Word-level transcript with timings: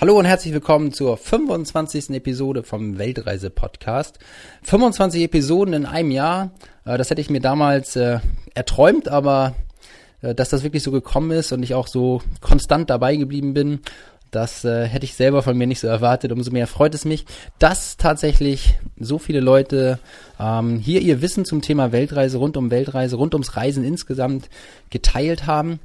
Hallo 0.00 0.16
und 0.16 0.26
herzlich 0.26 0.54
willkommen 0.54 0.92
zur 0.92 1.16
25. 1.16 2.10
Episode 2.10 2.62
vom 2.62 2.98
Weltreise-Podcast. 2.98 4.20
25 4.62 5.24
Episoden 5.24 5.74
in 5.74 5.86
einem 5.86 6.12
Jahr, 6.12 6.52
äh, 6.84 6.96
das 6.96 7.10
hätte 7.10 7.20
ich 7.20 7.30
mir 7.30 7.40
damals 7.40 7.96
äh, 7.96 8.20
erträumt, 8.54 9.08
aber 9.08 9.56
äh, 10.22 10.36
dass 10.36 10.50
das 10.50 10.62
wirklich 10.62 10.84
so 10.84 10.92
gekommen 10.92 11.32
ist 11.32 11.50
und 11.50 11.64
ich 11.64 11.74
auch 11.74 11.88
so 11.88 12.22
konstant 12.40 12.90
dabei 12.90 13.16
geblieben 13.16 13.54
bin, 13.54 13.80
das 14.30 14.62
hätte 14.62 15.04
ich 15.04 15.14
selber 15.14 15.42
von 15.42 15.56
mir 15.56 15.66
nicht 15.66 15.80
so 15.80 15.88
erwartet. 15.88 16.32
Umso 16.32 16.50
mehr 16.50 16.66
freut 16.66 16.94
es 16.94 17.06
mich, 17.06 17.24
dass 17.58 17.96
tatsächlich 17.96 18.74
so 19.00 19.18
viele 19.18 19.40
Leute 19.40 19.98
ähm, 20.38 20.78
hier 20.78 21.00
ihr 21.00 21.22
Wissen 21.22 21.46
zum 21.46 21.62
Thema 21.62 21.92
Weltreise, 21.92 22.36
rund 22.36 22.58
um 22.58 22.70
Weltreise, 22.70 23.16
rund 23.16 23.34
ums 23.34 23.56
Reisen 23.56 23.84
insgesamt 23.84 24.50
geteilt 24.90 25.46
haben. 25.46 25.80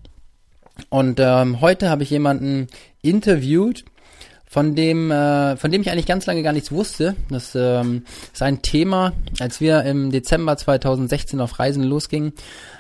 Und 0.90 1.22
ähm, 1.22 1.62
heute 1.62 1.90
habe 1.90 2.04
ich 2.04 2.10
jemanden 2.10 2.68
interviewt, 3.02 3.86
von 4.54 4.76
dem, 4.76 5.10
äh, 5.10 5.58
von 5.58 5.72
dem 5.72 5.82
ich 5.82 5.90
eigentlich 5.90 6.06
ganz 6.06 6.28
lange 6.28 6.44
gar 6.44 6.54
nichts 6.54 6.72
wusste. 6.72 7.16
Das 7.28 7.56
ähm, 7.56 8.04
ist 8.32 8.44
ein 8.44 8.62
Thema, 8.62 9.14
als 9.40 9.60
wir 9.60 9.82
im 9.82 10.12
Dezember 10.12 10.56
2016 10.56 11.42
auf 11.42 11.58
Reisen 11.58 11.82
losgingen, 11.82 12.34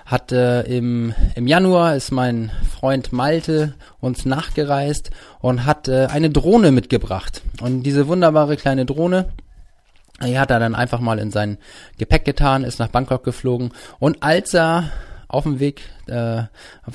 hat 0.05 0.31
äh, 0.31 0.61
im, 0.61 1.15
im 1.33 1.47
Januar 1.47 1.95
ist 1.95 2.11
mein 2.11 2.51
Freund 2.79 3.11
Malte 3.11 3.73
uns 3.99 4.23
nachgereist 4.23 5.09
und 5.41 5.65
hat 5.65 5.87
äh, 5.87 6.05
eine 6.11 6.29
Drohne 6.29 6.71
mitgebracht. 6.71 7.41
Und 7.59 7.81
diese 7.81 8.07
wunderbare 8.07 8.55
kleine 8.55 8.85
Drohne, 8.85 9.29
die 10.23 10.37
hat 10.37 10.51
er 10.51 10.59
dann 10.59 10.75
einfach 10.75 10.99
mal 10.99 11.17
in 11.17 11.31
sein 11.31 11.57
Gepäck 11.97 12.23
getan, 12.23 12.65
ist 12.65 12.77
nach 12.77 12.89
Bangkok 12.89 13.23
geflogen 13.23 13.71
und 13.97 14.21
als 14.21 14.53
er 14.53 14.91
auf 15.27 15.41
dem 15.41 15.59
Weg 15.59 15.81
äh, 16.05 16.43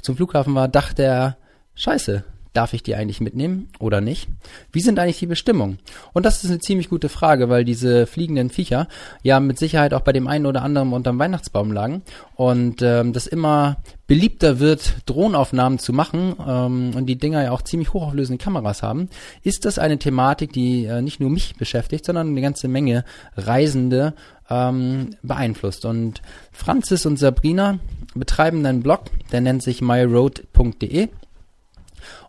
zum 0.03 0.15
Flughafen 0.15 0.55
war, 0.55 0.69
dachte 0.69 1.03
er, 1.03 1.37
scheiße, 1.75 2.23
Darf 2.59 2.75
ich 2.75 2.83
die 2.83 2.97
eigentlich 2.97 3.21
mitnehmen 3.21 3.69
oder 3.79 4.01
nicht? 4.01 4.27
Wie 4.73 4.81
sind 4.81 4.99
eigentlich 4.99 5.21
die 5.21 5.27
Bestimmungen? 5.27 5.79
Und 6.13 6.27
das 6.27 6.43
ist 6.43 6.51
eine 6.51 6.59
ziemlich 6.59 6.89
gute 6.89 7.09
Frage, 7.09 7.49
weil 7.49 7.65
diese 7.65 8.05
fliegenden 8.09 8.51
Viecher 8.51 8.89
ja 9.23 9.39
mit 9.39 9.61
Sicherheit 9.61 9.95
auch 9.95 10.01
bei 10.01 10.13
dem 10.13 10.27
einen 10.27 10.45
oder 10.45 10.63
anderen 10.63 10.93
unterm 10.93 11.21
Weihnachtsbaum 11.21 11.71
lagen 11.71 12.03
und 12.35 12.83
ähm, 12.83 13.13
das 13.13 13.29
immer 13.29 13.77
beliebter 14.09 14.59
wird, 14.59 14.97
Drohnenaufnahmen 15.07 15.79
zu 15.79 15.93
machen 15.93 16.35
ähm, 16.45 16.97
und 16.97 17.07
die 17.07 17.15
Dinger 17.15 17.45
ja 17.45 17.53
auch 17.53 17.63
ziemlich 17.63 17.93
hochauflösende 17.93 18.43
Kameras 18.43 18.83
haben, 18.83 19.09
ist 19.45 19.65
das 19.65 19.79
eine 19.79 20.01
Thematik, 20.01 20.53
die 20.53 20.87
äh, 20.87 21.01
nicht 21.01 21.21
nur 21.21 21.31
mich 21.31 21.55
beschäftigt, 21.55 22.07
sondern 22.07 22.27
eine 22.27 22.41
ganze 22.41 22.67
Menge 22.67 23.05
Reisende 23.37 24.15
ähm, 24.51 25.11
beeinflusst. 25.23 25.85
Und 25.85 26.23
Franzis 26.51 27.07
und 27.07 27.21
Sabrina 27.21 27.79
betreiben 28.17 28.67
einen 28.67 28.83
Blog, 28.83 29.03
der 29.31 29.43
nennt 29.43 29.63
sich 29.63 29.81
myroad.de 29.81 31.09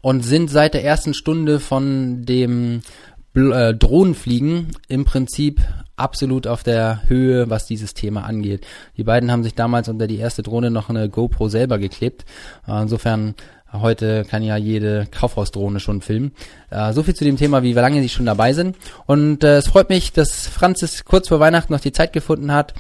und 0.02 0.22
sind 0.22 0.50
seit 0.50 0.74
der 0.74 0.84
ersten 0.84 1.14
Stunde 1.14 1.60
von 1.60 2.26
dem 2.26 2.82
äh, 3.36 3.74
Drohnenfliegen 3.74 4.68
im 4.88 5.06
Prinzip 5.06 5.62
absolut 5.96 6.48
auf 6.48 6.64
der 6.64 7.04
Höhe, 7.08 7.50
was 7.50 7.66
dieses 7.66 7.94
Thema 7.94 8.24
angeht. 8.24 8.66
Die 8.98 9.04
beiden 9.04 9.32
haben 9.32 9.44
sich 9.44 9.54
damals 9.54 9.90
unter 9.90 10.08
die 10.08 10.18
erste 10.18 10.44
Drohne 10.44 10.72
noch 10.72 10.90
eine 10.90 11.10
GoPro 11.10 11.50
selber 11.50 11.78
geklebt. 11.78 12.26
Äh, 12.68 12.82
insofern 12.82 13.36
Heute 13.72 14.26
kann 14.26 14.42
ja 14.42 14.58
jede 14.58 15.08
Kaufhausdrohne 15.12 15.80
schon 15.80 16.02
filmen. 16.02 16.32
Äh, 16.72 16.92
so 16.94 17.04
viel 17.04 17.16
zu 17.16 17.24
dem 17.24 17.38
Thema, 17.38 17.62
wie 17.62 17.74
lange 17.74 18.02
sie 18.02 18.10
schon 18.10 18.26
dabei 18.26 18.54
sind. 18.54 18.76
Und 19.06 19.44
äh, 19.44 19.58
es 19.58 19.68
freut 19.68 19.90
mich, 19.90 20.12
dass 20.12 20.48
Franzis 20.48 21.06
kurz 21.06 21.28
vor 21.28 21.40
Weihnachten 21.40 21.72
noch 21.72 21.80
die 21.80 21.92
Zeit 21.92 22.12
gefunden 22.14 22.52
hat, 22.52 22.74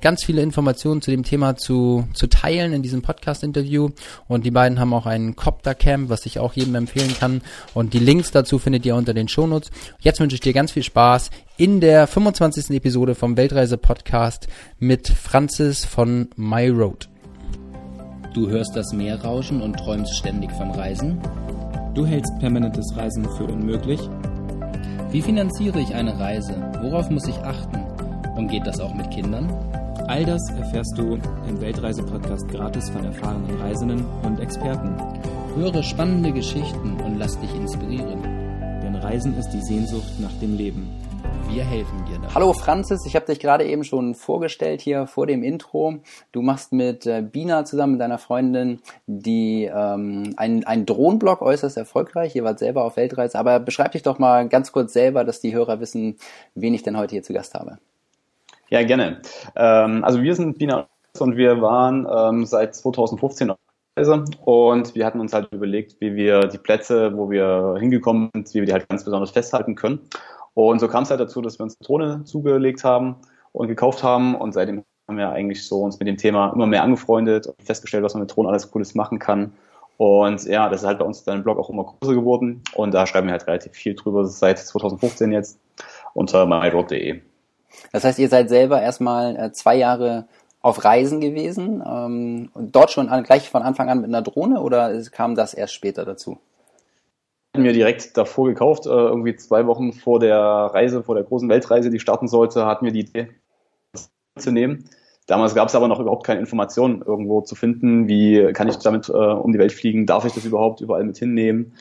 ganz 0.00 0.24
viele 0.24 0.42
Informationen 0.42 1.02
zu 1.02 1.10
dem 1.10 1.24
Thema 1.24 1.56
zu, 1.56 2.06
zu 2.14 2.26
teilen 2.26 2.72
in 2.72 2.82
diesem 2.82 3.02
Podcast-Interview. 3.02 3.90
Und 4.26 4.46
die 4.46 4.50
beiden 4.50 4.80
haben 4.80 4.94
auch 4.94 5.06
ein 5.06 5.36
Copter-Camp, 5.36 6.08
was 6.08 6.26
ich 6.26 6.38
auch 6.38 6.54
jedem 6.54 6.74
empfehlen 6.74 7.14
kann. 7.18 7.42
Und 7.74 7.92
die 7.92 7.98
Links 7.98 8.30
dazu 8.30 8.58
findet 8.58 8.86
ihr 8.86 8.96
unter 8.96 9.14
den 9.14 9.28
Shownotes. 9.28 9.70
Jetzt 10.00 10.20
wünsche 10.20 10.34
ich 10.34 10.40
dir 10.40 10.52
ganz 10.52 10.72
viel 10.72 10.82
Spaß 10.82 11.30
in 11.56 11.80
der 11.80 12.06
25. 12.06 12.70
Episode 12.70 13.14
vom 13.14 13.36
Weltreise-Podcast 13.36 14.48
mit 14.78 15.08
Franzis 15.08 15.84
von 15.84 16.28
My 16.36 16.68
Road. 16.68 17.08
Du 18.34 18.48
hörst 18.48 18.74
das 18.74 18.92
Meer 18.92 19.22
rauschen 19.22 19.62
und 19.62 19.78
träumst 19.78 20.16
ständig 20.16 20.50
vom 20.50 20.72
Reisen? 20.72 21.20
Du 21.94 22.04
hältst 22.04 22.36
permanentes 22.40 22.96
Reisen 22.96 23.24
für 23.36 23.44
unmöglich? 23.44 24.00
Wie 25.12 25.22
finanziere 25.22 25.78
ich 25.78 25.94
eine 25.94 26.18
Reise? 26.18 26.52
Worauf 26.82 27.10
muss 27.10 27.28
ich 27.28 27.38
achten? 27.38 27.76
Und 28.36 28.48
geht 28.48 28.66
das 28.66 28.80
auch 28.80 28.92
mit 28.92 29.08
Kindern? 29.12 29.48
All 30.08 30.24
das 30.24 30.42
erfährst 30.50 30.98
du 30.98 31.16
im 31.48 31.60
Weltreise-Podcast 31.60 32.48
gratis 32.48 32.90
von 32.90 33.04
erfahrenen 33.04 33.56
Reisenden 33.60 34.04
und 34.24 34.40
Experten. 34.40 34.96
Höre 35.54 35.84
spannende 35.84 36.32
Geschichten 36.32 36.96
und 37.04 37.16
lass 37.20 37.38
dich 37.38 37.54
inspirieren. 37.54 38.20
Denn 38.82 38.96
Reisen 38.96 39.38
ist 39.38 39.50
die 39.50 39.62
Sehnsucht 39.62 40.18
nach 40.18 40.32
dem 40.40 40.56
Leben. 40.56 40.90
Wir 41.48 41.64
helfen 41.64 42.04
dir 42.06 42.18
dabei. 42.18 42.34
Hallo 42.34 42.52
Franzis, 42.52 43.06
ich 43.06 43.14
habe 43.14 43.26
dich 43.26 43.38
gerade 43.38 43.64
eben 43.64 43.84
schon 43.84 44.14
vorgestellt 44.14 44.80
hier 44.80 45.06
vor 45.06 45.26
dem 45.26 45.42
Intro. 45.42 45.98
Du 46.32 46.42
machst 46.42 46.72
mit 46.72 47.06
äh, 47.06 47.22
Bina 47.22 47.64
zusammen 47.64 47.92
mit 47.92 48.00
deiner 48.00 48.18
Freundin 48.18 48.80
die 49.06 49.64
ähm, 49.64 50.34
einen, 50.36 50.64
einen 50.64 50.86
Drohnenblog 50.86 51.42
äußerst 51.42 51.76
erfolgreich. 51.76 52.34
Ihr 52.34 52.44
wart 52.44 52.58
selber 52.58 52.84
auf 52.84 52.96
Weltreise, 52.96 53.38
aber 53.38 53.60
beschreib 53.60 53.92
dich 53.92 54.02
doch 54.02 54.18
mal 54.18 54.48
ganz 54.48 54.72
kurz 54.72 54.92
selber, 54.92 55.24
dass 55.24 55.40
die 55.40 55.54
Hörer 55.54 55.80
wissen, 55.80 56.16
wen 56.54 56.74
ich 56.74 56.82
denn 56.82 56.96
heute 56.96 57.12
hier 57.12 57.22
zu 57.22 57.32
Gast 57.32 57.54
habe. 57.54 57.78
Ja, 58.70 58.82
gerne. 58.82 59.20
Ähm, 59.54 60.04
also 60.04 60.22
wir 60.22 60.34
sind 60.34 60.58
Bina 60.58 60.88
und 61.18 61.36
wir 61.36 61.60
waren 61.60 62.06
ähm, 62.12 62.46
seit 62.46 62.74
2015 62.74 63.50
auf 63.50 63.58
Reise 63.96 64.24
und 64.44 64.94
wir 64.96 65.06
hatten 65.06 65.20
uns 65.20 65.32
halt 65.32 65.52
überlegt, 65.52 66.00
wie 66.00 66.16
wir 66.16 66.48
die 66.48 66.58
Plätze, 66.58 67.16
wo 67.16 67.30
wir 67.30 67.76
hingekommen 67.78 68.30
sind, 68.34 68.52
wie 68.54 68.60
wir 68.60 68.66
die 68.66 68.72
halt 68.72 68.88
ganz 68.88 69.04
besonders 69.04 69.30
festhalten 69.30 69.76
können. 69.76 70.00
Und 70.54 70.78
so 70.78 70.88
kam 70.88 71.02
es 71.02 71.10
halt 71.10 71.20
dazu, 71.20 71.42
dass 71.42 71.58
wir 71.58 71.64
uns 71.64 71.76
eine 71.78 71.86
Drohne 71.86 72.24
zugelegt 72.24 72.84
haben 72.84 73.16
und 73.52 73.68
gekauft 73.68 74.02
haben 74.02 74.34
und 74.34 74.52
seitdem 74.52 74.84
haben 75.06 75.18
wir 75.18 75.30
eigentlich 75.30 75.66
so 75.66 75.82
uns 75.82 75.98
mit 75.98 76.08
dem 76.08 76.16
Thema 76.16 76.52
immer 76.54 76.66
mehr 76.66 76.82
angefreundet 76.82 77.46
und 77.46 77.62
festgestellt, 77.62 78.04
was 78.04 78.14
man 78.14 78.22
mit 78.22 78.34
Drohnen 78.34 78.48
alles 78.48 78.70
Cooles 78.70 78.94
machen 78.94 79.18
kann. 79.18 79.52
Und 79.96 80.44
ja, 80.44 80.68
das 80.68 80.82
ist 80.82 80.86
halt 80.86 80.98
bei 80.98 81.04
uns 81.04 81.24
dann 81.24 81.38
im 81.38 81.44
Blog 81.44 81.58
auch 81.58 81.70
immer 81.70 81.84
größer 81.84 82.14
geworden 82.14 82.62
und 82.74 82.92
da 82.94 83.06
schreiben 83.06 83.28
wir 83.28 83.32
halt 83.32 83.46
relativ 83.46 83.72
viel 83.72 83.94
drüber 83.94 84.26
seit 84.26 84.58
2015 84.58 85.30
jetzt 85.32 85.60
unter 86.14 86.46
myroad.de. 86.46 87.20
Das 87.92 88.04
heißt, 88.04 88.18
ihr 88.18 88.28
seid 88.28 88.48
selber 88.48 88.80
erstmal 88.80 89.36
äh, 89.36 89.52
zwei 89.52 89.76
Jahre 89.76 90.26
auf 90.62 90.84
Reisen 90.84 91.20
gewesen 91.20 91.82
ähm, 91.86 92.50
dort 92.54 92.90
schon 92.90 93.08
an, 93.08 93.22
gleich 93.22 93.50
von 93.50 93.62
Anfang 93.62 93.90
an 93.90 94.00
mit 94.00 94.08
einer 94.08 94.22
Drohne 94.22 94.62
oder 94.62 94.98
kam 95.10 95.34
das 95.34 95.54
erst 95.54 95.74
später 95.74 96.04
dazu? 96.04 96.38
Mir 97.56 97.72
direkt 97.72 98.16
davor 98.16 98.48
gekauft, 98.48 98.86
äh, 98.86 98.90
irgendwie 98.90 99.36
zwei 99.36 99.66
Wochen 99.66 99.92
vor 99.92 100.20
der 100.20 100.38
Reise, 100.38 101.02
vor 101.02 101.14
der 101.14 101.24
großen 101.24 101.48
Weltreise, 101.48 101.90
die 101.90 102.00
starten 102.00 102.28
sollte, 102.28 102.66
hatten 102.66 102.84
wir 102.84 102.92
die 102.92 103.00
Idee 103.00 103.28
zu 104.36 104.50
nehmen. 104.50 104.88
Damals 105.26 105.54
gab 105.54 105.68
es 105.68 105.74
aber 105.74 105.88
noch 105.88 106.00
überhaupt 106.00 106.26
keine 106.26 106.40
Informationen 106.40 107.02
irgendwo 107.02 107.40
zu 107.40 107.54
finden, 107.54 108.08
wie 108.08 108.52
kann 108.52 108.68
ich 108.68 108.76
damit 108.76 109.08
äh, 109.08 109.12
um 109.12 109.52
die 109.52 109.58
Welt 109.58 109.72
fliegen, 109.72 110.06
darf 110.06 110.24
ich 110.24 110.34
das 110.34 110.44
überhaupt 110.44 110.80
überall 110.80 111.04
mit 111.04 111.16
hinnehmen. 111.16 111.72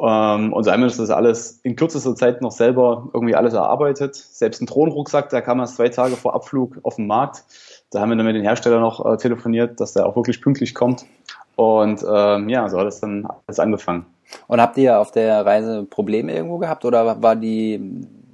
Ähm, 0.00 0.52
und 0.52 0.64
so 0.64 0.70
einmal 0.70 0.88
ist 0.88 0.98
das 0.98 1.10
alles 1.10 1.60
in 1.62 1.76
kürzester 1.76 2.16
Zeit 2.16 2.42
noch 2.42 2.50
selber 2.50 3.08
irgendwie 3.14 3.36
alles 3.36 3.54
erarbeitet. 3.54 4.16
Selbst 4.16 4.60
ein 4.60 4.66
Drohnenrucksack, 4.66 5.28
der 5.28 5.42
kam 5.42 5.60
erst 5.60 5.76
zwei 5.76 5.90
Tage 5.90 6.16
vor 6.16 6.34
Abflug 6.34 6.78
auf 6.82 6.96
den 6.96 7.06
Markt. 7.06 7.44
Da 7.90 8.00
haben 8.00 8.08
wir 8.10 8.16
dann 8.16 8.26
mit 8.26 8.34
den 8.34 8.42
Herstellern 8.42 8.80
noch 8.80 9.04
äh, 9.04 9.16
telefoniert, 9.16 9.78
dass 9.78 9.92
der 9.92 10.06
auch 10.06 10.16
wirklich 10.16 10.40
pünktlich 10.40 10.74
kommt. 10.74 11.04
Und 11.54 12.04
ähm, 12.08 12.48
ja, 12.48 12.68
so 12.68 12.78
hat 12.78 12.88
es 12.88 13.00
dann 13.00 13.28
alles 13.46 13.60
angefangen. 13.60 14.06
Und 14.46 14.60
habt 14.60 14.76
ihr 14.78 14.98
auf 14.98 15.10
der 15.10 15.44
Reise 15.44 15.84
Probleme 15.84 16.34
irgendwo 16.34 16.58
gehabt 16.58 16.84
oder 16.84 17.22
war 17.22 17.36
die, 17.36 17.80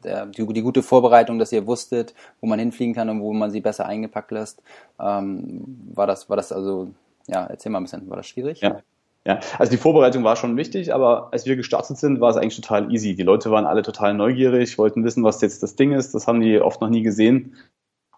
die, 0.04 0.46
die, 0.46 0.62
gute 0.62 0.82
Vorbereitung, 0.82 1.38
dass 1.38 1.52
ihr 1.52 1.66
wusstet, 1.66 2.14
wo 2.40 2.46
man 2.46 2.58
hinfliegen 2.58 2.94
kann 2.94 3.08
und 3.08 3.20
wo 3.20 3.32
man 3.32 3.50
sie 3.50 3.60
besser 3.60 3.86
eingepackt 3.86 4.30
lässt? 4.30 4.62
Ähm, 5.00 5.64
war 5.94 6.06
das, 6.06 6.28
war 6.28 6.36
das 6.36 6.52
also, 6.52 6.88
ja, 7.26 7.46
erzähl 7.46 7.72
mal 7.72 7.80
ein 7.80 7.84
bisschen, 7.84 8.08
war 8.08 8.16
das 8.16 8.26
schwierig? 8.26 8.60
Ja. 8.60 8.80
Ja, 9.26 9.40
also 9.58 9.70
die 9.70 9.76
Vorbereitung 9.76 10.24
war 10.24 10.36
schon 10.36 10.56
wichtig, 10.56 10.94
aber 10.94 11.28
als 11.32 11.44
wir 11.44 11.54
gestartet 11.54 11.98
sind, 11.98 12.18
war 12.18 12.30
es 12.30 12.38
eigentlich 12.38 12.56
total 12.56 12.90
easy. 12.90 13.14
Die 13.14 13.24
Leute 13.24 13.50
waren 13.50 13.66
alle 13.66 13.82
total 13.82 14.14
neugierig, 14.14 14.78
wollten 14.78 15.04
wissen, 15.04 15.22
was 15.22 15.42
jetzt 15.42 15.62
das 15.62 15.76
Ding 15.76 15.92
ist. 15.92 16.14
Das 16.14 16.26
haben 16.26 16.40
die 16.40 16.58
oft 16.58 16.80
noch 16.80 16.88
nie 16.88 17.02
gesehen. 17.02 17.54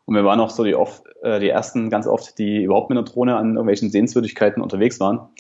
Und 0.05 0.15
wir 0.15 0.25
waren 0.25 0.39
auch 0.39 0.51
so 0.51 0.63
die, 0.63 0.77
oft, 0.77 1.03
äh, 1.23 1.41
die 1.41 1.49
ersten, 1.49 1.91
ganz 1.91 2.07
oft, 2.07 2.39
die 2.39 2.63
überhaupt 2.63 2.91
mit 2.91 2.99
einer 2.99 3.05
Drohne 3.05 3.37
an 3.37 3.51
irgendwelchen 3.51 3.91
Sehenswürdigkeiten 3.91 4.63
unterwegs 4.63 5.01
waren. 5.01 5.31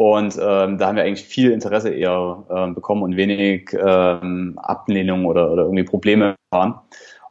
Und 0.00 0.38
ähm, 0.40 0.78
da 0.78 0.86
haben 0.86 0.94
wir 0.94 1.02
eigentlich 1.02 1.26
viel 1.26 1.50
Interesse 1.50 1.90
eher 1.90 2.44
ähm, 2.54 2.72
bekommen 2.76 3.02
und 3.02 3.16
wenig 3.16 3.76
ähm, 3.76 4.56
Ablehnung 4.62 5.26
oder, 5.26 5.50
oder 5.50 5.64
irgendwie 5.64 5.82
Probleme 5.82 6.36
erfahren. 6.52 6.78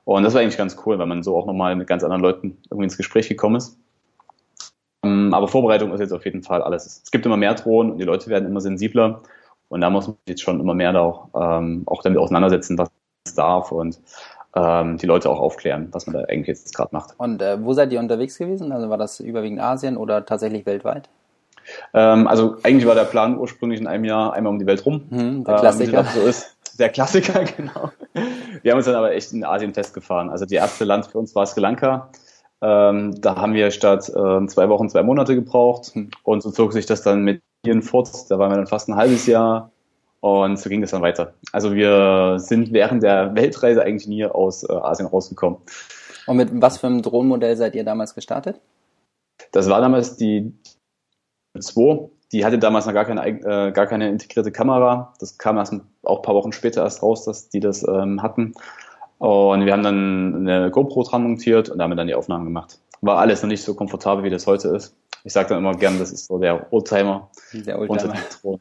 Und 0.03 0.23
das 0.23 0.33
war 0.33 0.41
eigentlich 0.41 0.57
ganz 0.57 0.75
cool, 0.85 0.99
weil 0.99 1.05
man 1.05 1.23
so 1.23 1.37
auch 1.37 1.45
nochmal 1.45 1.77
mit 1.77 1.87
ganz 1.87 2.03
anderen 2.03 2.21
Leuten 2.21 2.57
irgendwie 2.69 2.83
ins 2.83 2.97
Gespräch 2.97 3.29
gekommen 3.29 3.55
ist. 3.55 3.79
Ähm, 5.01 5.33
aber 5.33 5.47
Vorbereitung 5.47 5.93
ist 5.93 6.01
jetzt 6.01 6.11
auf 6.11 6.25
jeden 6.25 6.43
Fall 6.43 6.61
alles. 6.61 7.03
Es 7.05 7.09
gibt 7.09 7.25
immer 7.25 7.37
mehr 7.37 7.53
Drohnen 7.53 7.93
und 7.93 7.99
die 7.99 8.03
Leute 8.03 8.29
werden 8.29 8.49
immer 8.49 8.59
sensibler. 8.59 9.21
Und 9.69 9.79
da 9.79 9.89
muss 9.89 10.07
man 10.07 10.17
sich 10.25 10.31
jetzt 10.31 10.41
schon 10.41 10.59
immer 10.59 10.73
mehr 10.73 10.91
da 10.91 10.99
auch, 10.99 11.29
ähm, 11.35 11.83
auch 11.85 12.01
damit 12.03 12.19
auseinandersetzen, 12.19 12.77
was 12.77 12.89
es 13.25 13.33
darf 13.33 13.71
und 13.71 13.97
ähm, 14.55 14.97
die 14.97 15.05
Leute 15.05 15.29
auch 15.29 15.39
aufklären, 15.39 15.87
was 15.91 16.05
man 16.05 16.17
da 16.17 16.23
eigentlich 16.23 16.47
jetzt 16.47 16.75
gerade 16.75 16.89
macht. 16.91 17.13
Und 17.17 17.41
äh, 17.41 17.63
wo 17.63 17.71
seid 17.71 17.93
ihr 17.93 18.01
unterwegs 18.01 18.37
gewesen? 18.37 18.73
Also 18.73 18.89
war 18.89 18.97
das 18.97 19.21
überwiegend 19.21 19.61
Asien 19.61 19.95
oder 19.95 20.25
tatsächlich 20.25 20.65
weltweit? 20.65 21.07
Ähm, 21.93 22.27
also 22.27 22.57
eigentlich 22.63 22.85
war 22.85 22.95
der 22.95 23.05
Plan 23.05 23.37
ursprünglich 23.37 23.79
in 23.79 23.87
einem 23.87 24.05
Jahr 24.05 24.33
einmal 24.33 24.53
um 24.53 24.59
die 24.59 24.65
Welt 24.65 24.85
rum. 24.85 25.05
Hm, 25.09 25.43
der 25.43 25.55
Klassiker. 25.55 25.99
Ähm, 25.99 26.05
so 26.13 26.21
ist. 26.21 26.57
Der 26.79 26.89
Klassiker, 26.89 27.43
genau. 27.57 27.91
Wir 28.61 28.71
haben 28.71 28.77
uns 28.77 28.85
dann 28.85 28.95
aber 28.95 29.13
echt 29.13 29.33
in 29.33 29.43
Asien 29.43 29.73
festgefahren. 29.73 30.29
Also 30.29 30.45
die 30.45 30.55
erste 30.55 30.85
Land 30.85 31.07
für 31.07 31.17
uns 31.17 31.35
war 31.35 31.45
Sri 31.45 31.61
Lanka. 31.61 32.09
Ähm, 32.61 33.19
da 33.21 33.35
haben 33.35 33.53
wir 33.53 33.69
statt 33.71 34.09
äh, 34.09 34.47
zwei 34.47 34.69
Wochen 34.69 34.89
zwei 34.89 35.03
Monate 35.03 35.35
gebraucht 35.35 35.91
hm. 35.93 36.09
und 36.23 36.41
so 36.41 36.51
zog 36.51 36.73
sich 36.73 36.85
das 36.85 37.03
dann 37.03 37.23
mit 37.23 37.41
Indien 37.63 37.83
fort. 37.83 38.09
Da 38.29 38.39
waren 38.39 38.51
wir 38.51 38.57
dann 38.57 38.67
fast 38.67 38.89
ein 38.89 38.95
halbes 38.95 39.27
Jahr 39.27 39.71
und 40.21 40.57
so 40.57 40.69
ging 40.69 40.81
es 40.81 40.91
dann 40.91 41.01
weiter. 41.01 41.33
Also 41.51 41.75
wir 41.75 42.39
sind 42.39 42.73
während 42.73 43.03
der 43.03 43.35
Weltreise 43.35 43.83
eigentlich 43.83 44.07
nie 44.07 44.25
aus 44.25 44.63
äh, 44.63 44.73
Asien 44.73 45.07
rausgekommen. 45.07 45.59
Und 46.25 46.37
mit 46.37 46.49
was 46.53 46.79
für 46.79 46.87
einem 46.87 47.01
Drohnenmodell 47.01 47.55
seid 47.55 47.75
ihr 47.75 47.83
damals 47.83 48.15
gestartet? 48.15 48.59
Das 49.51 49.69
war 49.69 49.79
damals 49.79 50.17
die 50.17 50.53
2. 51.59 52.09
Die 52.31 52.45
hatte 52.45 52.59
damals 52.59 52.85
noch 52.85 52.93
gar 52.93 53.05
keine, 53.05 53.25
äh, 53.25 53.71
gar 53.71 53.87
keine 53.87 54.09
integrierte 54.09 54.51
Kamera. 54.51 55.13
Das 55.19 55.37
kam 55.37 55.57
erst 55.57 55.73
auch 56.03 56.17
ein 56.17 56.21
paar 56.23 56.35
Wochen 56.35 56.51
später 56.51 56.83
erst 56.83 57.01
raus, 57.01 57.23
dass 57.25 57.49
die 57.49 57.59
das 57.59 57.87
ähm, 57.87 58.21
hatten. 58.21 58.53
Und 59.19 59.65
wir 59.65 59.73
haben 59.73 59.83
dann 59.83 60.47
eine 60.47 60.69
GoPro 60.69 61.03
dran 61.03 61.23
montiert 61.23 61.69
und 61.69 61.79
damit 61.79 61.97
dann 61.97 62.07
die 62.07 62.15
Aufnahmen 62.15 62.45
gemacht. 62.45 62.79
War 63.01 63.17
alles 63.17 63.41
noch 63.41 63.49
nicht 63.49 63.63
so 63.63 63.73
komfortabel, 63.73 64.23
wie 64.23 64.29
das 64.29 64.45
heute 64.45 64.69
ist. 64.69 64.95
Ich 65.23 65.33
sage 65.33 65.49
dann 65.49 65.59
immer 65.59 65.73
gern, 65.73 65.99
das 65.99 66.11
ist 66.11 66.27
so 66.27 66.37
der 66.37 66.71
Oldtimer. 66.71 67.29
Der 67.53 67.79
Oldtimer. 67.79 68.15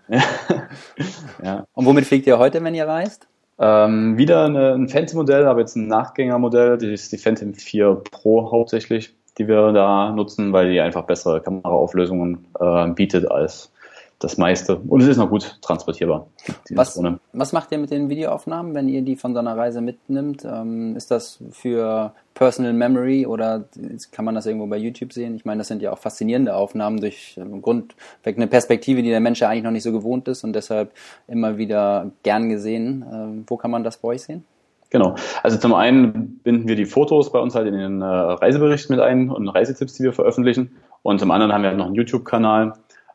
ja. 1.42 1.64
Und 1.74 1.86
womit 1.86 2.06
fliegt 2.06 2.26
ihr 2.26 2.38
heute, 2.38 2.62
wenn 2.64 2.74
ihr 2.74 2.86
reist? 2.88 3.28
Ähm, 3.58 4.18
wieder 4.18 4.44
eine, 4.44 4.74
ein 4.74 4.88
Phantom-Modell, 4.88 5.46
aber 5.46 5.60
jetzt 5.60 5.76
ein 5.76 5.86
Nachgängermodell. 5.86 6.76
Das 6.78 6.88
ist 6.88 7.12
die 7.12 7.18
Phantom 7.18 7.54
4 7.54 8.02
Pro 8.10 8.50
hauptsächlich 8.50 9.14
die 9.38 9.48
wir 9.48 9.72
da 9.72 10.12
nutzen, 10.12 10.52
weil 10.52 10.70
die 10.70 10.80
einfach 10.80 11.04
bessere 11.04 11.40
Kameraauflösungen 11.40 12.46
äh, 12.58 12.88
bietet 12.88 13.30
als 13.30 13.72
das 14.18 14.38
meiste. 14.38 14.76
Und 14.76 15.02
es 15.02 15.08
ist 15.08 15.18
noch 15.18 15.28
gut 15.28 15.58
transportierbar. 15.60 16.26
Was, 16.70 16.98
was 17.32 17.52
macht 17.52 17.70
ihr 17.72 17.78
mit 17.78 17.90
den 17.90 18.08
Videoaufnahmen, 18.08 18.74
wenn 18.74 18.88
ihr 18.88 19.02
die 19.02 19.16
von 19.16 19.34
so 19.34 19.40
einer 19.40 19.56
Reise 19.56 19.82
mitnimmt? 19.82 20.44
Ähm, 20.44 20.96
ist 20.96 21.10
das 21.10 21.38
für 21.50 22.12
Personal 22.32 22.72
Memory 22.72 23.26
oder 23.26 23.64
kann 24.12 24.24
man 24.24 24.34
das 24.34 24.46
irgendwo 24.46 24.66
bei 24.66 24.78
YouTube 24.78 25.12
sehen? 25.12 25.36
Ich 25.36 25.44
meine, 25.44 25.58
das 25.58 25.68
sind 25.68 25.82
ja 25.82 25.92
auch 25.92 25.98
faszinierende 25.98 26.54
Aufnahmen 26.54 26.98
durch 26.98 27.36
ähm, 27.38 27.60
Grund, 27.60 27.94
eine 28.24 28.46
Perspektive, 28.46 29.02
die 29.02 29.10
der 29.10 29.20
Mensch 29.20 29.40
ja 29.40 29.50
eigentlich 29.50 29.64
noch 29.64 29.70
nicht 29.70 29.82
so 29.82 29.92
gewohnt 29.92 30.28
ist 30.28 30.44
und 30.44 30.54
deshalb 30.54 30.92
immer 31.28 31.58
wieder 31.58 32.10
gern 32.22 32.48
gesehen. 32.48 33.04
Ähm, 33.12 33.44
wo 33.46 33.58
kann 33.58 33.70
man 33.70 33.84
das 33.84 33.98
bei 33.98 34.08
euch 34.08 34.22
sehen? 34.22 34.44
Genau. 34.90 35.16
Also 35.42 35.58
zum 35.58 35.74
einen 35.74 36.38
binden 36.38 36.68
wir 36.68 36.76
die 36.76 36.86
Fotos 36.86 37.32
bei 37.32 37.38
uns 37.38 37.54
halt 37.54 37.66
in 37.66 37.74
den 37.74 38.02
äh, 38.02 38.04
Reisebericht 38.04 38.88
mit 38.88 39.00
ein 39.00 39.30
und 39.30 39.48
Reisetipps, 39.48 39.94
die 39.94 40.04
wir 40.04 40.12
veröffentlichen. 40.12 40.76
Und 41.02 41.18
zum 41.18 41.30
anderen 41.30 41.52
haben 41.52 41.62
wir 41.62 41.70
halt 41.70 41.78
noch 41.78 41.86
einen 41.86 41.94
YouTube-Kanal 41.94 42.74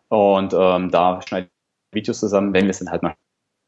und 0.09 0.53
ähm, 0.53 0.91
da 0.91 1.21
schneiden 1.21 1.49
wir 1.91 1.99
Videos 1.99 2.19
zusammen, 2.19 2.53
wenn 2.53 2.65
wir 2.65 2.71
es 2.71 2.79
dann 2.79 2.91
halt 2.91 3.03
mal 3.03 3.15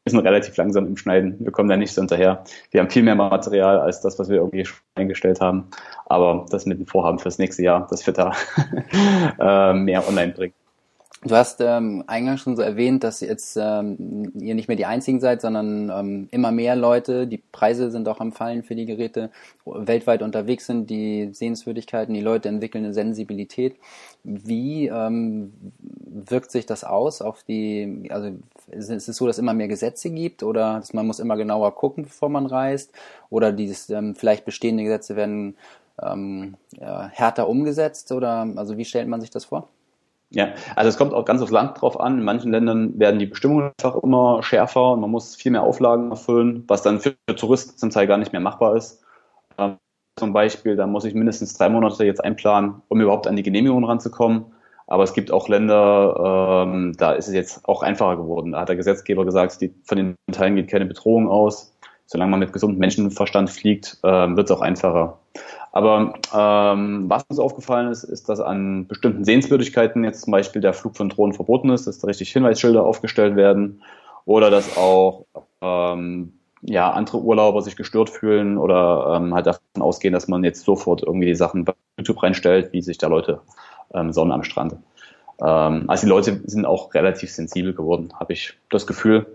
wir 0.04 0.10
sind 0.10 0.20
relativ 0.20 0.54
langsam 0.58 0.86
im 0.86 0.98
Schneiden. 0.98 1.36
Wir 1.40 1.50
kommen 1.50 1.70
da 1.70 1.78
nicht 1.78 1.94
so 1.94 2.02
hinterher. 2.02 2.44
Wir 2.70 2.80
haben 2.80 2.90
viel 2.90 3.02
mehr 3.02 3.14
Material 3.14 3.80
als 3.80 4.02
das, 4.02 4.18
was 4.18 4.28
wir 4.28 4.36
irgendwie 4.36 4.68
eingestellt 4.96 5.40
haben. 5.40 5.70
Aber 6.04 6.44
das 6.50 6.66
mit 6.66 6.78
dem 6.78 6.86
Vorhaben 6.86 7.18
fürs 7.18 7.38
nächste 7.38 7.62
Jahr, 7.62 7.86
dass 7.88 8.06
wir 8.06 8.12
da 8.12 8.32
äh, 9.70 9.72
mehr 9.72 10.06
online 10.06 10.32
bringen. 10.32 10.54
Du 11.26 11.34
hast 11.34 11.62
ähm, 11.62 12.04
eingangs 12.06 12.42
schon 12.42 12.54
so 12.54 12.60
erwähnt, 12.60 13.02
dass 13.02 13.20
jetzt 13.20 13.56
ähm, 13.58 14.30
ihr 14.38 14.54
nicht 14.54 14.68
mehr 14.68 14.76
die 14.76 14.84
einzigen 14.84 15.20
seid, 15.20 15.40
sondern 15.40 15.88
ähm, 15.88 16.28
immer 16.30 16.52
mehr 16.52 16.76
Leute, 16.76 17.26
die 17.26 17.38
Preise 17.38 17.90
sind 17.90 18.06
auch 18.08 18.20
am 18.20 18.32
Fallen 18.32 18.62
für 18.62 18.74
die 18.74 18.84
Geräte, 18.84 19.30
weltweit 19.64 20.20
unterwegs 20.20 20.66
sind, 20.66 20.90
die 20.90 21.30
Sehenswürdigkeiten, 21.32 22.12
die 22.12 22.20
Leute 22.20 22.50
entwickeln 22.50 22.84
eine 22.84 22.92
Sensibilität. 22.92 23.76
Wie 24.22 24.88
ähm, 24.88 25.54
wirkt 25.78 26.50
sich 26.50 26.66
das 26.66 26.84
aus 26.84 27.22
auf 27.22 27.42
die, 27.42 28.10
also 28.10 28.32
ist 28.70 28.90
es 28.90 29.16
so, 29.16 29.26
dass 29.26 29.38
immer 29.38 29.54
mehr 29.54 29.68
Gesetze 29.68 30.10
gibt 30.10 30.42
oder 30.42 30.74
dass 30.80 30.92
man 30.92 31.06
muss 31.06 31.20
immer 31.20 31.38
genauer 31.38 31.74
gucken, 31.74 32.04
bevor 32.04 32.28
man 32.28 32.44
reist 32.44 32.92
oder 33.30 33.50
dieses 33.50 33.88
ähm, 33.88 34.14
vielleicht 34.14 34.44
bestehende 34.44 34.84
Gesetze 34.84 35.16
werden 35.16 35.56
ähm, 36.02 36.56
ja, 36.72 37.08
härter 37.08 37.48
umgesetzt 37.48 38.12
oder 38.12 38.46
also 38.56 38.76
wie 38.76 38.84
stellt 38.84 39.08
man 39.08 39.22
sich 39.22 39.30
das 39.30 39.46
vor? 39.46 39.70
Ja, 40.34 40.48
also 40.74 40.88
es 40.88 40.96
kommt 40.96 41.14
auch 41.14 41.24
ganz 41.24 41.40
aufs 41.42 41.52
Land 41.52 41.80
drauf 41.80 42.00
an. 42.00 42.18
In 42.18 42.24
manchen 42.24 42.50
Ländern 42.50 42.98
werden 42.98 43.20
die 43.20 43.26
Bestimmungen 43.26 43.70
einfach 43.78 43.96
immer 44.02 44.42
schärfer 44.42 44.92
und 44.92 45.00
man 45.00 45.10
muss 45.10 45.36
viel 45.36 45.52
mehr 45.52 45.62
Auflagen 45.62 46.10
erfüllen, 46.10 46.64
was 46.66 46.82
dann 46.82 46.98
für 46.98 47.14
Touristen 47.36 47.78
zum 47.78 47.90
Teil 47.90 48.08
gar 48.08 48.18
nicht 48.18 48.32
mehr 48.32 48.40
machbar 48.40 48.76
ist. 48.76 49.04
Ähm, 49.58 49.76
zum 50.16 50.32
Beispiel, 50.32 50.76
da 50.76 50.86
muss 50.86 51.04
ich 51.04 51.14
mindestens 51.14 51.54
drei 51.54 51.68
Monate 51.68 52.04
jetzt 52.04 52.22
einplanen, 52.22 52.82
um 52.88 53.00
überhaupt 53.00 53.28
an 53.28 53.36
die 53.36 53.42
Genehmigung 53.44 53.84
ranzukommen. 53.84 54.46
Aber 54.86 55.04
es 55.04 55.14
gibt 55.14 55.30
auch 55.30 55.48
Länder, 55.48 56.66
ähm, 56.66 56.94
da 56.98 57.12
ist 57.12 57.28
es 57.28 57.34
jetzt 57.34 57.68
auch 57.68 57.82
einfacher 57.82 58.16
geworden. 58.16 58.52
Da 58.52 58.60
hat 58.60 58.68
der 58.68 58.76
Gesetzgeber 58.76 59.24
gesagt, 59.24 59.60
die, 59.60 59.72
von 59.84 59.96
den 59.96 60.16
Teilen 60.30 60.56
geht 60.56 60.68
keine 60.68 60.86
Bedrohung 60.86 61.28
aus. 61.28 61.76
Solange 62.06 62.32
man 62.32 62.40
mit 62.40 62.52
gesundem 62.52 62.80
Menschenverstand 62.80 63.50
fliegt, 63.50 63.98
äh, 64.02 64.08
wird 64.08 64.50
es 64.50 64.56
auch 64.56 64.60
einfacher. 64.60 65.20
Aber 65.74 66.14
ähm, 66.32 67.10
was 67.10 67.24
uns 67.24 67.40
aufgefallen 67.40 67.90
ist, 67.90 68.04
ist, 68.04 68.28
dass 68.28 68.38
an 68.38 68.86
bestimmten 68.86 69.24
Sehenswürdigkeiten 69.24 70.04
jetzt 70.04 70.22
zum 70.22 70.30
Beispiel 70.30 70.62
der 70.62 70.72
Flug 70.72 70.96
von 70.96 71.08
Drohnen 71.08 71.34
verboten 71.34 71.68
ist, 71.70 71.88
dass 71.88 71.98
da 71.98 72.06
richtig 72.06 72.30
Hinweisschilder 72.30 72.84
aufgestellt 72.84 73.34
werden 73.34 73.82
oder 74.24 74.50
dass 74.50 74.76
auch 74.76 75.26
ähm, 75.60 76.34
ja, 76.62 76.92
andere 76.92 77.18
Urlauber 77.18 77.60
sich 77.60 77.74
gestört 77.74 78.08
fühlen 78.08 78.56
oder 78.56 79.16
ähm, 79.16 79.34
halt 79.34 79.48
davon 79.48 79.82
ausgehen, 79.82 80.14
dass 80.14 80.28
man 80.28 80.44
jetzt 80.44 80.64
sofort 80.64 81.02
irgendwie 81.02 81.26
die 81.26 81.34
Sachen 81.34 81.64
bei 81.64 81.74
YouTube 81.98 82.22
reinstellt, 82.22 82.72
wie 82.72 82.80
sich 82.80 82.98
da 82.98 83.08
Leute 83.08 83.40
ähm, 83.94 84.12
sonnen 84.12 84.30
am 84.30 84.44
Strand. 84.44 84.76
Ähm, 85.40 85.86
also 85.88 86.06
die 86.06 86.10
Leute 86.10 86.40
sind 86.44 86.66
auch 86.66 86.94
relativ 86.94 87.32
sensibel 87.32 87.74
geworden, 87.74 88.12
habe 88.14 88.32
ich 88.32 88.54
das 88.70 88.86
Gefühl. 88.86 89.26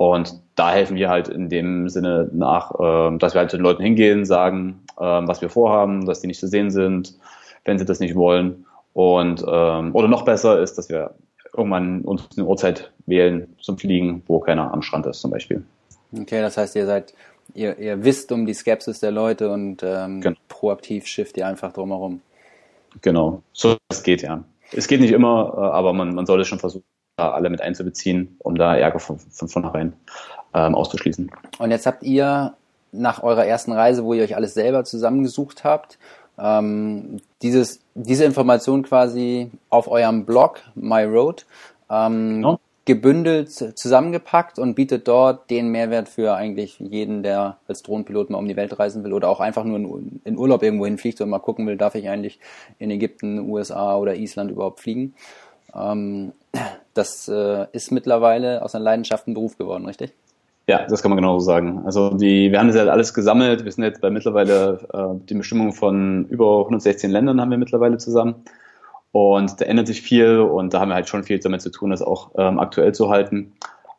Und 0.00 0.40
da 0.56 0.72
helfen 0.72 0.96
wir 0.96 1.10
halt 1.10 1.28
in 1.28 1.50
dem 1.50 1.90
Sinne 1.90 2.30
nach, 2.32 2.70
äh, 2.70 3.18
dass 3.18 3.34
wir 3.34 3.40
halt 3.40 3.50
zu 3.50 3.58
den 3.58 3.64
Leuten 3.64 3.82
hingehen, 3.82 4.24
sagen, 4.24 4.80
äh, 4.96 5.02
was 5.02 5.42
wir 5.42 5.50
vorhaben, 5.50 6.06
dass 6.06 6.22
die 6.22 6.26
nicht 6.26 6.40
zu 6.40 6.48
sehen 6.48 6.70
sind, 6.70 7.18
wenn 7.66 7.78
sie 7.78 7.84
das 7.84 8.00
nicht 8.00 8.14
wollen. 8.14 8.64
Und 8.94 9.44
ähm, 9.46 9.94
oder 9.94 10.08
noch 10.08 10.24
besser 10.24 10.58
ist, 10.58 10.78
dass 10.78 10.88
wir 10.88 11.16
irgendwann 11.54 12.00
uns 12.00 12.26
eine 12.34 12.46
Uhrzeit 12.46 12.90
wählen 13.04 13.54
zum 13.60 13.76
Fliegen, 13.76 14.22
wo 14.26 14.40
keiner 14.40 14.72
am 14.72 14.80
Strand 14.80 15.04
ist 15.04 15.20
zum 15.20 15.32
Beispiel. 15.32 15.66
Okay, 16.18 16.40
das 16.40 16.56
heißt, 16.56 16.76
ihr 16.76 16.86
seid, 16.86 17.12
ihr, 17.52 17.78
ihr 17.78 18.02
wisst 18.02 18.32
um 18.32 18.46
die 18.46 18.54
Skepsis 18.54 19.00
der 19.00 19.10
Leute 19.10 19.50
und 19.50 19.82
ähm, 19.82 20.22
genau. 20.22 20.38
proaktiv 20.48 21.06
schifft 21.06 21.36
ihr 21.36 21.46
einfach 21.46 21.74
drumherum. 21.74 22.22
Genau, 23.02 23.42
so 23.52 23.76
es 23.90 24.02
geht 24.02 24.22
ja. 24.22 24.44
Es 24.72 24.88
geht 24.88 25.02
nicht 25.02 25.12
immer, 25.12 25.52
äh, 25.58 25.60
aber 25.60 25.92
man, 25.92 26.14
man 26.14 26.24
sollte 26.24 26.46
schon 26.46 26.58
versuchen 26.58 26.84
alle 27.28 27.50
mit 27.50 27.60
einzubeziehen, 27.60 28.36
um 28.38 28.56
da 28.56 28.76
Ärger 28.76 28.98
von, 28.98 29.18
von 29.18 29.48
vornherein 29.48 29.92
ähm, 30.54 30.74
auszuschließen. 30.74 31.30
Und 31.58 31.70
jetzt 31.70 31.86
habt 31.86 32.02
ihr 32.02 32.54
nach 32.92 33.22
eurer 33.22 33.46
ersten 33.46 33.72
Reise, 33.72 34.04
wo 34.04 34.14
ihr 34.14 34.24
euch 34.24 34.36
alles 34.36 34.54
selber 34.54 34.84
zusammengesucht 34.84 35.64
habt, 35.64 35.98
ähm, 36.38 37.20
dieses, 37.42 37.80
diese 37.94 38.24
Information 38.24 38.82
quasi 38.82 39.50
auf 39.68 39.88
eurem 39.88 40.24
Blog 40.24 40.60
My 40.74 41.04
Road 41.04 41.46
ähm, 41.90 42.36
genau. 42.36 42.60
gebündelt 42.84 43.50
zusammengepackt 43.50 44.58
und 44.58 44.74
bietet 44.74 45.06
dort 45.06 45.50
den 45.50 45.68
Mehrwert 45.68 46.08
für 46.08 46.34
eigentlich 46.34 46.78
jeden, 46.80 47.22
der 47.22 47.58
als 47.68 47.82
Drohnenpilot 47.82 48.30
mal 48.30 48.38
um 48.38 48.48
die 48.48 48.56
Welt 48.56 48.78
reisen 48.78 49.04
will 49.04 49.12
oder 49.12 49.28
auch 49.28 49.40
einfach 49.40 49.64
nur 49.64 49.78
in, 49.78 50.20
in 50.24 50.38
Urlaub 50.38 50.62
irgendwo 50.62 50.86
hinfliegt 50.86 51.20
und 51.20 51.28
mal 51.28 51.38
gucken 51.38 51.66
will, 51.66 51.76
darf 51.76 51.94
ich 51.94 52.08
eigentlich 52.08 52.40
in 52.78 52.90
Ägypten, 52.90 53.50
USA 53.50 53.96
oder 53.96 54.14
Island 54.14 54.50
überhaupt 54.50 54.80
fliegen. 54.80 55.14
Ähm, 55.74 56.32
das 56.94 57.28
äh, 57.28 57.66
ist 57.72 57.92
mittlerweile 57.92 58.62
aus 58.62 58.74
einer 58.74 58.84
Leidenschaft 58.84 59.26
ein 59.28 59.34
Beruf 59.34 59.56
geworden, 59.56 59.86
richtig? 59.86 60.12
Ja, 60.66 60.86
das 60.86 61.02
kann 61.02 61.10
man 61.10 61.18
genau 61.18 61.38
so 61.38 61.46
sagen. 61.46 61.82
Also 61.84 62.10
die, 62.10 62.52
wir 62.52 62.58
haben 62.58 62.68
das 62.68 62.76
halt 62.76 62.88
alles 62.88 63.12
gesammelt. 63.12 63.64
Wir 63.64 63.72
sind 63.72 63.84
jetzt 63.84 64.00
bei 64.00 64.10
mittlerweile 64.10 64.78
äh, 64.92 65.26
die 65.28 65.34
Bestimmung 65.34 65.72
von 65.72 66.26
über 66.26 66.60
116 66.60 67.10
Ländern 67.10 67.40
haben 67.40 67.50
wir 67.50 67.58
mittlerweile 67.58 67.98
zusammen. 67.98 68.36
Und 69.12 69.60
da 69.60 69.64
ändert 69.64 69.88
sich 69.88 70.02
viel 70.02 70.38
und 70.38 70.72
da 70.72 70.80
haben 70.80 70.90
wir 70.90 70.94
halt 70.94 71.08
schon 71.08 71.24
viel 71.24 71.40
damit 71.40 71.62
zu 71.62 71.70
tun, 71.70 71.90
das 71.90 72.02
auch 72.02 72.30
ähm, 72.36 72.60
aktuell 72.60 72.94
zu 72.94 73.10
halten. 73.10 73.52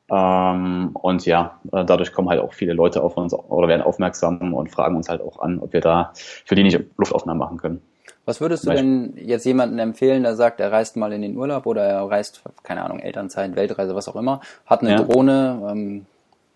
Ähm, 0.10 0.92
und 0.94 1.26
ja, 1.26 1.60
äh, 1.74 1.84
dadurch 1.84 2.14
kommen 2.14 2.30
halt 2.30 2.40
auch 2.40 2.54
viele 2.54 2.74
Leute 2.74 3.04
auf 3.04 3.18
uns 3.18 3.34
oder 3.34 3.68
werden 3.68 3.82
aufmerksam 3.82 4.54
und 4.54 4.72
fragen 4.72 4.96
uns 4.96 5.10
halt 5.10 5.22
auch 5.22 5.42
an, 5.42 5.60
ob 5.60 5.74
wir 5.74 5.82
da 5.82 6.12
für 6.14 6.56
die 6.56 6.64
nicht 6.64 6.80
Luftaufnahmen 6.98 7.40
machen 7.40 7.58
können. 7.58 7.82
Was 8.26 8.40
würdest 8.40 8.66
du 8.66 8.72
denn 8.72 9.14
jetzt 9.18 9.46
jemandem 9.46 9.80
empfehlen, 9.80 10.24
der 10.24 10.36
sagt, 10.36 10.60
er 10.60 10.72
reist 10.72 10.96
mal 10.96 11.12
in 11.12 11.24
den 11.24 11.36
Urlaub 11.36 11.66
oder 11.66 11.84
er 11.84 12.10
reist, 12.10 12.44
keine 12.62 12.84
Ahnung, 12.84 13.00
Elternzeit, 13.00 13.56
Weltreise, 13.56 13.96
was 13.96 14.08
auch 14.08 14.16
immer, 14.16 14.42
hat 14.66 14.82
eine 14.82 14.92
ja. 14.92 14.98
Drohne, 14.98 15.68
ähm, 15.72 16.06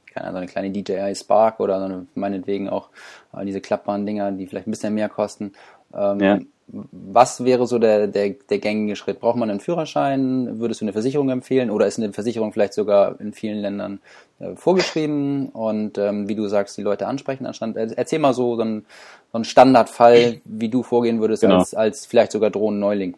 keine 0.06 0.28
Ahnung, 0.28 0.38
eine 0.38 0.48
kleine 0.48 0.70
DJI 0.72 1.16
Spark 1.16 1.60
oder 1.60 1.80
so 1.80 1.86
eine, 1.86 2.06
meinetwegen 2.14 2.70
auch 2.70 2.90
äh, 3.36 3.44
diese 3.46 3.62
klappbaren 3.62 4.06
Dinger, 4.06 4.32
die 4.32 4.46
vielleicht 4.46 4.68
ein 4.68 4.72
bisschen 4.72 4.94
mehr 4.94 5.10
kosten. 5.10 5.54
Ähm, 5.94 6.20
ja. 6.20 6.40
Was 6.68 7.46
wäre 7.46 7.68
so 7.68 7.78
der, 7.78 8.08
der, 8.08 8.32
der 8.50 8.58
gängige 8.58 8.96
Schritt? 8.96 9.20
Braucht 9.20 9.38
man 9.38 9.50
einen 9.50 9.60
Führerschein? 9.60 10.60
Würdest 10.60 10.82
du 10.82 10.86
eine 10.86 10.94
Versicherung 10.94 11.30
empfehlen? 11.30 11.70
Oder 11.70 11.86
ist 11.86 12.00
eine 12.00 12.12
Versicherung 12.12 12.54
vielleicht 12.54 12.74
sogar 12.74 13.20
in 13.20 13.34
vielen 13.34 13.60
Ländern 13.60 14.00
äh, 14.40 14.56
vorgeschrieben? 14.56 15.50
Und 15.50 15.98
ähm, 16.00 16.28
wie 16.28 16.36
du 16.36 16.48
sagst, 16.48 16.78
die 16.78 16.82
Leute 16.82 17.06
ansprechen 17.08 17.46
anstand. 17.46 17.78
Erzähl 17.78 18.20
mal 18.20 18.34
so, 18.34 18.56
so, 18.56 18.64
ein, 18.64 18.86
so 19.32 19.38
einen 19.38 19.46
Standardfall, 19.46 20.42
wie 20.46 20.70
du 20.70 20.82
vorgehen 20.82 21.22
würdest 21.22 21.42
genau. 21.42 21.60
als, 21.60 21.76
als 21.76 22.06
vielleicht 22.08 22.32
sogar 22.32 22.50
Drohnen-Neuling. 22.50 23.16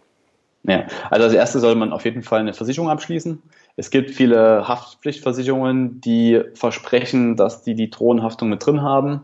Ja, 0.63 0.85
also 1.09 1.25
als 1.25 1.33
erstes 1.33 1.61
sollte 1.61 1.79
man 1.79 1.93
auf 1.93 2.03
jeden 2.03 2.23
Fall 2.23 2.41
eine 2.41 2.53
Versicherung 2.53 2.89
abschließen. 2.89 3.41
Es 3.77 3.89
gibt 3.91 4.11
viele 4.11 4.67
Haftpflichtversicherungen, 4.67 6.01
die 6.01 6.41
versprechen, 6.55 7.37
dass 7.37 7.63
die 7.63 7.75
die 7.75 7.89
Drohnenhaftung 7.89 8.49
mit 8.49 8.65
drin 8.65 8.81
haben, 8.81 9.21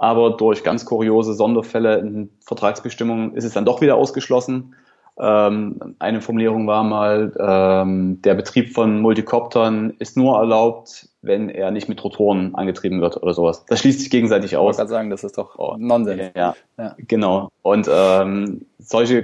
aber 0.00 0.30
durch 0.30 0.64
ganz 0.64 0.86
kuriose 0.86 1.34
Sonderfälle 1.34 1.98
in 1.98 2.30
Vertragsbestimmungen 2.40 3.34
ist 3.34 3.44
es 3.44 3.52
dann 3.52 3.66
doch 3.66 3.82
wieder 3.82 3.96
ausgeschlossen. 3.96 4.74
Ähm, 5.18 5.94
eine 5.98 6.22
Formulierung 6.22 6.66
war 6.66 6.82
mal, 6.84 7.34
ähm, 7.38 8.22
der 8.22 8.32
Betrieb 8.34 8.72
von 8.72 9.02
Multikoptern 9.02 9.92
ist 9.98 10.16
nur 10.16 10.38
erlaubt, 10.38 11.10
wenn 11.20 11.50
er 11.50 11.70
nicht 11.70 11.90
mit 11.90 12.02
Rotoren 12.02 12.54
angetrieben 12.54 13.02
wird 13.02 13.22
oder 13.22 13.34
sowas. 13.34 13.66
Das 13.66 13.80
schließt 13.80 14.00
sich 14.00 14.08
gegenseitig 14.08 14.56
aus. 14.56 14.76
Ich 14.76 14.78
wollte 14.78 14.90
sagen, 14.90 15.10
das 15.10 15.22
ist 15.22 15.36
doch 15.36 15.58
oh, 15.58 15.76
Nonsens. 15.78 16.32
Ja, 16.34 16.54
ja, 16.78 16.94
genau. 16.96 17.50
Und 17.60 17.86
ähm, 17.92 18.64
solche, 18.78 19.18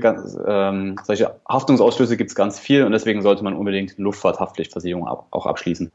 ähm, 0.47 0.97
solche 1.04 1.37
Haftungsausschlüsse 1.49 2.18
gibt 2.18 2.28
es 2.28 2.35
ganz 2.35 2.59
viel 2.59 2.85
und 2.85 2.92
deswegen 2.92 3.23
sollte 3.23 3.42
man 3.42 3.54
unbedingt 3.54 3.95
eine 3.97 4.04
Luftfahrthaftpflichtversicherung 4.04 5.09
auch 5.09 5.47
abschließen. 5.47 5.90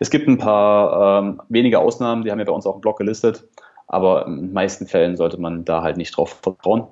Es 0.00 0.08
gibt 0.08 0.26
ein 0.26 0.38
paar 0.38 1.20
ähm, 1.22 1.42
wenige 1.50 1.80
Ausnahmen, 1.80 2.24
die 2.24 2.30
haben 2.30 2.38
wir 2.38 2.46
bei 2.46 2.52
uns 2.52 2.64
auch 2.66 2.76
im 2.76 2.80
Blog 2.80 2.96
gelistet, 2.96 3.44
aber 3.86 4.26
in 4.26 4.36
den 4.36 4.52
meisten 4.52 4.86
Fällen 4.86 5.16
sollte 5.16 5.38
man 5.38 5.64
da 5.64 5.82
halt 5.82 5.96
nicht 5.96 6.16
drauf 6.16 6.38
vertrauen. 6.42 6.84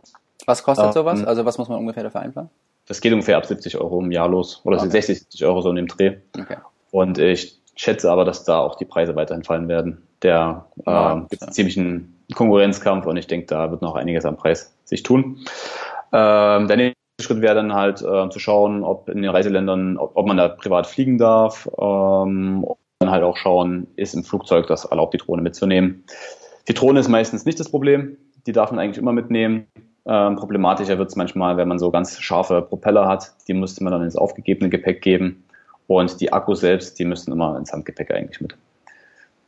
Was 0.46 0.62
kostet 0.62 0.86
ähm, 0.86 0.92
sowas? 0.92 1.24
Also 1.24 1.44
was 1.44 1.58
muss 1.58 1.68
man 1.68 1.78
ungefähr 1.78 2.02
dafür 2.02 2.20
einplanen? 2.20 2.50
Das 2.86 3.00
geht 3.00 3.12
ungefähr 3.12 3.36
ab 3.36 3.46
70 3.46 3.78
Euro 3.78 4.00
im 4.00 4.12
Jahr 4.12 4.28
los. 4.28 4.60
Oder 4.64 4.78
okay. 4.78 4.90
60, 4.90 5.18
70 5.20 5.44
Euro 5.46 5.62
so 5.62 5.70
in 5.70 5.76
dem 5.76 5.86
Dreh. 5.86 6.16
Okay. 6.38 6.56
Und 6.90 7.18
ich 7.18 7.58
schätze 7.76 8.10
aber, 8.10 8.24
dass 8.24 8.44
da 8.44 8.60
auch 8.60 8.76
die 8.76 8.84
Preise 8.84 9.16
weiterhin 9.16 9.42
fallen 9.42 9.68
werden. 9.68 10.06
Der 10.22 10.66
ja, 10.86 11.16
äh, 11.16 11.20
gibt 11.30 11.42
ja. 11.42 11.50
ziemlich 11.50 11.78
einen 11.78 12.22
Konkurrenzkampf 12.34 13.06
und 13.06 13.16
ich 13.16 13.26
denke, 13.26 13.46
da 13.46 13.70
wird 13.70 13.82
noch 13.82 13.94
einiges 13.94 14.24
am 14.24 14.36
Preis 14.36 14.74
sich 14.84 15.02
tun. 15.02 15.38
Ähm, 16.12 16.68
der 16.68 16.76
nächste 16.76 16.96
Schritt 17.20 17.40
wäre 17.40 17.54
dann 17.54 17.74
halt 17.74 18.02
äh, 18.02 18.28
zu 18.28 18.38
schauen, 18.38 18.84
ob 18.84 19.08
in 19.08 19.22
den 19.22 19.30
Reiseländern, 19.30 19.96
ob, 19.98 20.16
ob 20.16 20.26
man 20.26 20.36
da 20.36 20.48
privat 20.48 20.86
fliegen 20.86 21.18
darf. 21.18 21.68
Ähm, 21.78 22.64
und 22.64 22.78
dann 22.98 23.10
halt 23.10 23.24
auch 23.24 23.36
schauen, 23.36 23.86
ist 23.96 24.14
im 24.14 24.24
Flugzeug 24.24 24.66
das 24.66 24.84
erlaubt, 24.84 25.14
die 25.14 25.18
Drohne 25.18 25.42
mitzunehmen. 25.42 26.04
Die 26.68 26.75
Drohne 26.75 27.00
ist 27.00 27.09
meistens 27.09 27.44
nicht 27.44 27.61
das 27.61 27.68
Problem. 27.68 28.16
Die 28.47 28.52
darf 28.52 28.71
man 28.71 28.80
eigentlich 28.80 28.99
immer 28.99 29.12
mitnehmen. 29.12 29.66
Ähm, 30.06 30.37
problematischer 30.37 30.99
wird 30.99 31.09
es 31.09 31.16
manchmal, 31.16 31.56
wenn 31.56 31.68
man 31.68 31.78
so 31.78 31.90
ganz 31.90 32.21
scharfe 32.21 32.62
Propeller 32.62 33.06
hat. 33.06 33.33
Die 33.49 33.54
müsste 33.54 33.83
man 33.85 33.92
dann 33.92 34.02
ins 34.02 34.16
aufgegebene 34.16 34.71
Gepäck 34.71 35.02
geben. 35.02 35.44
Und 35.87 36.21
die 36.21 36.33
Akkus 36.33 36.61
selbst, 36.61 36.99
die 36.99 37.04
müssen 37.04 37.33
immer 37.33 37.59
ins 37.59 37.73
Handgepäck 37.73 38.11
eigentlich 38.11 38.40
mit. 38.40 38.56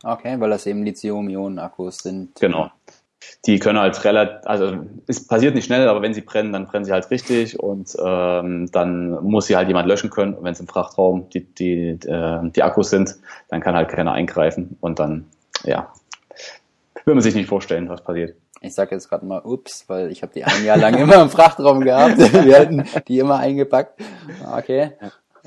Okay, 0.02 0.38
weil 0.38 0.50
das 0.50 0.66
eben 0.66 0.85
Lithium-Ionen-Akkus 0.85 1.99
sind. 1.99 2.35
Genau. 2.38 2.70
Die 3.46 3.58
können 3.58 3.78
halt 3.78 4.04
relativ, 4.04 4.46
also 4.46 4.76
es 5.06 5.26
passiert 5.26 5.54
nicht 5.54 5.64
schnell, 5.64 5.88
aber 5.88 6.02
wenn 6.02 6.14
sie 6.14 6.20
brennen, 6.20 6.52
dann 6.52 6.66
brennen 6.66 6.85
sie 6.85 6.92
halt 6.92 7.11
richtig 7.11 7.58
und 7.58 7.96
ähm, 8.04 8.70
dann 8.70 9.23
muss 9.25 9.46
sie 9.46 9.56
halt 9.56 9.68
jemand 9.68 9.88
löschen 9.88 10.11
können. 10.11 10.35
Und 10.35 10.44
wenn 10.44 10.52
es 10.52 10.61
im 10.61 10.68
Frachtraum 10.68 11.28
die, 11.30 11.40
die, 11.40 11.99
äh, 12.06 12.50
die 12.50 12.62
Akkus 12.62 12.90
sind, 12.90 13.16
dann 13.49 13.61
kann 13.61 13.75
halt 13.75 13.88
keiner 13.88 14.12
eingreifen 14.12 14.76
und 14.80 14.99
dann, 14.99 15.26
ja, 15.64 15.92
will 17.06 17.14
man 17.14 17.22
sich 17.22 17.34
nicht 17.34 17.48
vorstellen, 17.48 17.88
was 17.88 18.02
passiert. 18.02 18.36
Ich 18.60 18.75
sage 18.75 18.94
jetzt 18.94 19.08
gerade 19.08 19.25
mal 19.25 19.40
ups, 19.44 19.84
weil 19.88 20.10
ich 20.10 20.22
habe 20.22 20.32
die 20.34 20.44
ein 20.44 20.64
Jahr 20.64 20.76
lang 20.76 20.94
immer 20.98 21.22
im 21.22 21.30
Frachtraum 21.30 21.80
gehabt. 21.80 22.18
Wir 22.18 22.58
hatten 22.58 22.84
die 23.06 23.18
immer 23.18 23.38
eingepackt. 23.38 24.00
Okay. 24.52 24.92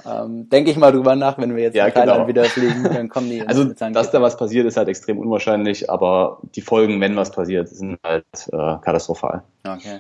Ähm, 0.06 0.50
Denke 0.50 0.72
ich 0.72 0.78
mal 0.78 0.92
drüber 0.92 1.16
nach, 1.18 1.38
wenn 1.38 1.56
wir 1.56 1.64
jetzt 1.64 1.76
ja, 1.76 1.88
nach 1.88 1.94
Thailand 1.94 2.18
genau. 2.20 2.28
wieder 2.30 2.46
fliegen, 2.46 2.84
dann 2.84 3.10
kommen 3.10 3.30
die. 3.30 3.42
Also, 3.48 3.66
dass 3.66 4.12
da 4.12 4.22
was 4.22 4.38
passiert, 4.38 4.66
ist 4.66 4.78
halt 4.78 4.88
extrem 4.88 5.20
unwahrscheinlich, 5.20 5.90
aber 5.90 6.40
die 6.56 6.62
Folgen, 6.62 7.02
wenn 7.02 7.18
was 7.18 7.32
passiert, 7.32 7.68
sind 7.68 8.00
halt 8.04 8.26
äh, 8.48 8.58
katastrophal. 8.58 9.44
Okay. 9.68 10.00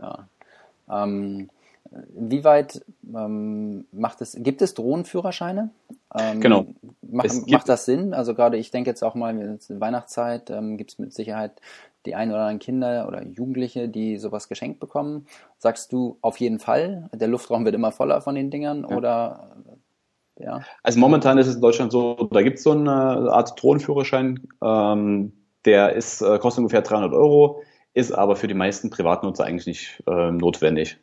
Ja. 0.00 0.26
Ähm, 0.90 1.50
wie 1.90 2.44
weit 2.44 2.84
ähm, 3.14 3.86
macht 3.92 4.20
es, 4.20 4.36
gibt 4.38 4.62
es 4.62 4.74
Drohnenführerscheine? 4.74 5.70
Ähm, 6.16 6.40
genau. 6.40 6.66
Macht, 7.02 7.48
macht 7.48 7.68
das 7.68 7.84
Sinn? 7.84 8.14
Also 8.14 8.34
gerade, 8.34 8.56
ich 8.56 8.70
denke 8.70 8.90
jetzt 8.90 9.02
auch 9.02 9.14
mal, 9.14 9.36
in 9.36 9.80
Weihnachtszeit 9.80 10.50
ähm, 10.50 10.76
gibt 10.76 10.92
es 10.92 10.98
mit 10.98 11.12
Sicherheit 11.12 11.60
die 12.06 12.14
ein 12.14 12.30
oder 12.30 12.40
anderen 12.40 12.60
Kinder 12.60 13.06
oder 13.08 13.26
Jugendliche, 13.26 13.88
die 13.88 14.16
sowas 14.16 14.48
geschenkt 14.48 14.80
bekommen. 14.80 15.26
Sagst 15.58 15.92
du 15.92 16.16
auf 16.22 16.38
jeden 16.38 16.58
Fall, 16.58 17.10
der 17.12 17.28
Luftraum 17.28 17.64
wird 17.64 17.74
immer 17.74 17.92
voller 17.92 18.22
von 18.22 18.34
den 18.34 18.50
Dingern 18.50 18.86
ja. 18.88 18.96
oder 18.96 19.50
ja? 20.38 20.62
Also 20.82 20.98
momentan 20.98 21.38
ist 21.38 21.46
es 21.46 21.56
in 21.56 21.60
Deutschland 21.60 21.92
so, 21.92 22.28
da 22.32 22.42
gibt 22.42 22.58
es 22.58 22.64
so 22.64 22.72
eine 22.72 22.90
Art 22.90 23.60
Drohnenführerschein, 23.62 24.48
ähm, 24.62 25.32
der 25.64 25.92
ist, 25.94 26.22
äh, 26.22 26.38
kostet 26.38 26.60
ungefähr 26.60 26.82
300 26.82 27.12
Euro, 27.12 27.62
ist 27.92 28.12
aber 28.12 28.36
für 28.36 28.48
die 28.48 28.54
meisten 28.54 28.88
Privatnutzer 28.88 29.44
eigentlich 29.44 29.66
nicht 29.66 30.02
äh, 30.06 30.30
notwendig. 30.30 30.98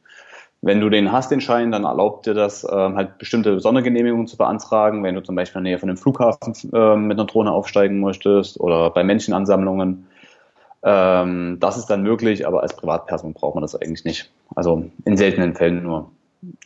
Wenn 0.61 0.81
du 0.81 0.89
den 0.89 1.11
hast, 1.11 1.29
den 1.29 1.39
Schein, 1.39 1.71
dann 1.71 1.83
erlaubt 1.83 2.25
dir 2.25 2.33
das, 2.33 2.65
ähm, 2.69 2.95
halt 2.95 3.19
bestimmte 3.19 3.59
Sondergenehmigungen 3.59 4.27
zu 4.27 4.37
beantragen, 4.37 5.03
wenn 5.03 5.15
du 5.15 5.21
zum 5.21 5.35
Beispiel 5.35 5.59
in 5.59 5.65
der 5.65 5.71
Nähe 5.71 5.79
von 5.79 5.89
einem 5.89 5.97
Flughafen 5.97 6.53
äh, 6.73 6.95
mit 6.95 7.17
einer 7.17 7.27
Drohne 7.27 7.51
aufsteigen 7.51 7.99
möchtest 7.99 8.59
oder 8.59 8.89
bei 8.89 9.03
Menschenansammlungen. 9.03 10.07
Ähm, 10.83 11.57
das 11.59 11.77
ist 11.77 11.87
dann 11.87 12.03
möglich, 12.03 12.47
aber 12.47 12.63
als 12.63 12.75
Privatperson 12.75 13.33
braucht 13.33 13.55
man 13.55 13.61
das 13.61 13.75
eigentlich 13.75 14.03
nicht. 14.03 14.31
Also 14.55 14.89
in 15.05 15.17
seltenen 15.17 15.55
Fällen 15.55 15.83
nur. 15.83 16.11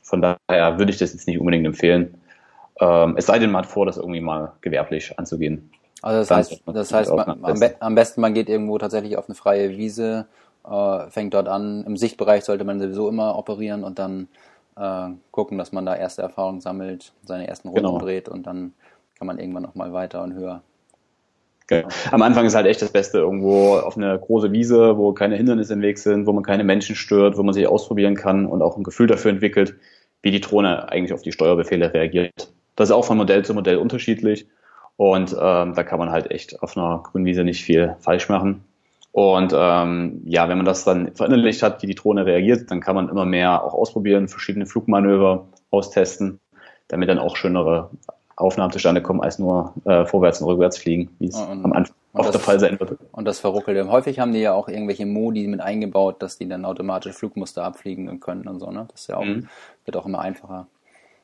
Von 0.03 0.21
daher 0.21 0.77
würde 0.77 0.91
ich 0.91 0.97
das 0.97 1.13
jetzt 1.13 1.27
nicht 1.27 1.39
unbedingt 1.39 1.65
empfehlen. 1.65 2.15
Ähm, 2.79 3.15
es 3.17 3.25
sei 3.25 3.39
denn, 3.39 3.51
man 3.51 3.63
hat 3.63 3.71
vor, 3.71 3.85
das 3.85 3.97
irgendwie 3.97 4.21
mal 4.21 4.53
gewerblich 4.61 5.17
anzugehen. 5.17 5.69
Also 6.01 6.19
das 6.19 6.31
heißt, 6.31 6.63
das 6.65 6.93
heißt 6.93 7.15
man, 7.15 7.43
am, 7.43 7.59
be 7.59 7.75
am, 7.79 7.95
besten 7.95 8.21
man 8.21 8.33
geht 8.33 8.49
irgendwo 8.49 8.77
tatsächlich 8.77 9.17
auf 9.17 9.27
eine 9.27 9.35
freie 9.35 9.69
Wiese, 9.77 10.25
äh, 10.65 11.09
fängt 11.09 11.33
dort 11.33 11.47
an. 11.47 11.83
Im 11.85 11.97
Sichtbereich 11.97 12.43
sollte 12.43 12.63
man 12.63 12.79
sowieso 12.79 13.09
immer 13.09 13.37
operieren 13.37 13.83
und 13.83 13.99
dann 13.99 14.27
äh, 14.77 15.09
gucken, 15.31 15.57
dass 15.57 15.71
man 15.71 15.85
da 15.85 15.95
erste 15.95 16.21
Erfahrungen 16.21 16.61
sammelt, 16.61 17.13
seine 17.23 17.47
ersten 17.47 17.69
Runden 17.69 17.85
genau. 17.85 17.99
dreht 17.99 18.29
und 18.29 18.47
dann 18.47 18.73
kann 19.17 19.27
man 19.27 19.39
irgendwann 19.39 19.63
noch 19.63 19.75
mal 19.75 19.93
weiter 19.93 20.23
und 20.23 20.33
höher. 20.33 20.61
Genau. 21.67 21.87
Am 22.11 22.21
Anfang 22.21 22.45
ist 22.45 22.55
halt 22.55 22.65
echt 22.65 22.81
das 22.81 22.91
Beste 22.91 23.19
irgendwo 23.19 23.75
auf 23.75 23.95
eine 23.95 24.19
große 24.19 24.51
Wiese, 24.51 24.97
wo 24.97 25.13
keine 25.13 25.37
Hindernisse 25.37 25.73
im 25.73 25.81
Weg 25.81 25.99
sind, 25.99 26.25
wo 26.25 26.33
man 26.33 26.43
keine 26.43 26.65
Menschen 26.65 26.95
stört, 26.95 27.37
wo 27.37 27.43
man 27.43 27.53
sich 27.53 27.65
ausprobieren 27.67 28.15
kann 28.15 28.45
und 28.45 28.61
auch 28.61 28.75
ein 28.75 28.83
Gefühl 28.83 29.07
dafür 29.07 29.31
entwickelt, 29.31 29.75
wie 30.21 30.31
die 30.31 30.41
Drohne 30.41 30.89
eigentlich 30.89 31.13
auf 31.13 31.21
die 31.21 31.31
Steuerbefehle 31.31 31.93
reagiert. 31.93 32.51
Das 32.75 32.89
ist 32.89 32.93
auch 32.93 33.05
von 33.05 33.17
Modell 33.17 33.45
zu 33.45 33.53
Modell 33.53 33.77
unterschiedlich 33.77 34.47
und 34.97 35.31
ähm, 35.39 35.73
da 35.73 35.83
kann 35.83 35.99
man 35.99 36.11
halt 36.11 36.29
echt 36.31 36.61
auf 36.61 36.75
einer 36.75 37.01
grünen 37.03 37.25
Wiese 37.25 37.43
nicht 37.43 37.63
viel 37.63 37.95
falsch 37.99 38.27
machen. 38.27 38.65
Und 39.11 39.53
ähm, 39.53 40.21
ja, 40.25 40.47
wenn 40.47 40.57
man 40.57 40.65
das 40.65 40.85
dann 40.85 41.13
verinnerlicht 41.15 41.63
hat, 41.63 41.81
wie 41.81 41.87
die 41.87 41.95
Drohne 41.95 42.25
reagiert, 42.25 42.71
dann 42.71 42.79
kann 42.79 42.95
man 42.95 43.09
immer 43.09 43.25
mehr 43.25 43.63
auch 43.63 43.73
ausprobieren, 43.73 44.29
verschiedene 44.29 44.65
Flugmanöver 44.65 45.47
austesten, 45.69 46.39
damit 46.87 47.09
dann 47.09 47.19
auch 47.19 47.35
schönere 47.35 47.89
Aufnahmen 48.37 48.71
zustande 48.71 49.01
kommen, 49.01 49.21
als 49.21 49.37
nur 49.37 49.73
äh, 49.85 50.05
vorwärts 50.05 50.41
und 50.41 50.47
rückwärts 50.47 50.77
fliegen, 50.77 51.09
wie 51.19 51.27
es 51.27 51.35
und, 51.35 51.65
am 51.65 51.73
Anfang 51.73 51.95
oft 52.13 52.33
der 52.33 52.39
Fall 52.39 52.59
sein 52.59 52.79
wird. 52.79 52.97
Und 53.11 53.25
das 53.25 53.39
Verruckelte. 53.39 53.89
Häufig 53.89 54.19
haben 54.19 54.31
die 54.31 54.39
ja 54.39 54.53
auch 54.53 54.67
irgendwelche 54.67 55.05
Modi 55.05 55.47
mit 55.47 55.61
eingebaut, 55.61 56.21
dass 56.21 56.37
die 56.37 56.47
dann 56.47 56.65
automatisch 56.65 57.15
Flugmuster 57.15 57.63
abfliegen 57.63 58.19
können 58.19 58.47
und 58.47 58.59
so, 58.59 58.71
ne? 58.71 58.87
Das 58.91 59.01
ist 59.01 59.07
ja 59.07 59.17
auch, 59.17 59.25
mhm. 59.25 59.47
wird 59.85 59.97
auch 59.97 60.05
immer 60.05 60.19
einfacher 60.19 60.67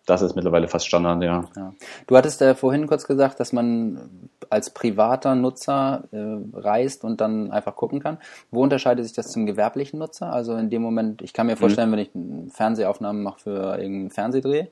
das 0.08 0.22
ist 0.22 0.36
mittlerweile 0.36 0.70
fast 0.70 0.88
Standard, 0.88 1.22
ja. 1.22 1.44
ja. 1.56 1.74
Du 2.08 2.16
hattest 2.16 2.42
äh, 2.42 2.56
vorhin 2.56 2.88
kurz 2.88 3.06
gesagt, 3.06 3.42
dass 3.42 3.52
man 3.52 4.30
als 4.50 4.70
privater 4.70 5.36
Nutzer 5.36 6.06
äh, 6.12 6.38
reist 6.58 7.04
und 7.04 7.20
dann 7.20 7.52
einfach 7.52 7.76
gucken 7.76 8.00
kann. 8.00 8.18
Wo 8.50 8.64
unterscheidet 8.64 9.06
sich 9.06 9.14
das 9.14 9.30
zum 9.32 9.46
gewerblichen 9.46 10.00
Nutzer? 10.00 10.32
Also 10.32 10.56
in 10.56 10.70
dem 10.70 10.82
Moment, 10.82 11.22
ich 11.22 11.34
kann 11.34 11.46
mir 11.46 11.58
vorstellen, 11.58 11.90
mhm. 11.90 11.94
wenn 11.94 12.00
ich 12.48 12.54
Fernsehaufnahmen 12.54 13.22
mache 13.22 13.42
für 13.42 13.78
irgendeinen 13.78 14.12
Fernsehdreh, 14.12 14.68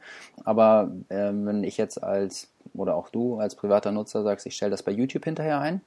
aber 0.46 0.90
äh, 1.10 1.32
wenn 1.34 1.66
ich 1.66 1.76
jetzt 1.76 2.02
als, 2.02 2.50
oder 2.74 2.96
auch 2.96 3.10
du 3.10 3.38
als 3.38 3.56
privater 3.56 3.92
Nutzer 3.92 4.24
sagst, 4.24 4.46
ich 4.46 4.56
stelle 4.56 4.72
das 4.72 4.84
bei 4.84 4.94
YouTube 4.94 5.26
hinterher 5.26 5.60
ein, 5.60 5.82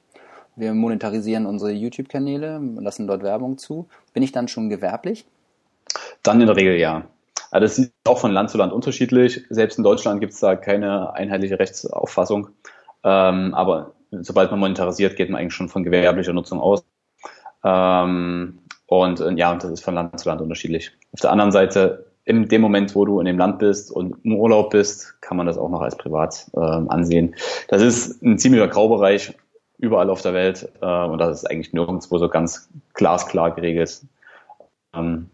wir 0.57 0.75
monetarisieren 0.75 1.47
unsere 1.47 1.71
YouTube-Kanäle, 1.71 2.61
lassen 2.81 3.07
dort 3.07 3.23
Werbung 3.23 3.57
zu, 3.57 3.89
bin 4.13 4.23
ich 4.23 4.33
dann 4.33 4.49
schon 4.49 4.69
gewerblich? 4.69 5.25
Dann 6.23 6.39
in 6.41 6.49
der 6.49 6.57
Regel 6.57 6.77
ja. 6.77 7.05
Aber 7.51 7.61
das 7.61 7.79
ist 7.79 7.93
auch 8.07 8.19
von 8.19 8.33
Land 8.33 8.51
zu 8.51 8.59
Land 8.59 8.73
unterschiedlich. 8.73 9.45
Selbst 9.51 9.79
in 9.79 9.85
Deutschland 9.85 10.21
gibt 10.21 10.33
es 10.33 10.41
da 10.41 10.57
keine 10.57 11.15
einheitliche 11.15 11.59
Rechtsauffassung. 11.59 12.49
Ähm, 13.05 13.55
aber 13.55 13.95
sobald 14.11 14.51
man 14.51 14.61
monetarisiert, 14.61 15.17
geht 15.17 15.31
man 15.31 15.41
eigentlich 15.41 15.55
schon 15.55 15.69
von 15.69 15.85
gewerblicher 15.85 16.33
Nutzung 16.33 16.61
aus. 16.61 16.85
Ähm, 17.65 18.59
und 18.87 19.21
äh, 19.21 19.33
ja, 19.35 19.53
und 19.53 19.63
das 19.63 19.71
ist 19.71 19.85
von 19.85 19.95
Land 19.95 20.19
zu 20.19 20.29
Land 20.29 20.41
unterschiedlich. 20.41 20.93
Auf 21.13 21.21
der 21.21 21.33
anderen 21.33 21.53
Seite, 21.53 22.07
in 22.25 22.49
dem 22.49 22.61
Moment, 22.61 22.95
wo 22.95 23.05
du 23.05 23.21
in 23.21 23.27
dem 23.27 23.39
Land 23.39 23.59
bist 23.59 23.91
und 23.91 24.17
im 24.25 24.37
Urlaub 24.37 24.71
bist, 24.71 25.21
kann 25.21 25.37
man 25.37 25.47
das 25.47 25.59
auch 25.59 25.71
noch 25.71 25.81
als 25.81 25.97
privat 25.97 26.51
ähm, 26.55 26.91
ansehen. 26.91 27.35
Das 27.69 27.83
ist 27.83 28.23
ein 28.23 28.39
ziemlicher 28.39 28.69
Graubereich 28.69 29.35
überall 29.79 30.11
auf 30.11 30.23
der 30.23 30.35
Welt 30.35 30.69
äh, 30.81 31.05
und 31.05 31.19
das 31.19 31.39
ist 31.39 31.51
eigentlich 31.51 31.73
nirgendwo 31.73 32.19
so 32.19 32.29
ganz 32.29 32.69
glasklar 32.95 33.55
geregelt. 33.55 34.03
Ähm, 34.95 35.31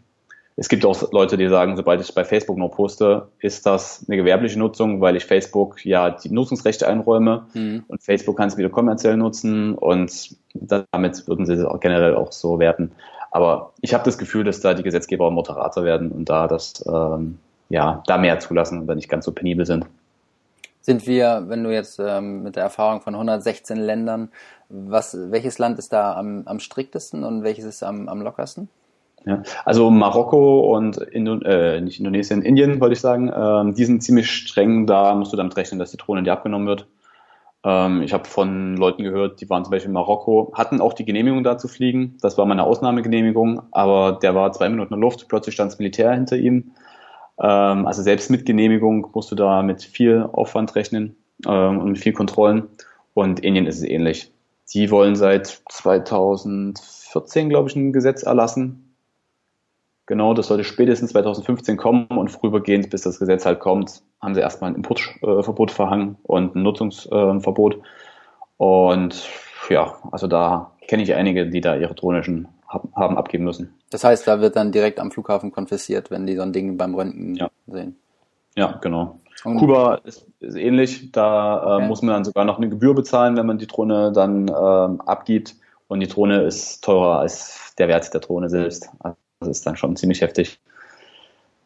es 0.57 0.69
gibt 0.69 0.85
auch 0.85 1.11
Leute, 1.11 1.35
die 1.35 1.49
sagen, 1.49 1.75
sobald 1.75 1.99
ich 1.99 2.13
bei 2.13 2.23
Facebook 2.23 2.57
nur 2.57 2.71
poste, 2.71 3.27
ist 3.39 3.65
das 3.65 4.05
eine 4.07 4.15
gewerbliche 4.15 4.57
Nutzung, 4.57 5.01
weil 5.01 5.17
ich 5.17 5.25
Facebook 5.25 5.85
ja 5.85 6.11
die 6.11 6.29
Nutzungsrechte 6.29 6.87
einräume 6.87 7.47
mhm. 7.53 7.83
und 7.87 8.01
Facebook 8.01 8.37
kann 8.37 8.47
es 8.47 8.57
wieder 8.57 8.69
kommerziell 8.69 9.17
nutzen 9.17 9.75
und 9.75 10.35
damit 10.53 11.27
würden 11.27 11.45
sie 11.45 11.53
es 11.53 11.65
auch 11.65 11.79
generell 11.81 12.15
auch 12.15 12.31
so 12.31 12.59
werten. 12.59 12.91
Aber 13.31 13.73
ich 13.81 13.93
habe 13.93 14.05
das 14.05 14.17
Gefühl, 14.17 14.45
dass 14.45 14.61
da 14.61 14.73
die 14.73 14.83
Gesetzgeber 14.83 15.29
moderater 15.29 15.83
werden 15.83 16.09
und 16.11 16.29
da 16.29 16.47
das 16.47 16.85
ähm, 16.87 17.37
ja, 17.67 18.01
da 18.07 18.17
mehr 18.17 18.39
zulassen 18.39 18.87
und 18.87 18.95
nicht 18.95 19.09
ganz 19.09 19.25
so 19.25 19.33
penibel 19.33 19.65
sind. 19.65 19.85
Sind 20.79 21.05
wir, 21.07 21.45
wenn 21.47 21.63
du 21.63 21.73
jetzt 21.73 21.99
ähm, 21.99 22.43
mit 22.43 22.55
der 22.55 22.63
Erfahrung 22.63 23.01
von 23.01 23.15
116 23.15 23.75
Ländern, 23.75 24.29
was, 24.69 25.17
welches 25.31 25.57
Land 25.57 25.79
ist 25.79 25.91
da 25.91 26.15
am, 26.15 26.43
am 26.45 26.59
striktesten 26.59 27.23
und 27.23 27.43
welches 27.43 27.65
ist 27.65 27.83
am, 27.83 28.07
am 28.07 28.21
lockersten? 28.21 28.69
Ja, 29.25 29.41
also 29.65 29.89
Marokko 29.89 30.75
und 30.75 30.97
Indo 30.97 31.39
äh, 31.41 31.81
nicht 31.81 31.99
Indonesien, 31.99 32.43
Indien 32.43 32.79
wollte 32.79 32.93
ich 32.93 33.01
sagen, 33.01 33.31
ähm, 33.35 33.73
die 33.73 33.85
sind 33.85 34.03
ziemlich 34.03 34.29
streng. 34.29 34.85
Da 34.85 35.15
musst 35.15 35.33
du 35.33 35.37
damit 35.37 35.57
rechnen, 35.57 35.79
dass 35.79 35.91
die 35.91 35.97
Drohne 35.97 36.21
dir 36.21 36.33
abgenommen 36.33 36.67
wird. 36.67 36.87
Ähm, 37.63 38.03
ich 38.03 38.13
habe 38.13 38.25
von 38.25 38.77
Leuten 38.77 39.03
gehört, 39.03 39.41
die 39.41 39.49
waren 39.49 39.63
zum 39.63 39.71
Beispiel 39.71 39.89
in 39.89 39.93
Marokko, 39.93 40.53
hatten 40.53 40.79
auch 40.79 40.93
die 40.93 41.05
Genehmigung 41.05 41.43
da 41.43 41.57
zu 41.57 41.67
fliegen. 41.67 42.17
Das 42.21 42.37
war 42.37 42.45
meine 42.45 42.63
Ausnahmegenehmigung, 42.63 43.63
aber 43.71 44.19
der 44.21 44.35
war 44.35 44.51
zwei 44.51 44.69
Minuten 44.69 44.93
in 44.93 44.99
der 44.99 45.09
Luft, 45.09 45.27
plötzlich 45.27 45.55
stand 45.55 45.71
das 45.71 45.79
Militär 45.79 46.13
hinter 46.13 46.37
ihm. 46.37 46.71
Ähm, 47.39 47.87
also 47.87 48.03
selbst 48.03 48.29
mit 48.29 48.45
Genehmigung 48.45 49.07
musst 49.13 49.31
du 49.31 49.35
da 49.35 49.63
mit 49.63 49.81
viel 49.81 50.29
Aufwand 50.31 50.75
rechnen 50.75 51.15
ähm, 51.47 51.79
und 51.79 51.89
mit 51.89 51.97
viel 51.97 52.13
Kontrollen. 52.13 52.67
Und 53.15 53.39
Indien 53.39 53.65
ist 53.65 53.77
es 53.77 53.83
ähnlich. 53.83 54.31
Die 54.73 54.91
wollen 54.91 55.15
seit 55.15 55.47
2014, 55.69 57.49
glaube 57.49 57.69
ich, 57.69 57.75
ein 57.75 57.93
Gesetz 57.93 58.21
erlassen, 58.21 58.84
Genau, 60.07 60.33
das 60.33 60.47
sollte 60.47 60.63
spätestens 60.63 61.11
2015 61.11 61.77
kommen 61.77 62.05
und 62.07 62.29
vorübergehend, 62.29 62.89
bis 62.91 63.01
das 63.01 63.17
Gesetz 63.17 63.45
halt 63.45 63.59
kommt, 63.59 64.03
haben 64.21 64.35
sie 64.35 64.41
erstmal 64.41 64.71
ein 64.71 64.75
Importverbot 64.75 65.71
verhangen 65.71 66.17
und 66.23 66.55
ein 66.55 66.61
Nutzungsverbot. 66.61 67.81
Und 68.57 69.29
ja, 69.69 69.97
also 70.11 70.27
da 70.27 70.71
kenne 70.87 71.03
ich 71.03 71.13
einige, 71.15 71.47
die 71.47 71.61
da 71.61 71.75
ihre 71.75 71.95
Drohne 71.95 72.23
schon 72.23 72.47
haben 72.67 73.17
abgeben 73.17 73.45
müssen. 73.45 73.73
Das 73.89 74.03
heißt, 74.03 74.27
da 74.27 74.41
wird 74.41 74.55
dann 74.55 74.71
direkt 74.71 74.99
am 74.99 75.11
Flughafen 75.11 75.51
konfisziert, 75.51 76.11
wenn 76.11 76.27
die 76.27 76.35
so 76.35 76.41
ein 76.41 76.53
Ding 76.53 76.77
beim 76.77 76.93
Röntgen 76.93 77.35
ja. 77.35 77.49
sehen. 77.67 77.97
Ja, 78.55 78.77
genau. 78.81 79.19
Und 79.43 79.57
Kuba 79.57 79.95
ist, 80.03 80.27
ist, 80.39 80.55
ähnlich. 80.55 81.11
Da 81.11 81.57
äh, 81.57 81.75
okay. 81.75 81.87
muss 81.87 82.01
man 82.01 82.13
dann 82.13 82.25
sogar 82.25 82.45
noch 82.45 82.57
eine 82.57 82.69
Gebühr 82.69 82.95
bezahlen, 82.95 83.35
wenn 83.37 83.45
man 83.45 83.57
die 83.57 83.67
Drohne 83.67 84.11
dann 84.11 84.47
äh, 84.47 84.51
abgibt. 84.51 85.55
Und 85.87 85.99
die 85.99 86.07
Drohne 86.07 86.41
ist 86.41 86.83
teurer 86.83 87.19
als 87.19 87.73
der 87.77 87.87
Wert 87.87 88.13
der 88.13 88.21
Drohne 88.21 88.49
selbst. 88.49 88.89
Das 89.39 89.49
ist 89.49 89.65
dann 89.65 89.77
schon 89.77 89.95
ziemlich 89.95 90.21
heftig, 90.21 90.59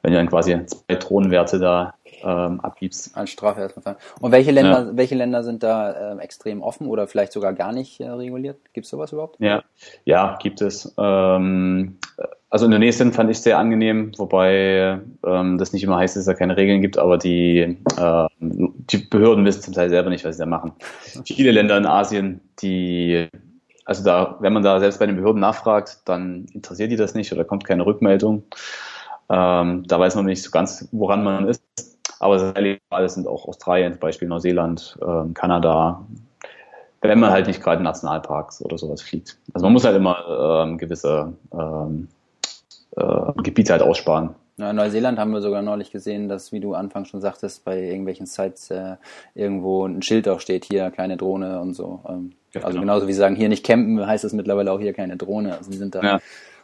wenn 0.01 0.11
du 0.11 0.17
dann 0.17 0.29
quasi 0.29 0.57
zwei 0.65 0.95
Thronwerte 0.95 1.59
da 1.59 1.93
ähm, 2.23 2.59
abgibst. 2.61 3.15
Als 3.15 3.29
Strafverfahren. 3.31 3.97
Und 4.19 4.31
welche 4.31 4.51
Länder, 4.51 4.87
ja. 4.87 4.97
welche 4.97 5.15
Länder 5.15 5.43
sind 5.43 5.63
da 5.63 6.13
äh, 6.13 6.19
extrem 6.19 6.61
offen 6.61 6.87
oder 6.87 7.07
vielleicht 7.07 7.31
sogar 7.31 7.53
gar 7.53 7.71
nicht 7.71 7.99
äh, 7.99 8.09
reguliert? 8.09 8.57
Gibt 8.73 8.85
es 8.85 8.91
sowas 8.91 9.11
überhaupt? 9.11 9.39
Ja, 9.39 9.63
ja, 10.05 10.37
gibt 10.41 10.61
es. 10.61 10.93
Ähm, 10.97 11.97
also 12.49 12.65
Indonesien 12.65 13.13
fand 13.13 13.29
ich 13.29 13.39
sehr 13.39 13.59
angenehm, 13.59 14.11
wobei 14.17 14.99
ähm, 15.25 15.57
das 15.57 15.71
nicht 15.71 15.83
immer 15.83 15.97
heißt, 15.97 16.15
dass 16.15 16.21
es 16.21 16.25
da 16.25 16.33
keine 16.33 16.57
Regeln 16.57 16.81
gibt, 16.81 16.97
aber 16.97 17.17
die, 17.17 17.77
äh, 17.97 18.27
die 18.39 18.97
Behörden 18.97 19.45
wissen 19.45 19.61
zum 19.61 19.73
Teil 19.73 19.89
selber 19.89 20.09
nicht, 20.09 20.25
was 20.25 20.37
sie 20.37 20.41
da 20.41 20.47
machen. 20.47 20.73
Viele 21.25 21.51
Länder 21.51 21.77
in 21.77 21.85
Asien, 21.85 22.41
die 22.61 23.27
also 23.89 24.03
da, 24.03 24.37
wenn 24.39 24.53
man 24.53 24.61
da 24.61 24.79
selbst 24.79 24.99
bei 24.99 25.07
den 25.07 25.15
Behörden 25.15 25.41
nachfragt, 25.41 26.01
dann 26.05 26.45
interessiert 26.53 26.91
die 26.91 26.95
das 26.95 27.15
nicht 27.15 27.33
oder 27.33 27.43
kommt 27.43 27.65
keine 27.65 27.87
Rückmeldung. 27.87 28.43
Ähm, 29.31 29.83
da 29.87 29.99
weiß 29.99 30.13
man 30.13 30.25
nicht 30.25 30.43
so 30.43 30.51
ganz, 30.51 30.87
woran 30.91 31.23
man 31.23 31.47
ist. 31.47 31.63
Aber 32.19 32.53
legal 32.59 33.09
sind 33.09 33.27
auch 33.27 33.47
Australien, 33.47 33.93
zum 33.93 33.99
Beispiel 33.99 34.27
Neuseeland, 34.27 34.95
ähm, 35.01 35.33
Kanada, 35.33 36.05
wenn 37.01 37.19
man 37.19 37.31
halt 37.31 37.47
nicht 37.47 37.63
gerade 37.63 37.77
in 37.77 37.83
Nationalparks 37.83 38.61
oder 38.61 38.77
sowas 38.77 39.01
fliegt. 39.01 39.39
Also 39.55 39.65
man 39.65 39.73
muss 39.73 39.85
halt 39.85 39.95
immer 39.95 40.65
ähm, 40.67 40.77
gewisse 40.77 41.33
ähm, 41.51 42.09
äh, 42.95 43.41
Gebiete 43.41 43.71
halt 43.71 43.81
aussparen. 43.81 44.35
In 44.57 44.75
Neuseeland 44.75 45.17
haben 45.17 45.31
wir 45.31 45.41
sogar 45.41 45.63
neulich 45.63 45.89
gesehen, 45.89 46.29
dass, 46.29 46.51
wie 46.51 46.59
du 46.59 46.75
anfangs 46.75 47.07
schon 47.07 47.21
sagtest, 47.21 47.65
bei 47.65 47.81
irgendwelchen 47.81 48.27
Sites 48.27 48.69
äh, 48.69 48.97
irgendwo 49.33 49.87
ein 49.87 50.03
Schild 50.03 50.27
auch 50.27 50.41
steht, 50.41 50.65
hier 50.65 50.91
kleine 50.91 51.17
Drohne 51.17 51.59
und 51.59 51.73
so. 51.73 52.01
Ähm, 52.07 52.33
ja, 52.53 52.61
also 52.61 52.79
genau. 52.79 52.81
genauso 52.81 53.07
wie 53.07 53.13
sie 53.13 53.19
sagen, 53.19 53.35
hier 53.35 53.49
nicht 53.49 53.65
campen, 53.65 54.05
heißt 54.05 54.23
es 54.23 54.33
mittlerweile 54.33 54.71
auch 54.71 54.79
hier 54.79 54.93
keine 54.93 55.17
Drohne. 55.17 55.57
Also 55.57 55.71
die 55.71 55.77
sind 55.77 55.95
da. 55.95 56.01
Ja. 56.01 56.19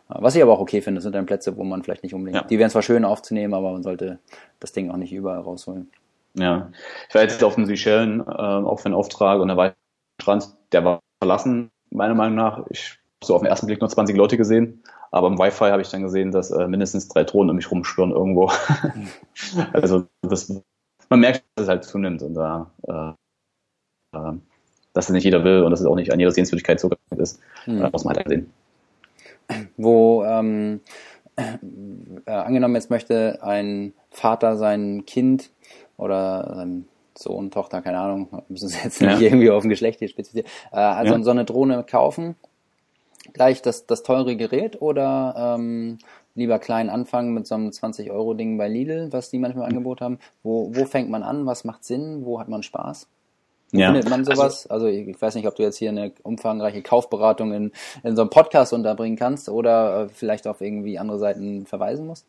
Was 0.07 0.35
ich 0.35 0.43
aber 0.43 0.53
auch 0.53 0.59
okay 0.59 0.81
finde, 0.81 0.99
das 0.99 1.03
sind 1.03 1.15
dann 1.15 1.25
Plätze, 1.25 1.57
wo 1.57 1.63
man 1.63 1.83
vielleicht 1.83 2.03
nicht 2.03 2.13
unbedingt. 2.13 2.43
Ja. 2.43 2.47
Die 2.47 2.59
wären 2.59 2.69
zwar 2.69 2.83
schön 2.83 3.05
aufzunehmen, 3.05 3.53
aber 3.53 3.71
man 3.71 3.83
sollte 3.83 4.19
das 4.59 4.71
Ding 4.71 4.91
auch 4.91 4.97
nicht 4.97 5.11
überall 5.11 5.39
rausholen. 5.39 5.89
Ja. 6.35 6.69
Ich 7.09 7.15
war 7.15 7.23
jetzt 7.23 7.43
auf 7.43 7.55
den 7.55 7.65
Seychellen, 7.65 8.19
äh, 8.21 8.23
auch 8.23 8.79
für 8.79 8.85
einen 8.85 8.93
Auftrag 8.93 9.39
und 9.39 9.47
der 9.47 9.57
war 9.57 9.73
Strand, 10.21 10.55
der 10.71 10.85
war 10.85 10.99
verlassen, 11.19 11.71
meiner 11.89 12.13
Meinung 12.13 12.35
nach. 12.35 12.65
Ich 12.69 12.91
habe 12.91 13.25
so 13.25 13.35
auf 13.35 13.41
den 13.41 13.49
ersten 13.49 13.67
Blick 13.67 13.81
nur 13.81 13.89
20 13.89 14.15
Leute 14.15 14.37
gesehen. 14.37 14.83
Aber 15.11 15.27
im 15.27 15.39
Wi-Fi 15.39 15.69
habe 15.69 15.81
ich 15.81 15.89
dann 15.89 16.03
gesehen, 16.03 16.31
dass 16.31 16.51
äh, 16.51 16.67
mindestens 16.67 17.07
drei 17.07 17.23
Drohnen 17.23 17.49
um 17.49 17.55
mich 17.55 17.71
rumschwirren 17.71 18.11
irgendwo. 18.11 18.51
also 19.73 20.07
das, 20.21 20.53
man 21.09 21.19
merkt, 21.19 21.43
dass 21.55 21.63
es 21.63 21.69
halt 21.69 21.83
zunimmt 21.85 22.21
und 22.21 22.33
da, 22.33 22.69
äh, 22.87 24.17
äh, 24.17 24.33
dass 24.95 25.05
es 25.05 25.11
nicht 25.11 25.23
jeder 25.23 25.43
will 25.43 25.61
und 25.61 25.71
dass 25.71 25.81
es 25.81 25.85
auch 25.85 25.95
nicht 25.95 26.11
an 26.11 26.19
jeder 26.19 26.31
Sehenswürdigkeit 26.31 26.79
so 26.79 26.89
ist, 27.17 27.39
hm. 27.65 27.83
äh, 27.83 27.89
muss 27.91 28.05
man 28.05 28.15
halt 28.15 28.27
sehen. 28.27 28.49
Wo 29.77 30.23
ähm, 30.23 30.81
äh, 31.35 32.31
angenommen 32.31 32.75
jetzt 32.75 32.89
möchte 32.89 33.39
ein 33.43 33.93
Vater 34.09 34.57
sein 34.57 35.05
Kind 35.05 35.51
oder 35.97 36.53
sein 36.55 36.87
Sohn, 37.17 37.51
Tochter, 37.51 37.81
keine 37.81 37.99
Ahnung, 37.99 38.43
müssen 38.49 38.69
sie 38.69 38.79
jetzt 38.83 39.01
nicht 39.01 39.21
ja. 39.21 39.27
irgendwie 39.27 39.51
auf 39.51 39.63
ein 39.63 39.69
Geschlecht 39.69 39.99
hier 39.99 40.07
spezifizieren, 40.07 40.49
äh, 40.71 40.77
also 40.77 41.13
ja. 41.13 41.23
so 41.23 41.31
eine 41.31 41.45
Drohne 41.45 41.83
kaufen 41.83 42.35
gleich 43.33 43.61
das, 43.61 43.85
das 43.85 44.03
teure 44.03 44.35
Gerät 44.35 44.81
oder 44.81 45.55
ähm, 45.57 45.97
lieber 46.35 46.59
klein 46.59 46.89
anfangen 46.89 47.33
mit 47.33 47.47
so 47.47 47.55
einem 47.55 47.69
20-Euro-Ding 47.69 48.57
bei 48.57 48.67
Lidl, 48.67 49.11
was 49.11 49.29
die 49.29 49.39
manchmal 49.39 49.67
Angebot 49.67 50.01
haben? 50.01 50.19
Wo, 50.43 50.75
wo 50.75 50.85
fängt 50.85 51.09
man 51.09 51.23
an? 51.23 51.45
Was 51.45 51.63
macht 51.63 51.83
Sinn? 51.83 52.25
Wo 52.25 52.39
hat 52.39 52.49
man 52.49 52.63
Spaß? 52.63 53.07
Wo 53.75 53.79
ja. 53.79 53.87
findet 53.87 54.09
man 54.09 54.19
also 54.19 54.33
sowas? 54.33 54.67
Also, 54.67 54.85
also, 54.85 54.97
ich 54.97 55.21
weiß 55.21 55.35
nicht, 55.35 55.47
ob 55.47 55.55
du 55.55 55.63
jetzt 55.63 55.77
hier 55.77 55.89
eine 55.89 56.11
umfangreiche 56.23 56.81
Kaufberatung 56.81 57.53
in, 57.53 57.71
in 58.03 58.15
so 58.15 58.21
einem 58.21 58.29
Podcast 58.29 58.73
unterbringen 58.73 59.17
kannst 59.17 59.49
oder 59.49 60.03
äh, 60.03 60.09
vielleicht 60.09 60.47
auf 60.47 60.61
irgendwie 60.61 60.97
andere 60.97 61.19
Seiten 61.19 61.65
verweisen 61.65 62.07
musst. 62.07 62.25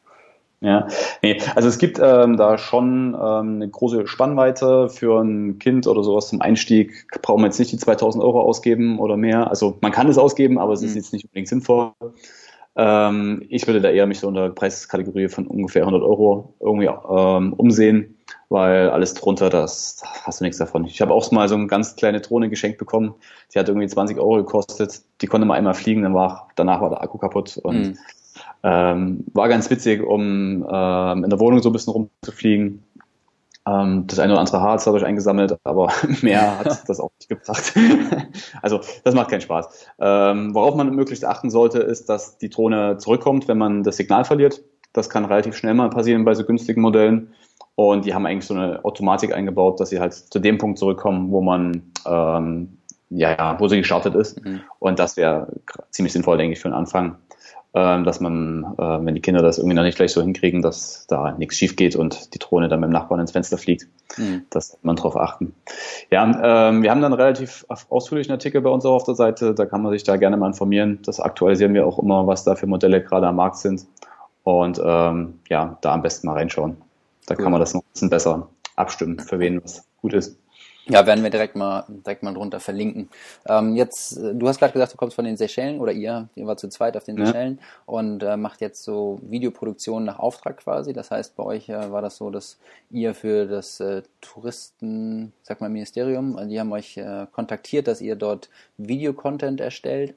Ja, 0.61 0.89
nee, 1.23 1.39
also 1.55 1.69
es 1.69 1.77
gibt 1.77 2.01
ähm, 2.03 2.39
da 2.39 2.57
schon 2.57 3.15
ähm, 3.15 3.57
eine 3.57 3.69
große 3.69 4.07
Spannweite 4.07 4.89
für 4.89 5.21
ein 5.21 5.59
Kind 5.59 5.87
oder 5.87 6.03
sowas 6.03 6.29
zum 6.29 6.41
Einstieg. 6.41 7.07
Brauchen 7.21 7.43
wir 7.43 7.47
jetzt 7.47 7.59
nicht 7.59 7.73
die 7.73 7.77
2000 7.77 8.25
Euro 8.25 8.41
ausgeben 8.41 8.99
oder 8.99 9.19
mehr. 9.19 9.51
Also 9.51 9.77
man 9.83 9.93
kann 9.93 10.09
es 10.09 10.17
ausgeben, 10.17 10.59
aber 10.59 10.73
es 10.73 10.83
ist 10.83 10.93
mhm. 10.93 10.97
jetzt 10.97 11.13
nicht 11.13 11.27
unbedingt 11.27 11.49
sinnvoll. 11.49 11.93
Ähm, 12.75 13.43
ich 13.51 13.67
würde 13.67 13.83
da 13.83 13.91
eher 13.91 14.07
mich 14.07 14.21
so 14.21 14.29
unter 14.29 14.49
Preiskategorie 14.49 15.29
von 15.29 15.47
ungefähr 15.47 15.83
100 15.83 16.03
Euro 16.03 16.55
irgendwie 16.59 16.87
ähm, 16.87 17.53
umsehen, 17.53 18.16
weil 18.49 18.91
alles 18.91 19.15
drunter, 19.15 19.51
das 19.51 20.03
hast 20.23 20.41
du 20.41 20.45
nichts 20.45 20.59
davon. 20.59 20.85
Ich 20.85 21.01
habe 21.01 21.13
auch 21.13 21.31
mal 21.33 21.49
so 21.49 21.55
eine 21.55 21.67
ganz 21.67 21.97
kleine 21.97 22.21
Drohne 22.21 22.49
geschenkt 22.49 22.79
bekommen. 22.79 23.15
Die 23.55 23.59
hat 23.59 23.69
irgendwie 23.69 23.89
20 23.89 24.19
Euro 24.19 24.37
gekostet. 24.37 25.03
Die 25.21 25.27
konnte 25.27 25.47
mal 25.47 25.55
einmal 25.55 25.75
fliegen, 25.75 26.03
dann 26.03 26.15
war, 26.15 26.49
danach 26.57 26.81
war 26.81 26.91
der 26.91 27.03
Akku 27.03 27.19
kaputt 27.19 27.59
und 27.59 27.77
mhm 27.77 27.99
ähm, 28.63 29.25
war 29.33 29.49
ganz 29.49 29.71
witzig, 29.71 30.03
um 30.03 30.67
ähm, 30.69 31.25
in 31.25 31.31
der 31.31 31.41
Wohnung 31.41 31.63
so 31.63 31.71
ein 31.71 31.73
bisschen 31.73 31.93
rumzufliegen. 31.93 32.83
Ähm, 33.67 34.07
das 34.07 34.19
eine 34.19 34.33
oder 34.33 34.41
andere 34.41 34.61
Harz 34.61 34.87
habe 34.87 34.99
ich 34.99 35.05
eingesammelt, 35.05 35.57
aber 35.65 35.93
mehr 36.23 36.59
hat 36.59 36.83
das 36.89 37.01
auch 37.01 37.11
nicht 37.19 37.29
gebracht. 37.29 37.75
also 38.63 38.81
das 39.05 39.15
macht 39.15 39.31
keinen 39.31 39.41
Spaß. 39.41 39.87
Ähm, 40.01 40.55
worauf 40.55 40.75
man 40.75 40.95
möglichst 40.95 41.25
achten 41.25 41.51
sollte, 41.51 41.79
ist, 41.79 42.09
dass 42.09 42.39
die 42.39 42.51
Drohne 42.51 42.99
zurückkommt, 42.99 43.49
wenn 43.49 43.59
man 43.59 43.83
das 43.83 43.97
Signal 43.97 44.25
verliert. 44.25 44.63
Das 44.93 45.11
kann 45.11 45.25
relativ 45.25 45.57
schnell 45.57 45.75
mal 45.75 45.91
passieren 45.91 46.25
bei 46.25 46.35
so 46.35 46.45
günstigen 46.45 46.81
Modellen. 46.81 47.35
Und 47.77 48.07
die 48.07 48.15
haben 48.15 48.27
eigentlich 48.27 48.47
so 48.47 48.55
eine 48.55 48.85
Automatik 48.85 49.35
eingebaut, 49.35 49.79
dass 49.81 49.91
sie 49.91 50.01
halt 50.01 50.15
zu 50.15 50.39
dem 50.39 50.59
Punkt 50.59 50.79
zurückkommen, 50.79 51.31
wo 51.31 51.41
man 51.41 51.93
ähm, 52.07 52.79
ja, 53.09 53.57
wo 53.61 53.69
sie 53.69 53.77
gestartet 53.77 54.17
ist. 54.17 54.45
Mhm. 54.45 54.63
Und 54.81 54.99
das 54.99 55.17
wäre 55.17 55.47
ziemlich 55.91 56.13
sinnvoll, 56.13 56.39
denke 56.39 56.55
ich, 56.55 56.61
für 56.61 56.69
den 56.69 56.75
Anfang 56.75 57.19
ähm, 57.77 58.05
dass 58.05 58.21
man, 58.21 58.65
äh, 58.79 59.05
wenn 59.05 59.15
die 59.15 59.21
Kinder 59.21 59.43
das 59.43 59.59
irgendwie 59.59 59.77
noch 59.77 59.83
nicht 59.83 59.97
gleich 59.97 60.11
so 60.11 60.23
hinkriegen, 60.23 60.63
dass 60.63 61.07
da 61.09 61.33
nichts 61.33 61.57
schief 61.57 61.77
geht 61.77 61.95
und 61.95 62.33
die 62.33 62.39
Drohne 62.39 62.69
dann 62.69 62.81
mit 62.81 62.89
dem 62.89 62.93
Nachbarn 62.93 63.21
ins 63.21 63.33
Fenster 63.33 63.59
fliegt, 63.59 63.87
mhm. 64.17 64.47
dass 64.49 64.79
man 64.81 64.97
darauf 64.97 65.15
achten. 65.15 65.55
Ja, 66.11 66.25
ähm, 66.71 66.83
wir 66.83 66.91
haben 66.91 67.03
dann 67.03 67.13
relativ 67.13 67.67
ausführlichen 67.69 68.33
Artikel 68.33 68.63
bei 68.63 68.71
uns 68.71 68.87
auch 68.87 68.95
auf 68.95 69.05
der 69.05 69.15
Seite, 69.15 69.53
da 69.53 69.67
kann 69.67 69.83
man 69.83 69.93
sich 69.93 70.05
da 70.05 70.17
gerne 70.17 70.39
mal 70.39 70.47
informieren. 70.47 71.01
Das 71.05 71.21
aktualisieren 71.21 71.75
wir 71.75 71.87
auch 71.87 71.99
immer, 71.99 72.27
was 72.27 72.45
da 72.45 72.55
für 72.55 72.67
Modelle 72.67 73.03
gerade 73.03 73.27
am 73.29 73.37
Markt 73.37 73.59
sind. 73.59 73.87
Und 74.43 74.81
ähm, 74.83 75.41
ja, 75.51 75.77
da 75.83 75.93
am 75.93 76.01
besten 76.01 76.29
mal 76.29 76.35
reinschauen. 76.35 76.79
Da 77.27 77.35
cool. 77.35 77.43
kann 77.43 77.53
man 77.53 77.61
das 77.61 77.75
noch 77.75 77.83
ein 77.83 77.93
bisschen 77.93 78.11
besser 78.11 78.49
abstimmen, 78.77 79.19
für 79.19 79.39
wen 79.39 79.63
was 79.63 79.85
gut 80.01 80.15
ist. 80.15 80.39
Ja, 80.89 81.05
werden 81.05 81.25
wir 81.25 81.31
direkt 81.31 81.57
mal 81.57 81.85
direkt 81.89 82.23
mal 82.23 82.33
drunter 82.33 82.61
verlinken. 82.61 83.09
Ähm, 83.49 83.75
jetzt, 83.75 84.17
äh, 84.19 84.35
du 84.35 84.47
hast 84.47 84.61
gerade 84.61 84.73
gesagt, 84.73 84.93
du 84.93 84.97
kommst 84.97 85.17
von 85.17 85.25
den 85.25 85.37
Seychellen 85.37 85.81
oder 85.81 85.91
ihr, 85.91 86.29
ihr 86.37 86.47
war 86.47 86.57
zu 86.57 86.69
zweit 86.69 86.97
auf 86.97 87.03
den 87.03 87.19
ja. 87.19 87.27
Seychellen 87.27 87.59
und 87.87 88.23
äh, 88.23 88.37
macht 88.37 88.61
jetzt 88.61 88.85
so 88.85 89.19
Videoproduktion 89.23 90.05
nach 90.05 90.21
Auftrag 90.21 90.59
quasi. 90.59 90.93
Das 90.93 91.11
heißt, 91.11 91.35
bei 91.35 91.43
euch 91.43 91.69
äh, 91.69 91.91
war 91.91 92.03
das 92.03 92.17
so, 92.17 92.31
dass 92.31 92.59
ihr 92.91 93.15
für 93.15 93.47
das 93.47 93.81
äh, 93.81 94.03
Touristen, 94.21 95.33
sag 95.43 95.61
mal 95.61 95.71
Ministerium, 95.71 96.39
die 96.49 96.61
haben 96.61 96.71
euch 96.71 96.97
äh, 96.97 97.27
kontaktiert, 97.33 97.89
dass 97.89 98.01
ihr 98.01 98.15
dort 98.15 98.49
Videocontent 98.77 99.61
erstellt. 99.61 100.15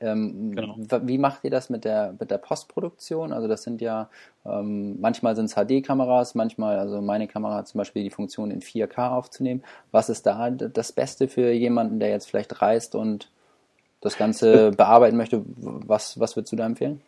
Ähm, 0.00 0.54
genau. 0.54 0.76
Wie 1.02 1.18
macht 1.18 1.44
ihr 1.44 1.50
das 1.50 1.68
mit 1.68 1.84
der, 1.84 2.14
mit 2.18 2.30
der 2.30 2.38
Postproduktion? 2.38 3.32
Also 3.32 3.48
das 3.48 3.62
sind 3.62 3.82
ja, 3.82 4.08
ähm, 4.46 4.98
manchmal 5.00 5.36
sind 5.36 5.46
es 5.46 5.54
HD-Kameras, 5.54 6.34
manchmal, 6.34 6.78
also 6.78 7.02
meine 7.02 7.28
Kamera 7.28 7.56
hat 7.56 7.68
zum 7.68 7.78
Beispiel 7.78 8.02
die 8.02 8.10
Funktion 8.10 8.50
in 8.50 8.62
4K 8.62 9.10
aufzunehmen. 9.10 9.62
Was 9.90 10.08
ist 10.08 10.24
da 10.24 10.50
das 10.50 10.92
Beste 10.92 11.28
für 11.28 11.50
jemanden, 11.52 12.00
der 12.00 12.08
jetzt 12.08 12.28
vielleicht 12.28 12.62
reist 12.62 12.94
und 12.94 13.30
das 14.00 14.16
Ganze 14.16 14.70
bearbeiten 14.70 15.18
möchte? 15.18 15.42
Was, 15.56 16.18
was 16.18 16.34
würdest 16.34 16.52
du 16.52 16.56
da 16.56 16.64
empfehlen? 16.64 17.02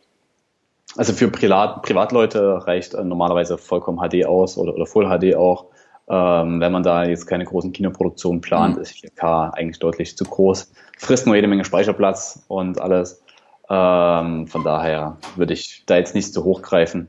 Also 0.96 1.14
für 1.14 1.28
Privat, 1.28 1.82
Privatleute 1.82 2.66
reicht 2.66 2.92
äh, 2.92 3.02
normalerweise 3.02 3.56
vollkommen 3.56 3.98
HD 4.06 4.26
aus 4.26 4.58
oder, 4.58 4.74
oder 4.74 4.84
Full 4.84 5.06
HD 5.06 5.34
auch. 5.34 5.66
Ähm, 6.08 6.60
wenn 6.60 6.72
man 6.72 6.82
da 6.82 7.04
jetzt 7.04 7.26
keine 7.26 7.44
großen 7.44 7.72
Kinoproduktionen 7.72 8.40
plant, 8.40 8.76
mhm. 8.76 8.82
ist 8.82 8.92
4K 8.92 9.50
eigentlich 9.54 9.78
deutlich 9.78 10.16
zu 10.16 10.24
groß. 10.24 10.72
Frisst 10.98 11.26
nur 11.26 11.36
jede 11.36 11.48
Menge 11.48 11.64
Speicherplatz 11.64 12.44
und 12.48 12.80
alles. 12.80 13.22
Ähm, 13.70 14.46
von 14.48 14.64
daher 14.64 15.16
würde 15.36 15.54
ich 15.54 15.84
da 15.86 15.96
jetzt 15.96 16.14
nicht 16.14 16.32
so 16.32 16.44
hochgreifen. 16.44 17.08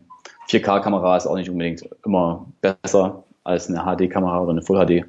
4K-Kamera 0.50 1.18
ist 1.18 1.28
auch 1.28 1.36
nicht 1.36 1.50
unbedingt 1.50 1.90
immer 2.06 2.46
besser 2.62 3.24
als 3.44 3.70
eine 3.70 3.84
HD-Kamera 3.84 4.42
oder 4.42 4.52
eine 4.52 4.62
Full 4.62 4.86
HD. 4.86 5.06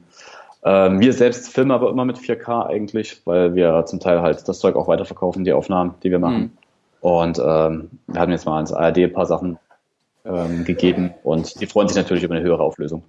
Ähm, 0.64 1.01
wir 1.01 1.12
selbst 1.12 1.49
filmen 1.49 1.70
aber 1.70 1.90
immer 1.90 2.05
mit 2.05 2.16
4K 2.18 2.66
eigentlich, 2.66 3.20
weil 3.27 3.55
wir 3.55 3.85
zum 3.87 4.01
Teil 4.01 4.23
halt 4.23 4.49
das 4.49 4.59
Zeug 4.59 4.77
auch 4.77 4.88
weiterverkaufen, 4.88 5.44
die 5.44 5.53
Aufnahmen, 5.53 5.94
die 6.03 6.11
wir 6.11 6.18
machen. 6.18 6.38
Mhm. 6.38 6.51
Und 7.01 7.38
ähm, 7.38 7.90
wir 8.07 8.20
haben 8.20 8.33
jetzt 8.33 8.47
mal 8.47 8.57
ans 8.57 8.73
ARD 8.73 8.99
ein 8.99 9.12
paar 9.12 9.27
Sachen 9.27 9.59
ähm, 10.25 10.64
gegeben 10.64 11.12
und 11.23 11.61
die 11.61 11.66
freuen 11.66 11.87
sich 11.87 11.99
natürlich 11.99 12.25
über 12.25 12.35
eine 12.35 12.42
höhere 12.42 12.62
Auflösung. 12.62 13.05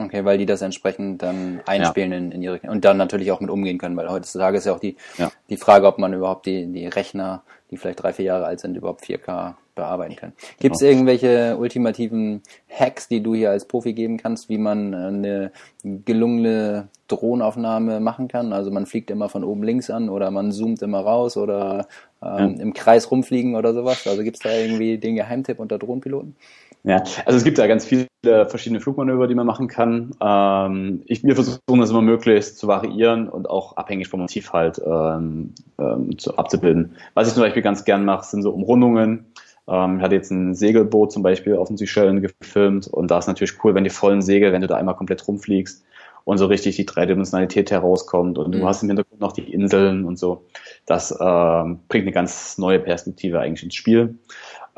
Okay, 0.00 0.24
weil 0.24 0.38
die 0.38 0.46
das 0.46 0.62
entsprechend 0.62 1.22
dann 1.22 1.60
einspielen 1.66 2.12
ja. 2.12 2.18
in, 2.18 2.32
in, 2.32 2.42
ihre 2.42 2.60
und 2.70 2.84
dann 2.84 2.96
natürlich 2.96 3.32
auch 3.32 3.40
mit 3.40 3.50
umgehen 3.50 3.78
können, 3.78 3.96
weil 3.96 4.08
heutzutage 4.08 4.58
ist 4.58 4.66
ja 4.66 4.74
auch 4.74 4.80
die, 4.80 4.96
ja. 5.16 5.30
die 5.48 5.56
Frage, 5.56 5.86
ob 5.86 5.98
man 5.98 6.12
überhaupt 6.12 6.46
die, 6.46 6.66
die 6.66 6.86
Rechner, 6.86 7.42
die 7.70 7.76
vielleicht 7.76 8.02
drei, 8.02 8.12
vier 8.12 8.26
Jahre 8.26 8.46
alt 8.46 8.60
sind, 8.60 8.76
überhaupt 8.76 9.04
4K 9.04 9.54
bearbeiten 9.78 10.16
kann. 10.16 10.32
Gibt 10.58 10.74
es 10.74 10.80
genau. 10.80 10.92
irgendwelche 10.92 11.56
ultimativen 11.56 12.42
Hacks, 12.68 13.08
die 13.08 13.22
du 13.22 13.34
hier 13.34 13.50
als 13.50 13.64
Profi 13.64 13.92
geben 13.92 14.16
kannst, 14.16 14.48
wie 14.48 14.58
man 14.58 14.92
eine 14.92 15.52
gelungene 15.82 16.88
Drohnenaufnahme 17.06 18.00
machen 18.00 18.26
kann? 18.28 18.52
Also 18.52 18.70
man 18.70 18.86
fliegt 18.86 19.10
immer 19.10 19.28
von 19.28 19.44
oben 19.44 19.62
links 19.62 19.88
an 19.88 20.08
oder 20.08 20.30
man 20.32 20.50
zoomt 20.50 20.82
immer 20.82 21.00
raus 21.00 21.36
oder 21.36 21.86
ähm, 22.20 22.56
ja. 22.56 22.62
im 22.62 22.74
Kreis 22.74 23.10
rumfliegen 23.10 23.54
oder 23.54 23.72
sowas. 23.72 24.06
Also 24.06 24.24
gibt 24.24 24.36
es 24.36 24.42
da 24.42 24.50
irgendwie 24.50 24.98
den 24.98 25.14
Geheimtipp 25.14 25.60
unter 25.60 25.78
Drohnenpiloten? 25.78 26.34
Ja, 26.84 27.02
also 27.26 27.36
es 27.36 27.44
gibt 27.44 27.58
ja 27.58 27.66
ganz 27.66 27.84
viele 27.84 28.08
verschiedene 28.22 28.80
Flugmanöver, 28.80 29.26
die 29.26 29.34
man 29.34 29.46
machen 29.46 29.68
kann. 29.68 30.12
Ähm, 30.20 31.02
ich, 31.06 31.24
wir 31.24 31.34
versuchen 31.34 31.80
das 31.80 31.90
immer 31.90 32.02
möglichst 32.02 32.58
zu 32.58 32.68
variieren 32.68 33.28
und 33.28 33.50
auch 33.50 33.76
abhängig 33.76 34.08
vom 34.08 34.20
Motiv 34.20 34.52
halt 34.52 34.80
ähm, 34.84 35.54
ähm, 35.78 36.16
zu, 36.18 36.36
abzubilden. 36.36 36.96
Was 37.14 37.28
ich 37.28 37.34
zum 37.34 37.42
Beispiel 37.42 37.62
ganz 37.62 37.84
gern 37.84 38.04
mache, 38.04 38.24
sind 38.24 38.42
so 38.42 38.52
Umrundungen. 38.52 39.26
Ähm, 39.68 39.98
ich 39.98 40.02
hatte 40.02 40.14
jetzt 40.14 40.30
ein 40.30 40.54
Segelboot 40.54 41.12
zum 41.12 41.22
Beispiel 41.22 41.56
auf 41.56 41.68
den 41.68 41.76
Seychellen 41.76 42.22
gefilmt 42.22 42.86
und 42.86 43.10
da 43.10 43.18
ist 43.18 43.26
natürlich 43.26 43.62
cool, 43.64 43.74
wenn 43.74 43.84
die 43.84 43.90
vollen 43.90 44.22
Segel, 44.22 44.52
wenn 44.52 44.62
du 44.62 44.68
da 44.68 44.76
einmal 44.76 44.96
komplett 44.96 45.26
rumfliegst 45.26 45.84
und 46.28 46.36
so 46.36 46.44
richtig 46.44 46.76
die 46.76 46.84
Dreidimensionalität 46.84 47.70
herauskommt 47.70 48.36
und 48.36 48.54
mhm. 48.54 48.60
du 48.60 48.66
hast 48.66 48.82
im 48.82 48.90
Hintergrund 48.90 49.20
noch 49.20 49.32
die 49.32 49.50
Inseln 49.50 50.04
und 50.04 50.18
so. 50.18 50.46
Das 50.84 51.10
ähm, 51.10 51.80
bringt 51.88 52.04
eine 52.04 52.12
ganz 52.12 52.58
neue 52.58 52.78
Perspektive 52.78 53.40
eigentlich 53.40 53.62
ins 53.62 53.74
Spiel. 53.74 54.18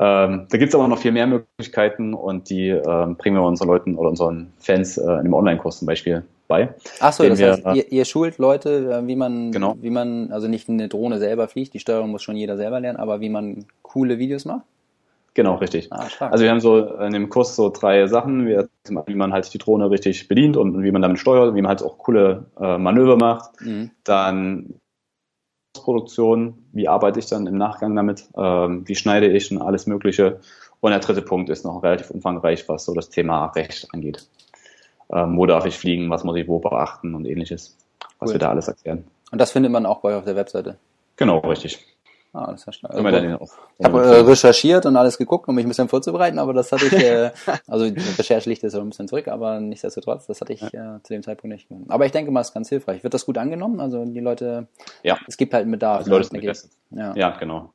Ähm, 0.03 0.47
da 0.49 0.57
gibt 0.57 0.69
es 0.69 0.75
aber 0.75 0.87
noch 0.87 0.97
viel 0.97 1.11
mehr 1.11 1.27
Möglichkeiten 1.27 2.15
und 2.15 2.49
die 2.49 2.69
ähm, 2.69 3.15
bringen 3.17 3.35
wir 3.35 3.43
unseren 3.43 3.67
Leuten 3.67 3.95
oder 3.95 4.09
unseren 4.09 4.51
Fans 4.57 4.97
äh, 4.97 5.03
in 5.03 5.09
einem 5.09 5.33
Online-Kurs 5.35 5.77
zum 5.77 5.85
Beispiel 5.85 6.23
bei. 6.47 6.73
Achso, 6.99 7.23
das 7.29 7.37
wir, 7.37 7.51
heißt, 7.51 7.65
ihr, 7.75 7.91
ihr, 7.91 8.05
schult 8.05 8.39
Leute, 8.39 8.91
äh, 8.91 9.07
wie 9.07 9.15
man, 9.15 9.51
genau. 9.51 9.77
wie 9.79 9.91
man, 9.91 10.31
also 10.31 10.47
nicht 10.47 10.67
eine 10.69 10.87
Drohne 10.87 11.19
selber 11.19 11.47
fliegt, 11.47 11.75
die 11.75 11.79
Steuerung 11.79 12.09
muss 12.09 12.23
schon 12.23 12.35
jeder 12.35 12.57
selber 12.57 12.79
lernen, 12.79 12.97
aber 12.97 13.21
wie 13.21 13.29
man 13.29 13.65
coole 13.83 14.17
Videos 14.17 14.45
macht? 14.45 14.65
Genau, 15.35 15.55
richtig. 15.55 15.87
Ah, 15.91 16.07
also 16.19 16.43
wir 16.43 16.49
haben 16.49 16.59
so 16.59 16.95
in 16.95 17.13
dem 17.13 17.29
Kurs 17.29 17.55
so 17.55 17.69
drei 17.69 18.07
Sachen, 18.07 18.47
wie, 18.47 18.57
wie 19.05 19.15
man 19.15 19.31
halt 19.31 19.53
die 19.53 19.59
Drohne 19.59 19.91
richtig 19.91 20.27
bedient 20.27 20.57
und 20.57 20.81
wie 20.83 20.91
man 20.91 21.03
damit 21.03 21.19
steuert, 21.19 21.55
wie 21.55 21.61
man 21.61 21.69
halt 21.69 21.83
auch 21.83 21.99
coole 21.99 22.47
äh, 22.59 22.79
Manöver 22.79 23.17
macht. 23.17 23.61
Mhm. 23.61 23.91
Dann 24.03 24.73
Produktion, 25.73 26.60
wie 26.73 26.87
arbeite 26.87 27.19
ich 27.19 27.27
dann 27.27 27.47
im 27.47 27.57
Nachgang 27.57 27.95
damit, 27.95 28.25
ähm, 28.35 28.87
wie 28.87 28.95
schneide 28.95 29.27
ich 29.27 29.51
und 29.51 29.61
alles 29.61 29.87
Mögliche. 29.87 30.39
Und 30.79 30.91
der 30.91 30.99
dritte 30.99 31.21
Punkt 31.21 31.49
ist 31.49 31.63
noch 31.65 31.83
relativ 31.83 32.09
umfangreich, 32.09 32.67
was 32.67 32.85
so 32.85 32.93
das 32.93 33.09
Thema 33.09 33.47
Recht 33.47 33.87
angeht. 33.93 34.25
Ähm, 35.13 35.37
wo 35.37 35.45
darf 35.45 35.65
ich 35.65 35.77
fliegen, 35.77 36.09
was 36.09 36.23
muss 36.23 36.37
ich 36.37 36.47
wo 36.47 36.59
beachten 36.59 37.13
und 37.15 37.25
ähnliches, 37.25 37.77
was 38.19 38.29
cool. 38.29 38.35
wir 38.35 38.39
da 38.39 38.49
alles 38.49 38.67
erklären. 38.67 39.03
Und 39.31 39.39
das 39.39 39.51
findet 39.51 39.71
man 39.71 39.85
auch 39.85 40.01
bei 40.01 40.09
euch 40.09 40.15
auf 40.15 40.25
der 40.25 40.35
Webseite? 40.35 40.77
Genau, 41.17 41.39
richtig. 41.39 41.85
Ah, 42.33 42.49
das 42.49 42.65
ja 42.65 42.71
schnell. 42.71 42.91
Also, 42.91 43.49
ich 43.77 43.85
habe 43.85 44.05
äh, 44.05 44.19
recherchiert 44.21 44.85
und 44.85 44.95
alles 44.95 45.17
geguckt, 45.17 45.49
um 45.49 45.55
mich 45.55 45.65
ein 45.65 45.67
bisschen 45.67 45.89
vorzubereiten, 45.89 46.39
aber 46.39 46.53
das 46.53 46.71
hatte 46.71 46.85
ich, 46.85 46.93
äh, 46.93 47.31
also 47.67 47.89
die 47.89 47.99
Recherche 47.99 48.49
liegt 48.49 48.63
jetzt 48.63 48.71
so 48.71 48.79
ein 48.79 48.89
bisschen 48.89 49.09
zurück, 49.09 49.27
aber 49.27 49.59
nichtsdestotrotz, 49.59 50.27
das 50.27 50.39
hatte 50.39 50.53
ich 50.53 50.61
ja. 50.61 50.95
äh, 50.95 51.03
zu 51.03 51.11
dem 51.11 51.23
Zeitpunkt 51.23 51.53
nicht 51.53 51.67
gemacht. 51.67 51.89
Aber 51.89 52.05
ich 52.05 52.13
denke 52.13 52.31
mal, 52.31 52.39
es 52.39 52.47
ist 52.47 52.53
ganz 52.53 52.69
hilfreich. 52.69 53.03
Wird 53.03 53.13
das 53.13 53.25
gut 53.25 53.37
angenommen? 53.37 53.81
Also 53.81 54.05
die 54.05 54.21
Leute, 54.21 54.67
ja. 55.03 55.17
es 55.27 55.35
gibt 55.35 55.53
halt 55.53 55.63
einen 55.63 55.71
Bedarf. 55.71 55.99
Also 55.99 56.11
Leute 56.11 56.29
sind 56.29 56.39
begeistert. 56.39 56.71
Ja. 56.91 57.13
ja, 57.15 57.37
genau. 57.37 57.73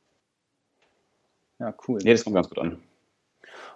Ja, 1.59 1.73
cool. 1.87 1.99
Nee, 2.03 2.13
das 2.13 2.23
kommt 2.23 2.35
ganz 2.35 2.49
gut 2.49 2.57
an. 2.57 2.79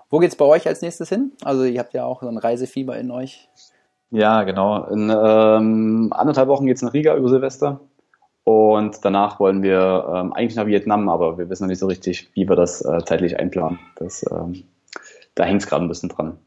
Wo 0.10 0.18
geht's 0.18 0.36
bei 0.36 0.46
euch 0.46 0.68
als 0.68 0.82
nächstes 0.82 1.10
hin? 1.10 1.32
Also 1.44 1.64
ihr 1.64 1.80
habt 1.80 1.94
ja 1.94 2.06
auch 2.06 2.22
so 2.22 2.28
ein 2.28 2.38
Reisefieber 2.38 2.98
in 2.98 3.12
euch. 3.12 3.50
Ja, 4.10 4.44
genau. 4.44 4.86
In 4.86 5.10
ähm, 5.10 6.12
anderthalb 6.12 6.50
Wochen 6.50 6.66
geht's 6.66 6.82
nach 6.82 6.94
Riga 6.94 7.16
über 7.16 7.30
Silvester. 7.30 7.80
Und 8.44 9.06
danach 9.06 9.40
wollen 9.40 9.62
wir 9.62 10.06
ähm, 10.14 10.34
eigentlich 10.34 10.56
nach 10.56 10.66
Vietnam, 10.66 11.10
aber 11.10 11.38
wir 11.38 11.50
wissen 11.50 11.64
noch 11.64 11.70
nicht 11.70 11.80
so 11.80 11.88
richtig, 11.88 12.32
wie 12.34 12.50
wir 12.50 12.56
das 12.56 12.84
äh, 12.84 13.04
zeitlich 13.06 13.40
einplanen. 13.40 13.80
Das, 13.96 14.26
ähm, 14.32 14.64
da 15.36 15.44
hängt 15.44 15.62
es 15.62 15.68
gerade 15.68 15.86
ein 15.86 15.88
bisschen 15.88 16.10
dran. 16.10 16.38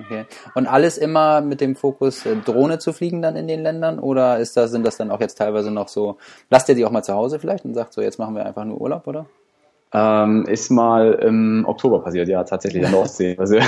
Okay. 0.00 0.24
Und 0.56 0.66
alles 0.66 0.98
immer 0.98 1.40
mit 1.40 1.60
dem 1.60 1.76
Fokus, 1.76 2.26
äh, 2.26 2.34
Drohne 2.36 2.80
zu 2.80 2.92
fliegen 2.92 3.22
dann 3.22 3.36
in 3.36 3.46
den 3.46 3.62
Ländern? 3.62 4.00
Oder 4.00 4.38
ist 4.38 4.56
das, 4.56 4.72
sind 4.72 4.84
das 4.84 4.96
dann 4.96 5.12
auch 5.12 5.20
jetzt 5.20 5.36
teilweise 5.36 5.70
noch 5.70 5.88
so, 5.88 6.18
lasst 6.50 6.68
ihr 6.68 6.74
die 6.74 6.84
auch 6.84 6.90
mal 6.90 7.04
zu 7.04 7.14
Hause 7.14 7.38
vielleicht 7.38 7.64
und 7.64 7.74
sagt 7.74 7.92
so, 7.92 8.00
jetzt 8.00 8.18
machen 8.18 8.34
wir 8.34 8.44
einfach 8.44 8.64
nur 8.64 8.80
Urlaub, 8.80 9.06
oder? 9.06 9.26
Ähm, 9.92 10.44
ist 10.46 10.70
mal 10.70 11.12
im 11.12 11.64
Oktober 11.68 12.02
passiert, 12.02 12.28
ja, 12.28 12.42
tatsächlich 12.42 12.84
an 12.84 12.90
der 12.90 13.00
Ostsee. 13.00 13.36
Also, 13.38 13.54
wir 13.54 13.64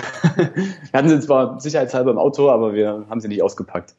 hatten 0.93 1.09
sie 1.09 1.21
zwar 1.21 1.61
sicherheitshalber 1.61 2.11
im 2.11 2.19
Auto, 2.19 2.51
aber 2.51 2.75
wir 2.75 3.07
haben 3.09 3.21
sie 3.21 3.29
nicht 3.29 3.45
ausgepackt. 3.45 3.95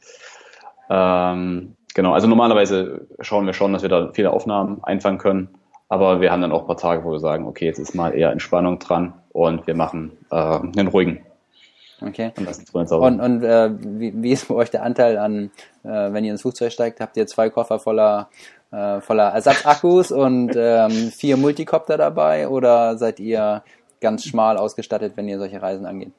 Ähm, 0.90 1.78
Genau, 1.98 2.14
also 2.14 2.28
normalerweise 2.28 3.08
schauen 3.22 3.48
wir 3.48 3.54
schon, 3.54 3.74
dass 3.74 3.82
wir 3.82 3.90
da 3.90 4.12
viele 4.14 4.32
Aufnahmen 4.32 4.84
einfangen 4.84 5.18
können. 5.18 5.50
Aber 5.90 6.22
wir 6.22 6.32
haben 6.32 6.44
dann 6.44 6.52
auch 6.52 6.62
ein 6.62 6.68
paar 6.68 6.78
Tage, 6.78 7.04
wo 7.04 7.12
wir 7.12 7.18
sagen, 7.18 7.48
okay, 7.48 7.66
jetzt 7.66 7.80
ist 7.80 7.96
mal 7.96 8.14
eher 8.14 8.32
Entspannung 8.32 8.78
dran 8.78 9.14
und 9.30 9.66
wir 9.66 9.74
machen 9.74 10.12
äh, 10.30 10.36
einen 10.36 10.90
ruhigen. 10.90 11.26
Okay. 12.00 12.34
Und, 12.72 12.92
und, 12.92 13.20
und 13.20 13.44
äh, 13.44 13.72
wie, 13.80 14.14
wie 14.16 14.32
ist 14.32 14.48
bei 14.48 14.54
euch 14.54 14.70
der 14.70 14.84
Anteil 14.84 15.18
an, 15.18 15.50
äh, 15.84 16.14
wenn 16.14 16.24
ihr 16.24 16.34
ins 16.34 16.44
Flugzeug 16.44 16.72
steigt, 16.72 17.00
habt 17.00 17.18
ihr 17.18 17.26
zwei 17.26 17.50
Koffer 17.50 17.80
voller, 17.80 18.30
äh, 18.72 19.02
voller 19.02 19.30
Ersatzakkus 19.30 20.12
und 20.12 20.52
ähm, 20.56 20.92
vier 20.92 21.36
Multicopter 21.36 21.98
dabei 21.98 22.48
oder 22.48 22.96
seid 23.00 23.20
ihr 23.20 23.64
ganz 24.02 24.24
schmal 24.24 24.58
ausgestattet, 24.58 25.14
wenn 25.16 25.28
ihr 25.28 25.40
solche 25.40 25.64
Reisen 25.64 25.88
angeht? 25.88 26.12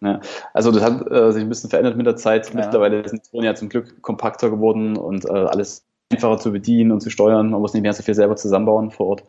Ja, 0.00 0.20
also 0.52 0.70
das 0.72 0.82
hat 0.82 1.10
äh, 1.10 1.32
sich 1.32 1.42
ein 1.42 1.48
bisschen 1.48 1.70
verändert 1.70 1.96
mit 1.96 2.06
der 2.06 2.16
Zeit. 2.16 2.48
Ja. 2.50 2.56
Mittlerweile 2.56 3.08
sind 3.08 3.32
Drohnen 3.32 3.46
ja 3.46 3.54
zum 3.54 3.68
Glück 3.68 4.02
kompakter 4.02 4.50
geworden 4.50 4.96
und 4.96 5.24
äh, 5.24 5.32
alles 5.32 5.86
einfacher 6.12 6.38
zu 6.38 6.52
bedienen 6.52 6.92
und 6.92 7.00
zu 7.00 7.10
steuern. 7.10 7.50
Man 7.50 7.60
muss 7.60 7.72
nicht 7.72 7.82
mehr 7.82 7.92
so 7.92 8.02
viel 8.02 8.14
selber 8.14 8.36
zusammenbauen 8.36 8.90
vor 8.90 9.06
Ort. 9.06 9.24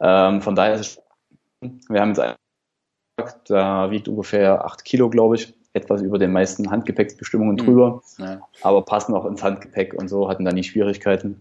Ähm, 0.00 0.42
von 0.42 0.54
daher 0.54 0.74
ist 0.74 0.80
es, 0.80 1.02
wir 1.88 2.00
haben 2.00 2.10
jetzt 2.10 2.20
einen, 2.20 2.36
da 3.46 3.90
wiegt 3.90 4.08
ungefähr 4.08 4.64
acht 4.64 4.84
Kilo, 4.84 5.08
glaube 5.08 5.36
ich, 5.36 5.54
etwas 5.74 6.02
über 6.02 6.18
den 6.18 6.32
meisten 6.32 6.70
Handgepäcksbestimmungen 6.70 7.54
mhm. 7.54 7.58
drüber, 7.58 8.02
ja. 8.18 8.40
aber 8.62 8.82
passen 8.82 9.14
auch 9.14 9.24
ins 9.24 9.42
Handgepäck 9.42 9.94
und 9.94 10.08
so, 10.08 10.28
hatten 10.28 10.44
da 10.44 10.52
nie 10.52 10.64
Schwierigkeiten. 10.64 11.40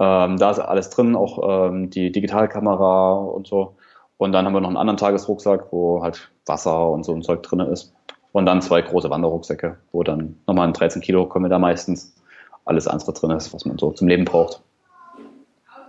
Ähm, 0.00 0.36
da 0.36 0.50
ist 0.50 0.58
alles 0.58 0.90
drin, 0.90 1.16
auch 1.16 1.68
ähm, 1.68 1.90
die 1.90 2.12
Digitalkamera 2.12 3.14
und 3.14 3.46
so. 3.46 3.76
Und 4.18 4.32
dann 4.32 4.44
haben 4.44 4.52
wir 4.52 4.60
noch 4.60 4.68
einen 4.68 4.76
anderen 4.76 4.98
Tagesrucksack, 4.98 5.72
wo 5.72 6.02
halt 6.02 6.30
Wasser 6.44 6.90
und 6.90 7.04
so 7.04 7.14
ein 7.14 7.22
Zeug 7.22 7.42
drin 7.42 7.60
ist. 7.60 7.94
Und 8.32 8.46
dann 8.46 8.60
zwei 8.60 8.82
große 8.82 9.08
Wanderrucksäcke, 9.08 9.78
wo 9.92 10.02
dann 10.02 10.38
nochmal 10.46 10.68
ein 10.68 10.74
13 10.74 11.00
Kilo 11.00 11.26
kommen 11.26 11.46
wir 11.46 11.50
da 11.50 11.58
meistens 11.58 12.14
alles 12.64 12.86
andere 12.86 13.12
drin 13.14 13.30
ist, 13.30 13.54
was 13.54 13.64
man 13.64 13.78
so 13.78 13.92
zum 13.92 14.08
Leben 14.08 14.24
braucht. 14.24 14.60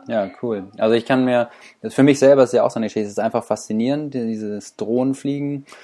Ja, 0.07 0.29
cool. 0.41 0.71
Also 0.77 0.95
ich 0.95 1.05
kann 1.05 1.25
mir, 1.25 1.49
für 1.87 2.03
mich 2.03 2.17
selber 2.17 2.43
ist 2.43 2.53
ja 2.53 2.63
auch 2.63 2.71
so 2.71 2.79
eine 2.79 2.87
Geschichte, 2.87 3.05
es 3.05 3.11
ist 3.11 3.19
einfach 3.19 3.43
faszinierend, 3.43 4.13
dieses 4.13 4.75
Drohnenfliegen. 4.75 5.65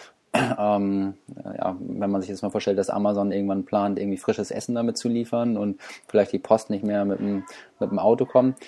Ähm, 0.59 1.13
ja, 1.57 1.77
wenn 1.79 2.11
man 2.11 2.19
sich 2.19 2.29
jetzt 2.29 2.41
mal 2.41 2.49
vorstellt, 2.49 2.77
dass 2.77 2.89
Amazon 2.89 3.31
irgendwann 3.31 3.63
plant, 3.63 3.97
irgendwie 3.97 4.17
frisches 4.17 4.51
Essen 4.51 4.75
damit 4.75 4.97
zu 4.97 5.07
liefern 5.07 5.55
und 5.55 5.79
vielleicht 6.09 6.33
die 6.33 6.39
Post 6.39 6.69
nicht 6.69 6.83
mehr 6.83 7.05
mit 7.05 7.19
dem, 7.19 7.45
mit 7.79 7.89
dem 7.89 7.99
Auto 7.99 8.25
kommt. 8.25 8.59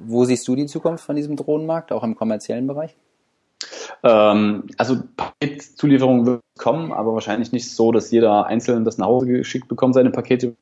Wo 0.00 0.24
siehst 0.24 0.48
du 0.48 0.56
die 0.56 0.64
Zukunft 0.64 1.04
von 1.04 1.16
diesem 1.16 1.36
Drohnenmarkt, 1.36 1.92
auch 1.92 2.04
im 2.04 2.14
kommerziellen 2.14 2.66
Bereich? 2.66 2.96
Ähm, 4.02 4.64
also 4.76 5.02
Paketzulieferung 5.16 6.26
wird 6.26 6.40
kommen, 6.58 6.92
aber 6.92 7.14
wahrscheinlich 7.14 7.52
nicht 7.52 7.70
so, 7.70 7.92
dass 7.92 8.10
jeder 8.10 8.46
einzeln 8.46 8.84
das 8.84 8.98
nach 8.98 9.06
Hause 9.06 9.26
geschickt 9.26 9.68
bekommt, 9.68 9.94
seine 9.94 10.10
Pakete. 10.10 10.54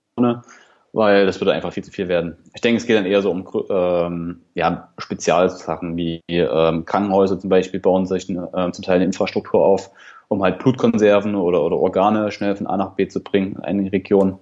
weil 0.93 1.27
das 1.27 1.41
würde 1.41 1.53
einfach 1.53 1.73
viel 1.73 1.85
zu 1.85 1.91
viel 1.91 2.09
werden. 2.09 2.37
Ich 2.55 2.61
denke, 2.61 2.79
es 2.79 2.87
geht 2.87 2.97
dann 2.97 3.07
eher 3.07 3.23
so 3.23 3.31
um 3.31 3.47
ähm, 3.71 4.41
ja, 4.55 4.89
Spezialsachen 4.99 5.97
wie 5.97 6.23
ähm, 6.29 6.85
Krankenhäuser 6.85 7.39
zum 7.39 7.51
Beispiel 7.51 7.81
bauen 7.81 8.07
sich 8.07 8.29
äh, 8.31 8.73
zum 8.73 8.85
Teil 8.85 8.97
eine 8.97 9.05
Infrastruktur 9.05 9.65
auf, 9.65 9.91
um 10.29 10.43
halt 10.43 10.59
Blutkonserven 10.59 11.35
oder, 11.35 11.63
oder 11.63 11.77
Organe 11.77 12.33
schnell 12.33 12.57
von 12.57 12.67
A 12.67 12.77
nach 12.77 12.95
B 12.95 13.07
zu 13.07 13.23
bringen 13.23 13.57
in 13.57 13.65
eine 13.65 13.93
Region. 13.93 14.39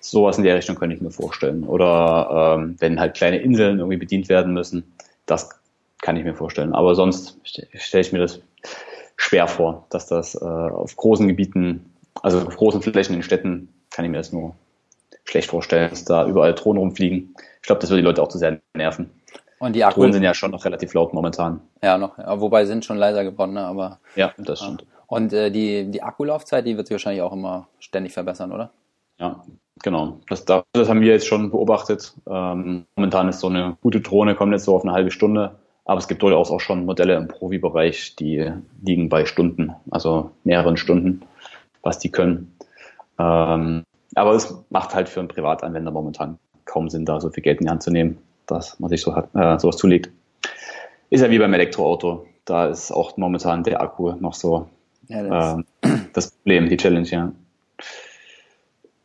Sowas 0.00 0.38
in 0.38 0.44
der 0.44 0.56
Richtung 0.56 0.76
könnte 0.76 0.96
ich 0.96 1.02
mir 1.02 1.10
vorstellen. 1.10 1.64
Oder 1.64 2.56
ähm, 2.58 2.76
wenn 2.78 3.00
halt 3.00 3.14
kleine 3.14 3.38
Inseln 3.38 3.78
irgendwie 3.78 3.98
bedient 3.98 4.28
werden 4.28 4.54
müssen, 4.54 4.92
das 5.26 5.59
kann 6.02 6.16
ich 6.16 6.24
mir 6.24 6.34
vorstellen. 6.34 6.74
Aber 6.74 6.94
sonst 6.94 7.38
stelle 7.44 8.00
ich 8.00 8.12
mir 8.12 8.20
das 8.20 8.40
schwer 9.16 9.46
vor, 9.48 9.86
dass 9.90 10.06
das 10.06 10.34
äh, 10.34 10.44
auf 10.44 10.96
großen 10.96 11.28
Gebieten, 11.28 11.92
also 12.22 12.40
auf 12.40 12.56
großen 12.56 12.80
Flächen 12.82 13.14
in 13.14 13.22
Städten, 13.22 13.68
kann 13.90 14.04
ich 14.04 14.10
mir 14.10 14.16
das 14.16 14.32
nur 14.32 14.54
schlecht 15.24 15.50
vorstellen, 15.50 15.90
dass 15.90 16.04
da 16.04 16.26
überall 16.26 16.54
Drohnen 16.54 16.78
rumfliegen. 16.78 17.34
Ich 17.60 17.66
glaube, 17.66 17.80
das 17.80 17.90
würde 17.90 18.02
die 18.02 18.06
Leute 18.06 18.22
auch 18.22 18.28
zu 18.28 18.38
sehr 18.38 18.60
nerven. 18.74 19.10
Und 19.58 19.76
die 19.76 19.80
Drohnen 19.80 20.14
sind 20.14 20.22
ja 20.22 20.32
schon 20.32 20.52
noch 20.52 20.64
relativ 20.64 20.94
laut 20.94 21.12
momentan. 21.12 21.60
Ja, 21.82 21.98
noch. 21.98 22.16
Wobei 22.18 22.64
sind 22.64 22.84
schon 22.84 22.96
leiser 22.96 23.24
geworden, 23.24 23.52
ne? 23.52 23.60
aber. 23.60 23.98
Ja, 24.16 24.32
das 24.38 24.60
stimmt. 24.60 24.86
Und 25.06 25.32
äh, 25.32 25.50
die, 25.50 25.90
die 25.90 26.02
Akkulaufzeit, 26.02 26.66
die 26.66 26.76
wird 26.76 26.86
sich 26.86 26.94
wahrscheinlich 26.94 27.20
auch 27.20 27.32
immer 27.32 27.68
ständig 27.78 28.12
verbessern, 28.14 28.52
oder? 28.52 28.70
Ja, 29.18 29.44
genau. 29.82 30.20
Das, 30.28 30.44
das 30.46 30.88
haben 30.88 31.00
wir 31.02 31.12
jetzt 31.12 31.26
schon 31.26 31.50
beobachtet. 31.50 32.14
Ähm, 32.26 32.86
momentan 32.96 33.28
ist 33.28 33.40
so 33.40 33.48
eine 33.48 33.76
gute 33.82 34.00
Drohne, 34.00 34.34
kommt 34.34 34.52
jetzt 34.52 34.64
so 34.64 34.74
auf 34.74 34.82
eine 34.82 34.92
halbe 34.92 35.10
Stunde. 35.10 35.56
Aber 35.90 35.98
es 35.98 36.06
gibt 36.06 36.22
durchaus 36.22 36.52
auch 36.52 36.60
schon 36.60 36.84
Modelle 36.84 37.16
im 37.16 37.26
Profibereich, 37.26 38.14
die 38.14 38.48
liegen 38.80 39.08
bei 39.08 39.24
Stunden, 39.24 39.74
also 39.90 40.30
mehreren 40.44 40.76
Stunden, 40.76 41.22
was 41.82 41.98
die 41.98 42.12
können. 42.12 42.56
Ähm, 43.18 43.82
aber 44.14 44.34
es 44.34 44.54
macht 44.70 44.94
halt 44.94 45.08
für 45.08 45.18
einen 45.18 45.28
Privatanwender 45.28 45.90
momentan 45.90 46.38
kaum 46.64 46.88
Sinn, 46.90 47.06
da 47.06 47.20
so 47.20 47.30
viel 47.30 47.42
Geld 47.42 47.58
in 47.58 47.66
die 47.66 47.70
Hand 47.70 47.82
zu 47.82 47.90
nehmen, 47.90 48.18
dass 48.46 48.78
man 48.78 48.88
sich 48.88 49.00
so 49.00 49.16
hat, 49.16 49.34
äh, 49.34 49.58
sowas 49.58 49.78
zulegt. 49.78 50.12
Ist 51.08 51.22
ja 51.22 51.30
wie 51.30 51.40
beim 51.40 51.54
Elektroauto. 51.54 52.24
Da 52.44 52.68
ist 52.68 52.92
auch 52.92 53.16
momentan 53.16 53.64
der 53.64 53.80
Akku 53.80 54.12
noch 54.12 54.34
so 54.34 54.68
ja, 55.08 55.24
das, 55.24 55.58
äh, 55.82 55.98
das 56.12 56.30
Problem, 56.30 56.68
die 56.68 56.76
Challenge, 56.76 57.08
ja. 57.08 57.32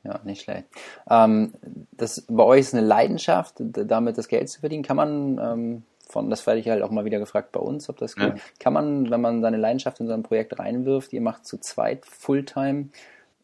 Ja, 0.03 0.19
nicht 0.23 0.43
schlecht. 0.43 0.65
Ähm, 1.09 1.55
das 1.93 2.27
bei 2.29 2.43
euch 2.43 2.59
ist 2.59 2.75
eine 2.75 2.85
Leidenschaft, 2.85 3.55
damit 3.57 4.19
das 4.19 4.27
Geld 4.27 4.49
zu 4.49 4.59
verdienen. 4.59 4.83
Kann 4.83 4.97
man 4.97 5.39
ähm, 5.39 5.83
von, 6.15 6.29
das 6.29 6.47
werde 6.47 6.61
ich 6.61 6.69
halt 6.69 6.81
auch 6.81 6.91
mal 6.91 7.03
wieder 7.03 7.19
gefragt 7.19 7.51
bei 7.51 7.59
uns, 7.59 7.89
ob 7.89 7.97
das 7.97 8.15
geht. 8.15 8.29
Ja. 8.29 8.35
Kann 8.57 8.71
man, 8.71 9.09
wenn 9.11 9.19
man 9.19 9.41
seine 9.41 9.57
Leidenschaft 9.57 9.99
in 9.99 10.07
so 10.07 10.13
ein 10.13 10.23
Projekt 10.23 10.57
reinwirft, 10.57 11.11
ihr 11.11 11.19
macht 11.19 11.45
zu 11.45 11.57
zweit 11.57 12.05
Fulltime 12.05 12.85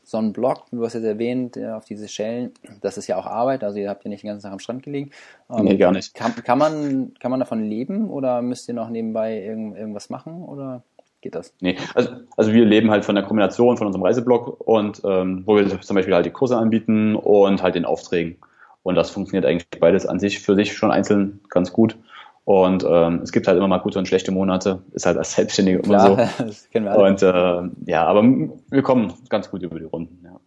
so 0.04 0.18
einen 0.18 0.32
Blog, 0.32 0.66
du 0.72 0.84
hast 0.86 0.94
jetzt 0.94 1.04
erwähnt, 1.04 1.58
auf 1.58 1.84
diese 1.84 2.08
Schellen, 2.08 2.52
das 2.82 2.98
ist 2.98 3.08
ja 3.08 3.18
auch 3.18 3.26
Arbeit, 3.26 3.64
also 3.64 3.78
ihr 3.78 3.90
habt 3.90 4.06
ja 4.06 4.10
nicht 4.10 4.24
den 4.24 4.30
ganzen 4.30 4.44
Tag 4.44 4.54
am 4.54 4.60
Strand 4.60 4.84
gelegen. 4.84 5.12
Ähm, 5.50 5.66
nee, 5.66 5.76
gar 5.76 5.92
nicht. 5.92 6.14
Kann, 6.16 6.34
kann, 6.36 6.58
man, 6.58 7.14
kann 7.20 7.30
man 7.30 7.42
davon 7.42 7.64
leben 7.64 8.10
oder 8.10 8.42
müsst 8.42 8.70
ihr 8.70 8.74
noch 8.74 8.90
nebenbei 8.90 9.42
irgend, 9.42 9.78
irgendwas 9.78 10.10
machen 10.10 10.44
oder 10.44 10.84
geht 11.20 11.36
das? 11.36 11.54
Nee, 11.60 11.78
also, 11.94 12.10
also 12.38 12.54
wir 12.54 12.66
leben 12.66 12.90
halt 12.90 13.04
von 13.04 13.16
der 13.16 13.26
Kombination 13.26 13.76
von 13.76 13.88
unserem 13.88 14.04
Reiseblog 14.04 14.62
und 14.66 15.02
ähm, 15.04 15.44
wo 15.46 15.58
wir 15.58 15.82
zum 15.82 15.96
Beispiel 15.96 16.16
halt 16.16 16.26
die 16.26 16.32
Kurse 16.32 16.58
anbieten 16.58 17.16
und 17.16 17.62
halt 17.62 17.76
den 17.76 17.86
Aufträgen. 17.86 18.38
Und 18.84 18.96
das 18.96 19.12
funktioniert 19.12 19.46
eigentlich 19.46 19.68
beides 19.80 20.06
an 20.06 20.20
sich 20.20 20.40
für 20.40 20.56
sich 20.56 20.74
schon 20.74 20.92
einzeln 20.92 21.42
ganz 21.50 21.74
gut. 21.74 21.98
Und 22.44 22.84
ähm, 22.88 23.22
es 23.24 23.32
gibt 23.32 23.48
halt 23.48 23.58
immer 23.58 23.68
mal 23.68 23.78
gute 23.78 24.00
und 24.00 24.08
schlechte 24.08 24.32
Monate, 24.32 24.82
ist 24.94 25.06
halt 25.06 25.18
als 25.18 25.34
Selbstständige 25.34 25.80
immer 25.80 26.00
so. 26.00 26.16
das 26.44 26.70
kennen 26.70 26.86
wir 26.86 26.94
alle. 26.94 27.10
Und 27.10 27.22
äh, 27.22 27.92
ja, 27.92 28.06
aber 28.06 28.24
wir 28.24 28.82
kommen 28.82 29.14
ganz 29.30 29.52
gut 29.52 29.62
über 29.62 29.78
die 29.78 29.86
Runden. 29.86 30.20
Ja. 30.24 30.40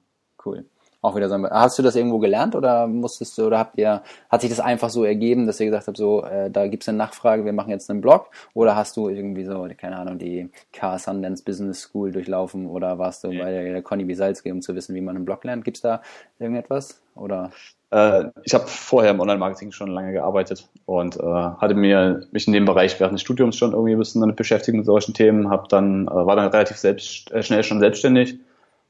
Cool. 0.45 0.65
Auch 1.05 1.15
wieder 1.17 1.29
so. 1.29 1.37
Hast 1.51 1.79
du 1.79 1.83
das 1.83 1.97
irgendwo 1.97 2.19
gelernt 2.19 2.57
oder 2.57 2.87
musstest 2.87 3.37
du 3.37 3.47
oder 3.47 3.59
habt 3.59 3.77
ihr 3.79 4.03
hat 4.31 4.41
sich 4.41 4.49
das 4.49 4.59
einfach 4.59 4.89
so 4.89 5.05
ergeben, 5.05 5.47
dass 5.47 5.61
ihr 5.61 5.67
gesagt 5.67 5.87
habt, 5.87 5.99
so 5.99 6.25
äh, 6.25 6.51
da 6.51 6.67
gibt's 6.67 6.89
eine 6.89 6.97
Nachfrage, 6.97 7.45
wir 7.45 7.53
machen 7.53 7.69
jetzt 7.69 7.91
einen 7.91 8.01
Blog 8.01 8.31
oder 8.55 8.75
hast 8.75 8.97
du 8.97 9.11
irgendwie 9.11 9.45
so 9.45 9.69
keine 9.77 9.99
Ahnung 9.99 10.19
die 10.19 10.49
Car 10.73 10.99
Sundance 10.99 11.45
Business 11.45 11.83
School 11.83 12.11
durchlaufen 12.11 12.67
oder 12.67 12.99
warst 12.99 13.23
du 13.23 13.31
ja. 13.33 13.45
bei 13.45 13.51
der, 13.51 13.65
der 13.65 13.83
Conny 13.83 14.05
Bisalski, 14.05 14.51
um 14.51 14.63
zu 14.63 14.75
wissen, 14.75 14.95
wie 14.95 15.03
man 15.03 15.15
einen 15.15 15.27
Blog 15.27 15.45
lernt? 15.45 15.67
Gibt's 15.67 15.83
da 15.83 16.01
irgendetwas 16.39 17.03
oder? 17.15 17.51
Äh, 17.95 18.33
ich 18.43 18.55
habe 18.55 18.67
vorher 18.67 19.13
im 19.13 19.21
Online-Marketing 19.21 19.71
schon 19.71 19.89
lange 19.89 20.13
gearbeitet 20.13 20.69
und 20.85 21.17
äh, 21.17 21.23
hatte 21.23 21.75
mir 21.75 22.27
mich 22.33 22.49
in 22.49 22.53
dem 22.53 22.65
Bereich 22.65 22.99
während 22.99 23.15
des 23.15 23.21
Studiums 23.21 23.57
schon 23.57 23.71
irgendwie 23.71 23.93
ein 23.93 23.99
bisschen 23.99 24.21
damit 24.21 24.35
beschäftigt 24.35 24.77
mit 24.77 24.85
solchen 24.85 25.15
Themen, 25.15 25.49
hab 25.49 25.69
dann, 25.69 26.09
äh, 26.09 26.11
war 26.11 26.35
dann 26.35 26.49
relativ 26.49 26.77
selbst, 26.77 27.31
äh, 27.31 27.45
schnell 27.45 27.63
schon 27.63 27.79
selbstständig, 27.79 28.37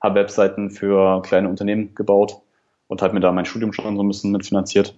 habe 0.03 0.21
Webseiten 0.21 0.71
für 0.71 1.21
kleine 1.21 1.51
Unternehmen 1.51 1.95
gebaut 1.95 2.39
und 2.89 3.03
habe 3.03 3.13
mir 3.13 3.21
da 3.21 3.31
mein 3.31 3.45
Studium 3.45 3.75
schon 3.75 3.95
so 3.95 4.03
ein 4.03 4.09
bisschen 4.09 4.33
mitfinanziert. 4.33 4.95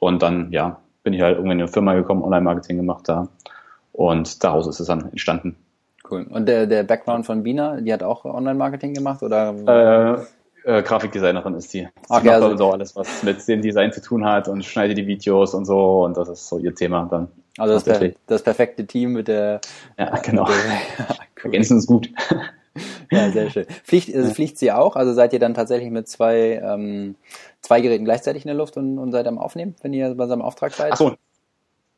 Und 0.00 0.20
dann, 0.20 0.50
ja, 0.50 0.80
bin 1.04 1.12
ich 1.12 1.22
halt 1.22 1.36
irgendwie 1.36 1.52
in 1.52 1.60
eine 1.60 1.68
Firma 1.68 1.94
gekommen, 1.94 2.24
Online-Marketing 2.24 2.76
gemacht 2.76 3.08
da. 3.08 3.28
Und 3.92 4.42
daraus 4.42 4.66
ist 4.66 4.80
es 4.80 4.88
dann 4.88 5.10
entstanden. 5.10 5.54
Cool. 6.10 6.26
Und 6.28 6.48
der, 6.48 6.66
der 6.66 6.82
Background 6.82 7.24
von 7.24 7.44
Bina, 7.44 7.80
die 7.80 7.92
hat 7.92 8.02
auch 8.02 8.24
Online-Marketing 8.24 8.94
gemacht 8.94 9.22
oder? 9.22 10.26
Äh, 10.64 10.82
Grafikdesignerin 10.82 11.54
ist 11.54 11.72
die. 11.72 11.80
Sie 11.80 11.88
okay, 12.08 12.30
also 12.30 12.56
so 12.56 12.70
alles, 12.70 12.94
was 12.94 13.22
mit 13.22 13.46
dem 13.48 13.62
Design 13.62 13.92
zu 13.92 14.00
tun 14.00 14.24
hat 14.24 14.48
und 14.48 14.64
schneidet 14.64 14.98
die 14.98 15.06
Videos 15.06 15.54
und 15.54 15.64
so 15.64 16.04
und 16.04 16.16
das 16.16 16.28
ist 16.28 16.48
so 16.48 16.58
ihr 16.58 16.74
Thema 16.74 17.08
dann. 17.10 17.28
Also 17.58 17.74
das, 17.74 17.84
per, 17.84 18.10
das 18.26 18.42
perfekte 18.42 18.86
Team 18.86 19.12
mit 19.12 19.28
der. 19.28 19.60
Ja, 19.98 20.16
genau. 20.18 20.46
Der, 20.46 20.54
ja, 20.56 21.06
cool. 21.08 21.44
Ergänzen 21.44 21.78
ist 21.78 21.86
gut. 21.86 22.08
Ja, 23.10 23.30
sehr 23.30 23.50
schön. 23.50 23.66
Fliegt, 23.84 24.14
also 24.14 24.30
fliegt 24.30 24.56
sie 24.56 24.72
auch? 24.72 24.96
Also 24.96 25.12
seid 25.12 25.32
ihr 25.34 25.38
dann 25.38 25.52
tatsächlich 25.52 25.90
mit 25.90 26.08
zwei, 26.08 26.62
ähm, 26.64 27.16
zwei 27.60 27.82
Geräten 27.82 28.04
gleichzeitig 28.04 28.44
in 28.44 28.48
der 28.48 28.56
Luft 28.56 28.78
und, 28.78 28.98
und 28.98 29.12
seid 29.12 29.26
am 29.26 29.38
Aufnehmen, 29.38 29.74
wenn 29.82 29.92
ihr 29.92 30.14
bei 30.14 30.26
so 30.26 30.32
einem 30.32 30.42
Auftrag 30.42 30.72
seid? 30.72 30.92
Ach 30.92 30.96
so. 30.96 31.12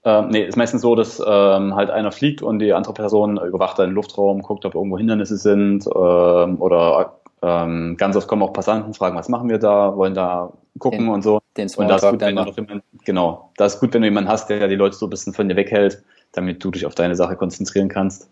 Ähm, 0.06 0.28
nee, 0.28 0.44
ist 0.44 0.56
meistens 0.56 0.82
so, 0.82 0.94
dass 0.94 1.22
ähm, 1.24 1.74
halt 1.74 1.90
einer 1.90 2.12
fliegt 2.12 2.42
und 2.42 2.58
die 2.58 2.72
andere 2.72 2.92
Person 2.92 3.38
überwacht 3.38 3.78
den 3.78 3.90
Luftraum, 3.90 4.42
guckt, 4.42 4.66
ob 4.66 4.74
irgendwo 4.74 4.98
Hindernisse 4.98 5.38
sind 5.38 5.86
ähm, 5.86 6.60
oder 6.60 7.16
ähm, 7.46 7.96
ganz 7.98 8.16
oft 8.16 8.26
kommen 8.26 8.42
auch 8.42 8.52
Passanten, 8.52 8.94
fragen, 8.94 9.16
was 9.16 9.28
machen 9.28 9.50
wir 9.50 9.58
da, 9.58 9.94
wollen 9.96 10.14
da 10.14 10.52
gucken 10.78 11.00
den, 11.00 11.08
und 11.10 11.22
so. 11.22 11.40
Den 11.56 11.68
und 11.76 11.88
das 11.88 12.02
ist 12.02 12.10
gut, 12.10 12.20
wenn 12.22 12.36
du 12.36 12.44
noch 12.44 12.56
jemand, 12.56 12.84
genau, 13.04 13.50
das 13.58 13.74
ist 13.74 13.80
gut, 13.80 13.92
wenn 13.92 14.00
du 14.00 14.06
jemanden 14.08 14.30
hast, 14.30 14.48
der 14.48 14.66
die 14.66 14.76
Leute 14.76 14.96
so 14.96 15.06
ein 15.06 15.10
bisschen 15.10 15.34
von 15.34 15.48
dir 15.48 15.56
weghält, 15.56 16.02
damit 16.32 16.64
du 16.64 16.70
dich 16.70 16.86
auf 16.86 16.94
deine 16.94 17.16
Sache 17.16 17.36
konzentrieren 17.36 17.88
kannst. 17.88 18.30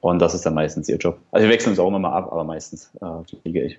Und 0.00 0.20
das 0.20 0.32
ist 0.32 0.46
dann 0.46 0.54
meistens 0.54 0.88
ihr 0.88 0.96
Job. 0.96 1.18
Also 1.30 1.46
wir 1.46 1.52
wechseln 1.52 1.70
uns 1.70 1.78
auch 1.78 1.88
immer 1.88 1.98
mal 1.98 2.12
ab, 2.12 2.32
aber 2.32 2.44
meistens 2.44 2.90
äh, 3.02 3.36
fliege 3.42 3.64
ich. 3.64 3.78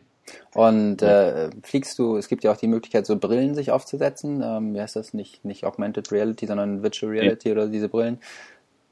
Und 0.53 1.01
äh, 1.01 1.49
fliegst 1.63 1.97
du, 1.97 2.17
es 2.17 2.27
gibt 2.27 2.43
ja 2.43 2.51
auch 2.51 2.57
die 2.57 2.67
Möglichkeit, 2.67 3.07
so 3.07 3.17
Brillen 3.17 3.55
sich 3.55 3.71
aufzusetzen. 3.71 4.43
Ähm, 4.43 4.75
wie 4.75 4.81
heißt 4.81 4.95
das? 4.95 5.13
Nicht, 5.13 5.43
nicht 5.45 5.63
Augmented 5.65 6.11
Reality, 6.11 6.45
sondern 6.45 6.83
Virtual 6.83 7.11
Reality 7.11 7.47
nee. 7.47 7.51
oder 7.53 7.67
diese 7.67 7.89
Brillen. 7.89 8.19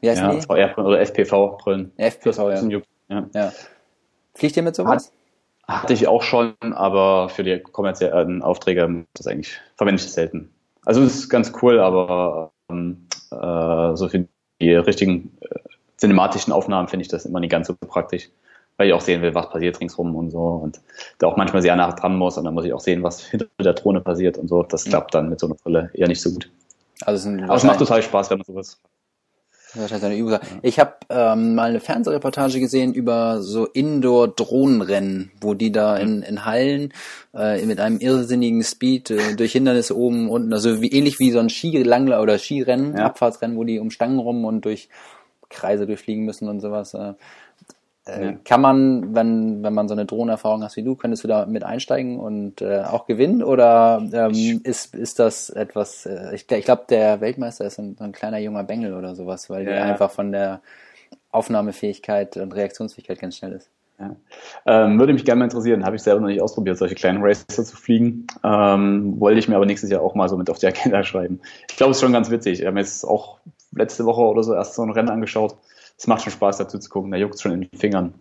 Wie 0.02 0.10
heißen 0.10 0.26
ja, 0.26 0.34
die? 0.34 0.42
VR-Brillen 0.42 0.88
oder 0.88 1.00
FPV-Brillen. 1.02 1.92
FPV, 1.98 2.50
ja. 2.50 2.82
ja. 3.10 3.30
ja. 3.36 3.54
Fliegt 4.34 4.58
ihr 4.58 4.64
mit 4.64 4.76
sowas? 4.76 5.12
Hatte 5.68 5.94
ich 5.94 6.08
auch 6.08 6.24
schon, 6.24 6.56
aber 6.62 7.28
für 7.28 7.44
die 7.44 7.60
kommerziellen 7.60 8.42
Aufträge 8.42 9.06
das 9.14 9.28
eigentlich 9.28 9.60
verwende 9.76 10.00
ich 10.00 10.06
das 10.06 10.14
selten. 10.14 10.50
Also 10.86 11.04
es 11.04 11.16
ist 11.16 11.30
ganz 11.30 11.52
cool, 11.62 11.80
aber 11.80 12.54
ähm, 12.70 13.08
äh, 13.32 13.96
so 13.96 14.08
für 14.08 14.28
die 14.62 14.74
richtigen 14.74 15.38
äh, 15.42 15.60
cinematischen 15.98 16.54
Aufnahmen 16.54 16.88
finde 16.88 17.02
ich 17.02 17.10
das 17.10 17.26
immer 17.26 17.42
nicht 17.42 17.52
ganz 17.52 17.68
so 17.68 17.76
praktisch, 17.76 18.30
weil 18.78 18.88
ich 18.88 18.94
auch 18.94 19.02
sehen 19.02 19.22
will, 19.22 19.36
was 19.36 19.50
passiert 19.50 19.82
ringsrum 19.82 20.16
und 20.16 20.32
so 20.32 20.40
und 20.40 20.80
da 21.20 21.28
auch 21.28 21.36
manchmal 21.36 21.62
sehr 21.62 21.76
nah 21.76 21.92
dran 21.92 22.16
muss 22.16 22.38
und 22.38 22.46
dann 22.46 22.54
muss 22.54 22.64
ich 22.64 22.72
auch 22.72 22.80
sehen, 22.80 23.04
was 23.04 23.22
hinter 23.26 23.48
der 23.60 23.74
Drohne 23.74 24.00
passiert 24.00 24.38
und 24.38 24.48
so. 24.48 24.64
Das 24.64 24.86
klappt 24.86 25.14
dann 25.14 25.28
mit 25.28 25.42
so 25.42 25.48
einer 25.48 25.56
Brille 25.56 25.90
eher 25.94 26.08
nicht 26.08 26.22
so 26.22 26.32
gut. 26.32 26.50
Also 27.02 27.30
es, 27.30 27.44
aber 27.44 27.56
es 27.56 27.64
macht 27.64 27.80
total 27.80 28.02
Spaß, 28.02 28.30
wenn 28.30 28.38
man 28.38 28.46
sowas 28.46 28.82
Wahrscheinlich 29.74 30.06
eine 30.06 30.18
Übung. 30.18 30.40
Ich 30.62 30.80
habe 30.80 30.94
ähm, 31.10 31.56
mal 31.56 31.70
eine 31.70 31.80
Fernsehreportage 31.80 32.60
gesehen 32.60 32.94
über 32.94 33.42
so 33.42 33.66
Indoor-Drohnenrennen, 33.66 35.32
wo 35.42 35.54
die 35.54 35.72
da 35.72 35.98
in, 35.98 36.22
in 36.22 36.46
Hallen 36.46 36.94
äh, 37.34 37.64
mit 37.66 37.80
einem 37.80 38.00
irrsinnigen 38.00 38.64
Speed 38.64 39.12
äh, 39.12 39.36
durch 39.36 39.52
Hindernisse 39.52 39.98
oben 39.98 40.30
unten, 40.30 40.54
also 40.54 40.82
wie, 40.82 40.92
ähnlich 40.92 41.20
wie 41.20 41.32
so 41.32 41.40
ein 41.40 41.50
Skilangler 41.50 42.22
oder 42.22 42.40
Skirennen, 42.40 42.96
ja. 42.96 43.06
Abfahrtsrennen, 43.06 43.58
wo 43.58 43.66
die 43.66 43.80
um 43.80 43.92
Stangen 43.92 44.20
rum 44.20 44.46
und 44.46 44.64
durch 44.64 44.90
Kreise 45.50 45.86
durchfliegen 45.86 46.26
müssen 46.26 46.48
und 46.48 46.62
sowas. 46.62 46.94
Äh, 46.94 47.14
äh, 48.08 48.26
ja. 48.26 48.34
Kann 48.44 48.62
man, 48.62 49.16
wenn, 49.16 49.64
wenn 49.64 49.74
man 49.74 49.88
so 49.88 49.94
eine 49.94 50.06
Drohnenerfahrung 50.06 50.64
hast 50.64 50.76
wie 50.78 50.84
du, 50.84 50.96
könntest 50.96 51.24
du 51.24 51.28
da 51.28 51.46
mit 51.46 51.64
einsteigen 51.64 52.20
und 52.20 52.62
äh, 52.62 52.82
auch 52.82 53.06
gewinnen? 53.06 53.44
Oder 53.44 54.02
ähm, 54.12 54.62
ist, 54.64 54.96
ist 54.96 55.20
das 55.20 55.50
etwas, 55.50 56.06
äh, 56.06 56.34
ich, 56.36 56.50
ich 56.50 56.66
glaube, 56.66 56.86
der 56.90 57.22
Weltmeister 57.22 57.66
ist 57.66 57.80
ein, 57.80 57.96
ein, 58.00 58.12
kleiner 58.12 58.38
junger 58.40 58.64
Bengel 58.64 58.94
oder 58.94 59.16
sowas, 59.16 59.50
weil 59.50 59.66
ja. 59.66 59.72
der 59.72 59.84
einfach 59.86 60.12
von 60.12 60.32
der 60.32 60.62
Aufnahmefähigkeit 61.32 62.38
und 62.38 62.54
Reaktionsfähigkeit 62.54 63.20
ganz 63.20 63.38
schnell 63.38 63.54
ist. 63.54 63.70
Ja. 64.00 64.16
Ähm, 64.68 65.00
würde 65.00 65.14
mich 65.14 65.26
gerne 65.26 65.40
mal 65.40 65.46
interessieren, 65.46 65.84
habe 65.84 65.96
ich 65.96 66.04
selber 66.04 66.22
noch 66.22 66.28
nicht 66.28 66.42
ausprobiert, 66.42 66.78
solche 66.78 66.94
kleinen 66.94 67.24
Racer 67.24 67.48
zu 67.48 67.76
fliegen. 67.76 68.28
Ähm, 68.44 69.20
wollte 69.20 69.40
ich 69.40 69.48
mir 69.48 69.56
aber 69.56 69.66
nächstes 69.66 69.90
Jahr 69.90 70.02
auch 70.02 70.14
mal 70.14 70.30
so 70.30 70.38
mit 70.38 70.50
auf 70.50 70.60
die 70.60 70.68
Agenda 70.68 71.04
schreiben. 71.04 71.40
Ich 71.70 71.78
glaube, 71.78 71.92
es 71.92 71.98
ist 71.98 72.02
schon 72.02 72.14
ganz 72.14 72.30
witzig. 72.30 72.60
Wir 72.60 72.68
haben 72.68 72.78
jetzt 72.78 73.04
auch 73.04 73.40
letzte 73.72 74.06
Woche 74.06 74.22
oder 74.22 74.44
so 74.44 74.54
erst 74.54 74.76
so 74.76 74.84
ein 74.84 74.92
Rennen 74.92 75.10
angeschaut 75.10 75.58
es 75.98 76.08
macht 76.08 76.22
schon 76.24 76.32
Spaß 76.32 76.58
dazu 76.58 76.80
zu 76.80 76.90
gucken, 76.90 77.12
da 77.12 77.18
juckt 77.18 77.40
schon 77.40 77.54
in 77.54 77.62
den 77.62 77.80
Fingern. 77.80 78.14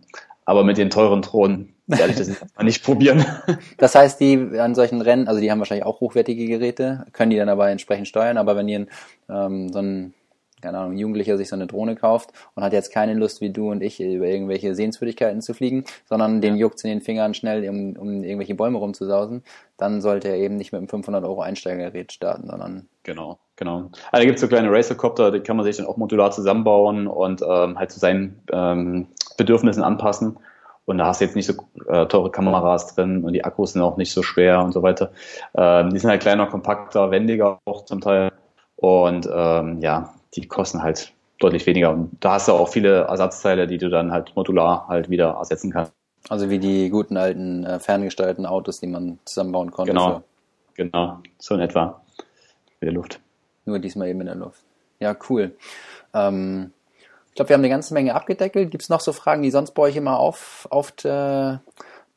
Aber 0.45 0.63
mit 0.63 0.77
den 0.77 0.89
teuren 0.89 1.21
Drohnen, 1.21 1.75
werde 1.87 2.11
ich 2.11 2.17
das 2.17 2.29
jetzt 2.29 2.55
mal 2.55 2.63
nicht 2.63 2.83
probieren. 2.83 3.25
Das 3.77 3.95
heißt, 3.95 4.19
die 4.19 4.57
an 4.59 4.75
solchen 4.75 5.01
Rennen, 5.01 5.27
also 5.27 5.39
die 5.39 5.51
haben 5.51 5.59
wahrscheinlich 5.59 5.85
auch 5.85 5.99
hochwertige 5.99 6.45
Geräte, 6.45 7.05
können 7.11 7.31
die 7.31 7.37
dann 7.37 7.49
aber 7.49 7.69
entsprechend 7.69 8.07
steuern, 8.07 8.37
aber 8.37 8.55
wenn 8.55 8.67
ihr 8.67 8.87
ähm, 9.29 9.71
so 9.71 9.79
ein 9.79 10.13
keine 10.61 10.79
Ahnung, 10.79 10.97
Jugendlicher 10.97 11.37
sich 11.37 11.49
so 11.49 11.55
eine 11.55 11.67
Drohne 11.67 11.95
kauft 11.95 12.31
und 12.55 12.63
hat 12.63 12.73
jetzt 12.73 12.91
keine 12.91 13.13
Lust 13.13 13.41
wie 13.41 13.51
du 13.51 13.69
und 13.69 13.83
ich 13.83 14.01
über 14.01 14.25
irgendwelche 14.25 14.73
Sehenswürdigkeiten 14.73 15.41
zu 15.41 15.53
fliegen, 15.53 15.85
sondern 16.05 16.41
den 16.41 16.57
juckt 16.57 16.83
in 16.83 16.89
den 16.89 17.01
Fingern 17.01 17.33
schnell, 17.33 17.67
um, 17.69 17.95
um 17.95 18.23
irgendwelche 18.23 18.55
Bäume 18.55 18.79
rumzusausen, 18.79 19.43
dann 19.77 20.01
sollte 20.01 20.29
er 20.29 20.37
eben 20.37 20.55
nicht 20.55 20.71
mit 20.71 20.79
einem 20.79 20.89
500 20.89 21.23
Euro 21.23 21.41
Einsteigergerät 21.41 22.11
starten, 22.11 22.47
sondern 22.47 22.89
genau, 23.03 23.37
genau. 23.57 23.89
Also 24.11 24.11
da 24.11 24.23
gibt 24.23 24.35
es 24.35 24.41
so 24.41 24.47
kleine 24.47 24.71
Racercopter, 24.71 25.31
die 25.31 25.41
kann 25.41 25.57
man 25.57 25.65
sich 25.65 25.77
dann 25.77 25.85
auch 25.85 25.97
modular 25.97 26.31
zusammenbauen 26.31 27.07
und 27.07 27.41
ähm, 27.41 27.77
halt 27.77 27.91
zu 27.91 27.99
seinen 27.99 28.41
ähm, 28.51 29.07
Bedürfnissen 29.37 29.83
anpassen. 29.83 30.37
Und 30.85 30.99
da 30.99 31.07
hast 31.07 31.19
du 31.19 31.25
jetzt 31.25 31.35
nicht 31.35 31.47
so 31.47 31.53
äh, 31.87 32.05
teure 32.05 32.31
Kameras 32.31 32.95
drin 32.95 33.25
und 33.25 33.33
die 33.33 33.43
Akkus 33.43 33.73
sind 33.73 33.81
auch 33.81 33.97
nicht 33.97 34.13
so 34.13 34.23
schwer 34.23 34.63
und 34.63 34.71
so 34.71 34.83
weiter. 34.83 35.11
Ähm, 35.53 35.89
die 35.89 35.99
sind 35.99 36.09
halt 36.09 36.21
kleiner, 36.21 36.47
kompakter, 36.47 37.11
wendiger 37.11 37.59
auch 37.65 37.83
zum 37.83 37.99
Teil. 37.99 38.31
Und 38.77 39.29
ähm, 39.29 39.81
ja, 39.81 40.13
die 40.33 40.47
kosten 40.47 40.81
halt 40.81 41.11
deutlich 41.39 41.65
weniger. 41.65 41.91
Und 41.91 42.11
da 42.21 42.33
hast 42.33 42.47
du 42.47 42.53
auch 42.53 42.69
viele 42.69 43.01
Ersatzteile, 43.01 43.67
die 43.67 43.77
du 43.77 43.89
dann 43.89 44.13
halt 44.13 44.33
modular 44.35 44.87
halt 44.87 45.09
wieder 45.09 45.31
ersetzen 45.31 45.71
kannst. 45.71 45.91
Also 46.29 46.49
wie 46.49 46.59
die 46.59 46.89
guten 46.89 47.17
alten 47.17 47.65
äh, 47.65 47.79
ferngesteuerten 47.79 48.45
Autos, 48.45 48.79
die 48.79 48.87
man 48.87 49.19
zusammenbauen 49.25 49.71
konnte. 49.71 49.91
Genau, 49.91 50.23
für. 50.73 50.85
genau, 50.85 51.17
so 51.37 51.55
in 51.55 51.61
etwa 51.61 52.01
mit 52.79 52.87
der 52.87 52.93
Luft. 52.93 53.19
Nur 53.67 53.79
diesmal 53.79 54.07
eben 54.07 54.21
in 54.21 54.27
der 54.27 54.35
Luft. 54.35 54.63
Ja, 54.99 55.15
cool. 55.29 55.55
Ähm, 56.13 56.71
ich 57.27 57.35
glaube, 57.35 57.49
wir 57.49 57.53
haben 57.53 57.61
eine 57.61 57.69
ganze 57.69 57.93
Menge 57.93 58.15
abgedeckelt. 58.15 58.71
Gibt 58.71 58.83
es 58.83 58.89
noch 58.89 59.01
so 59.01 59.11
Fragen, 59.11 59.43
die 59.43 59.51
sonst 59.51 59.71
bei 59.71 59.83
euch 59.83 59.95
immer 59.95 60.17
auf, 60.17 60.67
auf 60.71 60.93
äh, 61.03 61.57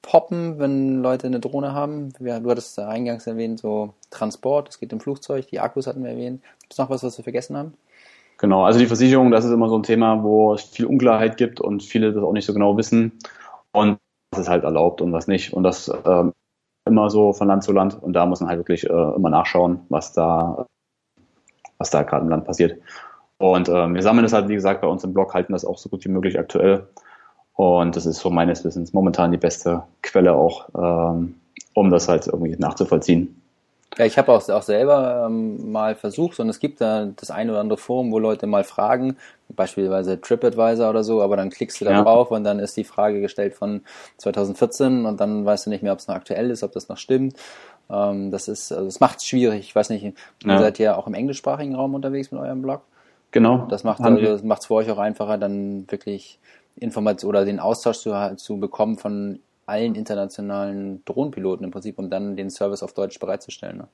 poppen, 0.00 0.58
wenn 0.58 1.02
Leute 1.02 1.26
eine 1.26 1.40
Drohne 1.40 1.74
haben? 1.74 2.12
Ja, 2.20 2.40
du 2.40 2.50
hattest 2.50 2.78
eingangs 2.78 3.26
erwähnt, 3.26 3.58
so 3.60 3.94
Transport, 4.10 4.68
es 4.68 4.78
geht 4.78 4.92
im 4.92 5.00
Flugzeug, 5.00 5.48
die 5.48 5.60
Akkus 5.60 5.86
hatten 5.86 6.02
wir 6.02 6.10
erwähnt. 6.10 6.40
Gibt 6.60 6.72
es 6.72 6.78
noch 6.78 6.88
was, 6.88 7.02
was 7.02 7.18
wir 7.18 7.24
vergessen 7.24 7.56
haben? 7.56 7.74
Genau, 8.38 8.64
also 8.64 8.78
die 8.78 8.86
Versicherung, 8.86 9.30
das 9.30 9.44
ist 9.44 9.50
immer 9.50 9.68
so 9.68 9.76
ein 9.76 9.82
Thema, 9.82 10.22
wo 10.22 10.54
es 10.54 10.62
viel 10.62 10.86
Unklarheit 10.86 11.36
gibt 11.36 11.60
und 11.60 11.82
viele 11.82 12.12
das 12.12 12.22
auch 12.22 12.32
nicht 12.32 12.46
so 12.46 12.54
genau 12.54 12.76
wissen. 12.78 13.18
Und 13.72 13.98
was 14.30 14.40
ist 14.40 14.48
halt 14.48 14.64
erlaubt 14.64 15.02
und 15.02 15.12
was 15.12 15.26
nicht. 15.26 15.52
Und 15.52 15.64
das 15.64 15.92
ähm, 16.06 16.32
immer 16.86 17.10
so 17.10 17.32
von 17.32 17.48
Land 17.48 17.64
zu 17.64 17.72
Land. 17.72 18.02
Und 18.02 18.12
da 18.14 18.26
muss 18.26 18.40
man 18.40 18.48
halt 18.48 18.58
wirklich 18.58 18.88
äh, 18.88 19.14
immer 19.14 19.30
nachschauen, 19.30 19.80
was 19.88 20.12
da, 20.12 20.66
was 21.80 21.90
da 21.90 22.04
gerade 22.04 22.22
im 22.22 22.28
Land 22.28 22.44
passiert. 22.44 22.78
Und 23.38 23.68
ähm, 23.70 23.94
wir 23.94 24.02
sammeln 24.02 24.22
das 24.22 24.34
halt, 24.34 24.48
wie 24.48 24.54
gesagt, 24.54 24.82
bei 24.82 24.86
uns 24.86 25.02
im 25.02 25.14
Blog, 25.14 25.32
halten 25.34 25.54
das 25.54 25.64
auch 25.64 25.78
so 25.78 25.88
gut 25.88 26.04
wie 26.04 26.10
möglich 26.10 26.38
aktuell. 26.38 26.86
Und 27.54 27.96
das 27.96 28.06
ist 28.06 28.20
so 28.20 28.30
meines 28.30 28.64
Wissens 28.64 28.92
momentan 28.92 29.32
die 29.32 29.38
beste 29.38 29.82
Quelle 30.02 30.34
auch, 30.34 30.68
ähm, 30.76 31.34
um 31.74 31.90
das 31.90 32.06
halt 32.08 32.26
irgendwie 32.26 32.54
nachzuvollziehen. 32.56 33.40
Ja, 33.98 34.04
ich 34.04 34.18
habe 34.18 34.30
auch, 34.30 34.46
auch 34.48 34.62
selber 34.62 35.26
ähm, 35.26 35.72
mal 35.72 35.94
versucht 35.96 36.38
und 36.38 36.48
es 36.48 36.60
gibt 36.60 36.80
da 36.80 37.06
das 37.16 37.30
ein 37.30 37.50
oder 37.50 37.60
andere 37.60 37.78
Forum, 37.78 38.12
wo 38.12 38.18
Leute 38.18 38.46
mal 38.46 38.62
fragen, 38.62 39.16
beispielsweise 39.48 40.20
TripAdvisor 40.20 40.88
oder 40.90 41.02
so, 41.02 41.22
aber 41.22 41.36
dann 41.36 41.50
klickst 41.50 41.80
du 41.80 41.84
da 41.84 41.92
ja. 41.92 42.02
drauf 42.02 42.30
und 42.30 42.44
dann 42.44 42.60
ist 42.60 42.76
die 42.76 42.84
Frage 42.84 43.20
gestellt 43.20 43.54
von 43.54 43.82
2014 44.18 45.06
und 45.06 45.20
dann 45.20 45.44
weißt 45.44 45.66
du 45.66 45.70
nicht 45.70 45.82
mehr, 45.82 45.92
ob 45.92 45.98
es 45.98 46.06
noch 46.06 46.14
aktuell 46.14 46.50
ist, 46.50 46.62
ob 46.62 46.72
das 46.72 46.88
noch 46.88 46.98
stimmt. 46.98 47.36
Ähm, 47.92 48.30
das 48.30 48.48
ist, 48.48 48.72
also 48.72 48.84
das 48.84 49.00
macht 49.00 49.18
es 49.18 49.26
schwierig. 49.26 49.60
Ich 49.60 49.74
weiß 49.74 49.90
nicht, 49.90 50.04
ihr 50.04 50.12
ja. 50.44 50.58
seid 50.58 50.78
ja 50.78 50.96
auch 50.96 51.06
im 51.06 51.14
englischsprachigen 51.14 51.74
Raum 51.74 51.94
unterwegs 51.94 52.30
mit 52.30 52.40
eurem 52.40 52.62
Blog. 52.62 52.82
Genau. 53.32 53.66
Das 53.68 53.84
macht 53.84 54.00
also, 54.00 54.20
es 54.20 54.66
für 54.66 54.74
euch 54.74 54.90
auch 54.90 54.98
einfacher, 54.98 55.38
dann 55.38 55.90
wirklich 55.90 56.38
Informationen 56.76 57.28
oder 57.28 57.44
den 57.44 57.60
Austausch 57.60 57.98
zu, 57.98 58.34
zu 58.36 58.58
bekommen 58.58 58.98
von 58.98 59.40
allen 59.66 59.94
internationalen 59.94 61.04
Drohnenpiloten 61.04 61.64
im 61.64 61.70
Prinzip, 61.70 61.98
um 61.98 62.10
dann 62.10 62.36
den 62.36 62.50
Service 62.50 62.82
auf 62.82 62.92
Deutsch 62.92 63.18
bereitzustellen. 63.20 63.78
Ne? 63.78 63.88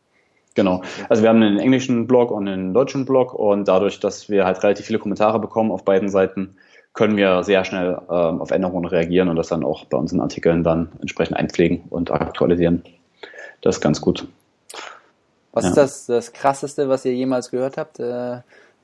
Genau. 0.55 0.81
Also 1.11 1.23
wir 1.23 1.29
haben 1.29 1.43
einen 1.43 1.59
englischen 1.59 2.07
Blog 2.07 2.31
und 2.31 2.49
einen 2.49 2.73
deutschen 2.73 3.05
Blog 3.05 3.35
und 3.35 3.69
dadurch, 3.69 4.01
dass 4.01 4.31
wir 4.31 4.47
halt 4.47 4.63
relativ 4.63 4.87
viele 4.87 4.99
Kommentare 4.99 5.39
bekommen 5.39 5.71
auf 5.71 5.85
beiden 5.85 6.09
Seiten, 6.09 6.57
können 6.95 7.19
wir 7.19 7.43
sehr 7.43 7.63
schnell 7.65 7.99
ähm, 8.11 8.41
auf 8.41 8.51
Änderungen 8.51 8.87
reagieren 8.87 9.29
und 9.29 9.37
das 9.37 9.49
dann 9.49 9.65
auch 9.65 9.85
bei 9.85 9.99
unseren 9.99 10.21
Artikeln 10.21 10.65
dann 10.65 10.93
entsprechend 11.01 11.37
einpflegen 11.37 11.85
und 11.91 12.11
aktualisieren. 12.11 12.83
Das 13.67 13.79
ist 13.79 13.81
ganz 13.81 14.01
gut. 14.01 14.29
Was 15.51 15.65
ja. 15.65 15.71
ist 15.71 15.77
das, 15.77 16.07
das 16.07 16.33
Krasseste, 16.33 16.89
was 16.89 17.05
ihr 17.05 17.13
jemals 17.13 17.51
gehört 17.51 17.79
habt? 17.79 17.99
Äh, 17.99 18.37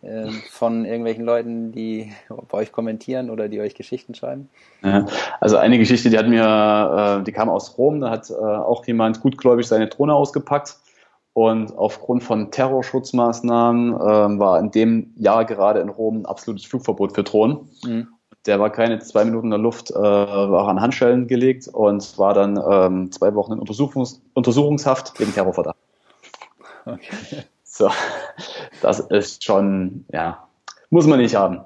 äh, 0.02 0.28
von 0.50 0.84
irgendwelchen 0.84 1.24
Leuten, 1.24 1.70
die 1.70 2.12
bei 2.48 2.58
euch 2.58 2.72
kommentieren 2.72 3.30
oder 3.30 3.48
die 3.48 3.60
euch 3.60 3.76
Geschichten 3.76 4.16
schreiben? 4.16 4.48
Ja, 4.82 5.06
also 5.40 5.56
eine 5.56 5.78
Geschichte, 5.78 6.10
die 6.10 6.18
hat 6.18 6.26
mir, 6.26 7.20
äh, 7.20 7.22
die 7.22 7.30
kam 7.30 7.48
aus 7.48 7.78
Rom, 7.78 8.00
da 8.00 8.10
hat 8.10 8.28
äh, 8.30 8.34
auch 8.34 8.84
jemand 8.84 9.20
gutgläubig 9.20 9.68
seine 9.68 9.86
Drohne 9.86 10.14
ausgepackt 10.14 10.78
und 11.32 11.78
aufgrund 11.78 12.24
von 12.24 12.50
Terrorschutzmaßnahmen 12.50 13.94
äh, 13.94 14.38
war 14.40 14.58
in 14.58 14.72
dem 14.72 15.14
Jahr 15.16 15.44
gerade 15.44 15.78
in 15.78 15.90
Rom 15.90 16.22
ein 16.22 16.26
absolutes 16.26 16.66
Flugverbot 16.66 17.14
für 17.14 17.22
Drohnen. 17.22 17.68
Mhm. 17.84 18.08
Der 18.46 18.58
war 18.58 18.70
keine 18.70 18.98
zwei 18.98 19.24
Minuten 19.24 19.46
in 19.46 19.50
der 19.50 19.58
Luft, 19.58 19.90
äh, 19.90 19.94
war 19.94 20.68
an 20.68 20.80
Handschellen 20.80 21.28
gelegt 21.28 21.68
und 21.68 22.18
war 22.18 22.34
dann 22.34 22.60
ähm, 22.68 23.12
zwei 23.12 23.34
Wochen 23.34 23.52
in 23.52 23.58
Untersuchungs 23.60 24.20
Untersuchungshaft 24.34 25.18
wegen 25.20 25.32
Terrorverdacht. 25.32 25.76
Okay. 26.84 27.44
So, 27.62 27.90
das 28.82 29.00
ist 29.00 29.44
schon, 29.44 30.04
ja, 30.12 30.46
muss 30.90 31.06
man 31.06 31.20
nicht 31.20 31.34
haben. 31.34 31.60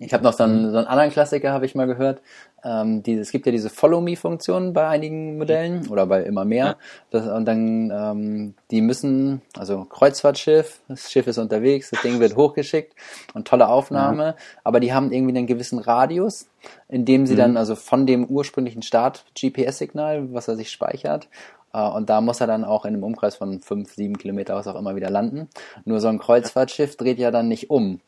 Ich 0.00 0.14
habe 0.14 0.22
noch 0.22 0.32
so 0.32 0.44
einen, 0.44 0.70
so 0.70 0.78
einen 0.78 0.86
anderen 0.86 1.10
Klassiker, 1.10 1.52
habe 1.52 1.66
ich 1.66 1.74
mal 1.74 1.86
gehört. 1.86 2.22
Ähm, 2.62 3.02
die, 3.02 3.14
es 3.14 3.32
gibt 3.32 3.46
ja 3.46 3.52
diese 3.52 3.68
Follow-Me-Funktion 3.68 4.72
bei 4.72 4.86
einigen 4.86 5.38
Modellen 5.38 5.88
oder 5.88 6.06
bei 6.06 6.22
immer 6.22 6.44
mehr. 6.44 6.76
Das, 7.10 7.26
und 7.26 7.44
dann, 7.46 7.90
ähm, 7.90 8.54
die 8.70 8.80
müssen, 8.80 9.42
also 9.56 9.84
Kreuzfahrtschiff, 9.84 10.80
das 10.88 11.10
Schiff 11.10 11.26
ist 11.26 11.38
unterwegs, 11.38 11.90
das 11.90 12.02
Ding 12.02 12.20
wird 12.20 12.36
hochgeschickt 12.36 12.94
und 13.34 13.48
tolle 13.48 13.68
Aufnahme, 13.68 14.24
ja. 14.24 14.34
aber 14.62 14.78
die 14.78 14.92
haben 14.92 15.12
irgendwie 15.12 15.36
einen 15.36 15.46
gewissen 15.46 15.78
Radius, 15.80 16.48
in 16.88 17.04
dem 17.04 17.26
sie 17.26 17.34
mhm. 17.34 17.38
dann 17.38 17.56
also 17.56 17.74
von 17.74 18.06
dem 18.06 18.24
ursprünglichen 18.24 18.82
Start 18.82 19.24
GPS-Signal, 19.34 20.32
was 20.32 20.46
er 20.46 20.56
sich 20.56 20.70
speichert, 20.70 21.28
äh, 21.72 21.88
und 21.88 22.08
da 22.10 22.20
muss 22.20 22.40
er 22.40 22.46
dann 22.46 22.64
auch 22.64 22.84
in 22.84 22.94
einem 22.94 23.04
Umkreis 23.04 23.36
von 23.36 23.60
fünf, 23.60 23.94
sieben 23.94 24.18
Kilometer, 24.18 24.54
was 24.54 24.66
auch 24.66 24.76
immer, 24.76 24.96
wieder 24.96 25.10
landen. 25.10 25.48
Nur 25.84 26.00
so 26.00 26.08
ein 26.08 26.18
Kreuzfahrtschiff 26.18 26.96
dreht 26.96 27.18
ja 27.18 27.30
dann 27.30 27.48
nicht 27.48 27.70
um. 27.70 28.00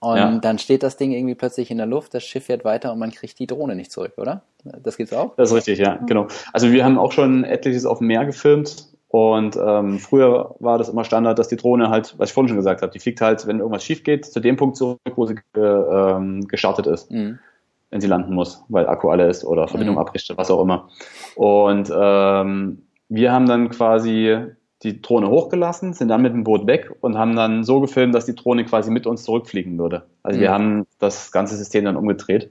Und 0.00 0.16
ja. 0.16 0.38
dann 0.38 0.58
steht 0.58 0.84
das 0.84 0.96
Ding 0.96 1.10
irgendwie 1.10 1.34
plötzlich 1.34 1.70
in 1.70 1.78
der 1.78 1.86
Luft, 1.86 2.14
das 2.14 2.22
Schiff 2.22 2.44
fährt 2.44 2.64
weiter 2.64 2.92
und 2.92 3.00
man 3.00 3.10
kriegt 3.10 3.38
die 3.38 3.48
Drohne 3.48 3.74
nicht 3.74 3.90
zurück, 3.90 4.12
oder? 4.16 4.42
Das 4.82 4.96
gibt's 4.96 5.12
auch? 5.12 5.34
Das 5.36 5.50
ist 5.50 5.56
richtig, 5.56 5.80
ja, 5.80 5.96
genau. 6.06 6.28
Also 6.52 6.70
wir 6.70 6.84
haben 6.84 6.98
auch 6.98 7.10
schon 7.10 7.42
etliches 7.42 7.84
auf 7.84 7.98
dem 7.98 8.06
Meer 8.06 8.24
gefilmt 8.24 8.88
und 9.08 9.56
ähm, 9.56 9.98
früher 9.98 10.54
war 10.60 10.78
das 10.78 10.90
immer 10.90 11.02
Standard, 11.02 11.38
dass 11.38 11.48
die 11.48 11.56
Drohne 11.56 11.88
halt, 11.88 12.14
was 12.18 12.28
ich 12.28 12.34
vorhin 12.34 12.48
schon 12.48 12.58
gesagt 12.58 12.82
habe, 12.82 12.92
die 12.92 13.00
fliegt 13.00 13.20
halt, 13.20 13.46
wenn 13.46 13.58
irgendwas 13.58 13.82
schief 13.82 14.04
geht, 14.04 14.26
zu 14.26 14.38
dem 14.38 14.56
Punkt 14.56 14.76
zurück, 14.76 15.00
wo 15.16 15.26
sie 15.26 15.36
äh, 15.56 15.60
ähm, 15.60 16.46
gestartet 16.46 16.86
ist. 16.86 17.10
Mhm. 17.10 17.38
Wenn 17.90 18.02
sie 18.02 18.06
landen 18.06 18.34
muss, 18.34 18.62
weil 18.68 18.86
Akku 18.86 19.08
alle 19.08 19.26
ist 19.28 19.44
oder 19.44 19.66
Verbindung 19.66 19.94
mhm. 19.94 20.02
abbricht, 20.02 20.30
was 20.36 20.50
auch 20.50 20.60
immer. 20.60 20.90
Und 21.36 21.90
ähm, 21.90 22.82
wir 23.08 23.32
haben 23.32 23.46
dann 23.46 23.70
quasi 23.70 24.44
die 24.82 25.02
Drohne 25.02 25.28
hochgelassen, 25.28 25.92
sind 25.92 26.08
dann 26.08 26.22
mit 26.22 26.32
dem 26.32 26.44
Boot 26.44 26.66
weg 26.66 26.90
und 27.00 27.18
haben 27.18 27.34
dann 27.34 27.64
so 27.64 27.80
gefilmt, 27.80 28.14
dass 28.14 28.26
die 28.26 28.34
Drohne 28.34 28.64
quasi 28.64 28.90
mit 28.90 29.06
uns 29.06 29.24
zurückfliegen 29.24 29.78
würde. 29.78 30.04
Also 30.22 30.38
mhm. 30.38 30.42
wir 30.42 30.52
haben 30.52 30.86
das 30.98 31.32
ganze 31.32 31.56
System 31.56 31.84
dann 31.84 31.96
umgedreht. 31.96 32.50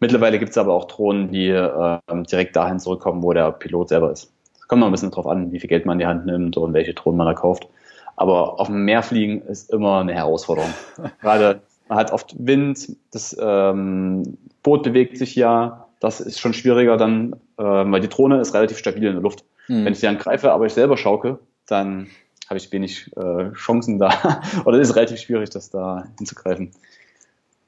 Mittlerweile 0.00 0.38
gibt 0.38 0.50
es 0.50 0.58
aber 0.58 0.72
auch 0.72 0.86
Drohnen, 0.86 1.30
die 1.30 1.48
äh, 1.48 1.98
direkt 2.30 2.56
dahin 2.56 2.80
zurückkommen, 2.80 3.22
wo 3.22 3.32
der 3.32 3.52
Pilot 3.52 3.90
selber 3.90 4.10
ist. 4.10 4.32
Es 4.58 4.66
kommt 4.66 4.80
noch 4.80 4.88
ein 4.88 4.92
bisschen 4.92 5.10
drauf 5.10 5.26
an, 5.26 5.52
wie 5.52 5.60
viel 5.60 5.68
Geld 5.68 5.86
man 5.86 5.94
in 5.94 5.98
die 6.00 6.06
Hand 6.06 6.26
nimmt 6.26 6.56
und 6.56 6.72
welche 6.72 6.94
Drohnen 6.94 7.18
man 7.18 7.26
da 7.26 7.34
kauft. 7.34 7.68
Aber 8.16 8.58
auf 8.58 8.66
dem 8.68 8.84
Meer 8.84 9.02
fliegen 9.02 9.42
ist 9.42 9.70
immer 9.72 10.00
eine 10.00 10.14
Herausforderung. 10.14 10.72
Gerade 11.20 11.60
man 11.88 11.98
hat 11.98 12.12
oft 12.12 12.34
Wind, 12.38 12.96
das 13.10 13.36
ähm, 13.38 14.38
Boot 14.62 14.82
bewegt 14.82 15.18
sich 15.18 15.34
ja, 15.36 15.88
das 16.00 16.20
ist 16.20 16.40
schon 16.40 16.54
schwieriger 16.54 16.96
dann, 16.96 17.34
äh, 17.58 17.62
weil 17.62 18.00
die 18.00 18.08
Drohne 18.08 18.40
ist 18.40 18.54
relativ 18.54 18.78
stabil 18.78 19.04
in 19.06 19.12
der 19.12 19.22
Luft. 19.22 19.44
Mhm. 19.72 19.86
Wenn 19.86 19.92
ich 19.94 20.00
sie 20.00 20.06
dann 20.06 20.18
greife, 20.18 20.52
aber 20.52 20.66
ich 20.66 20.74
selber 20.74 20.96
schauke, 20.98 21.38
dann 21.66 22.08
habe 22.48 22.58
ich 22.58 22.70
wenig 22.72 23.10
äh, 23.16 23.52
Chancen 23.52 23.98
da. 23.98 24.42
Oder 24.66 24.78
es 24.78 24.90
ist 24.90 24.96
relativ 24.96 25.18
schwierig, 25.18 25.48
das 25.50 25.70
da 25.70 26.04
hinzugreifen. 26.18 26.72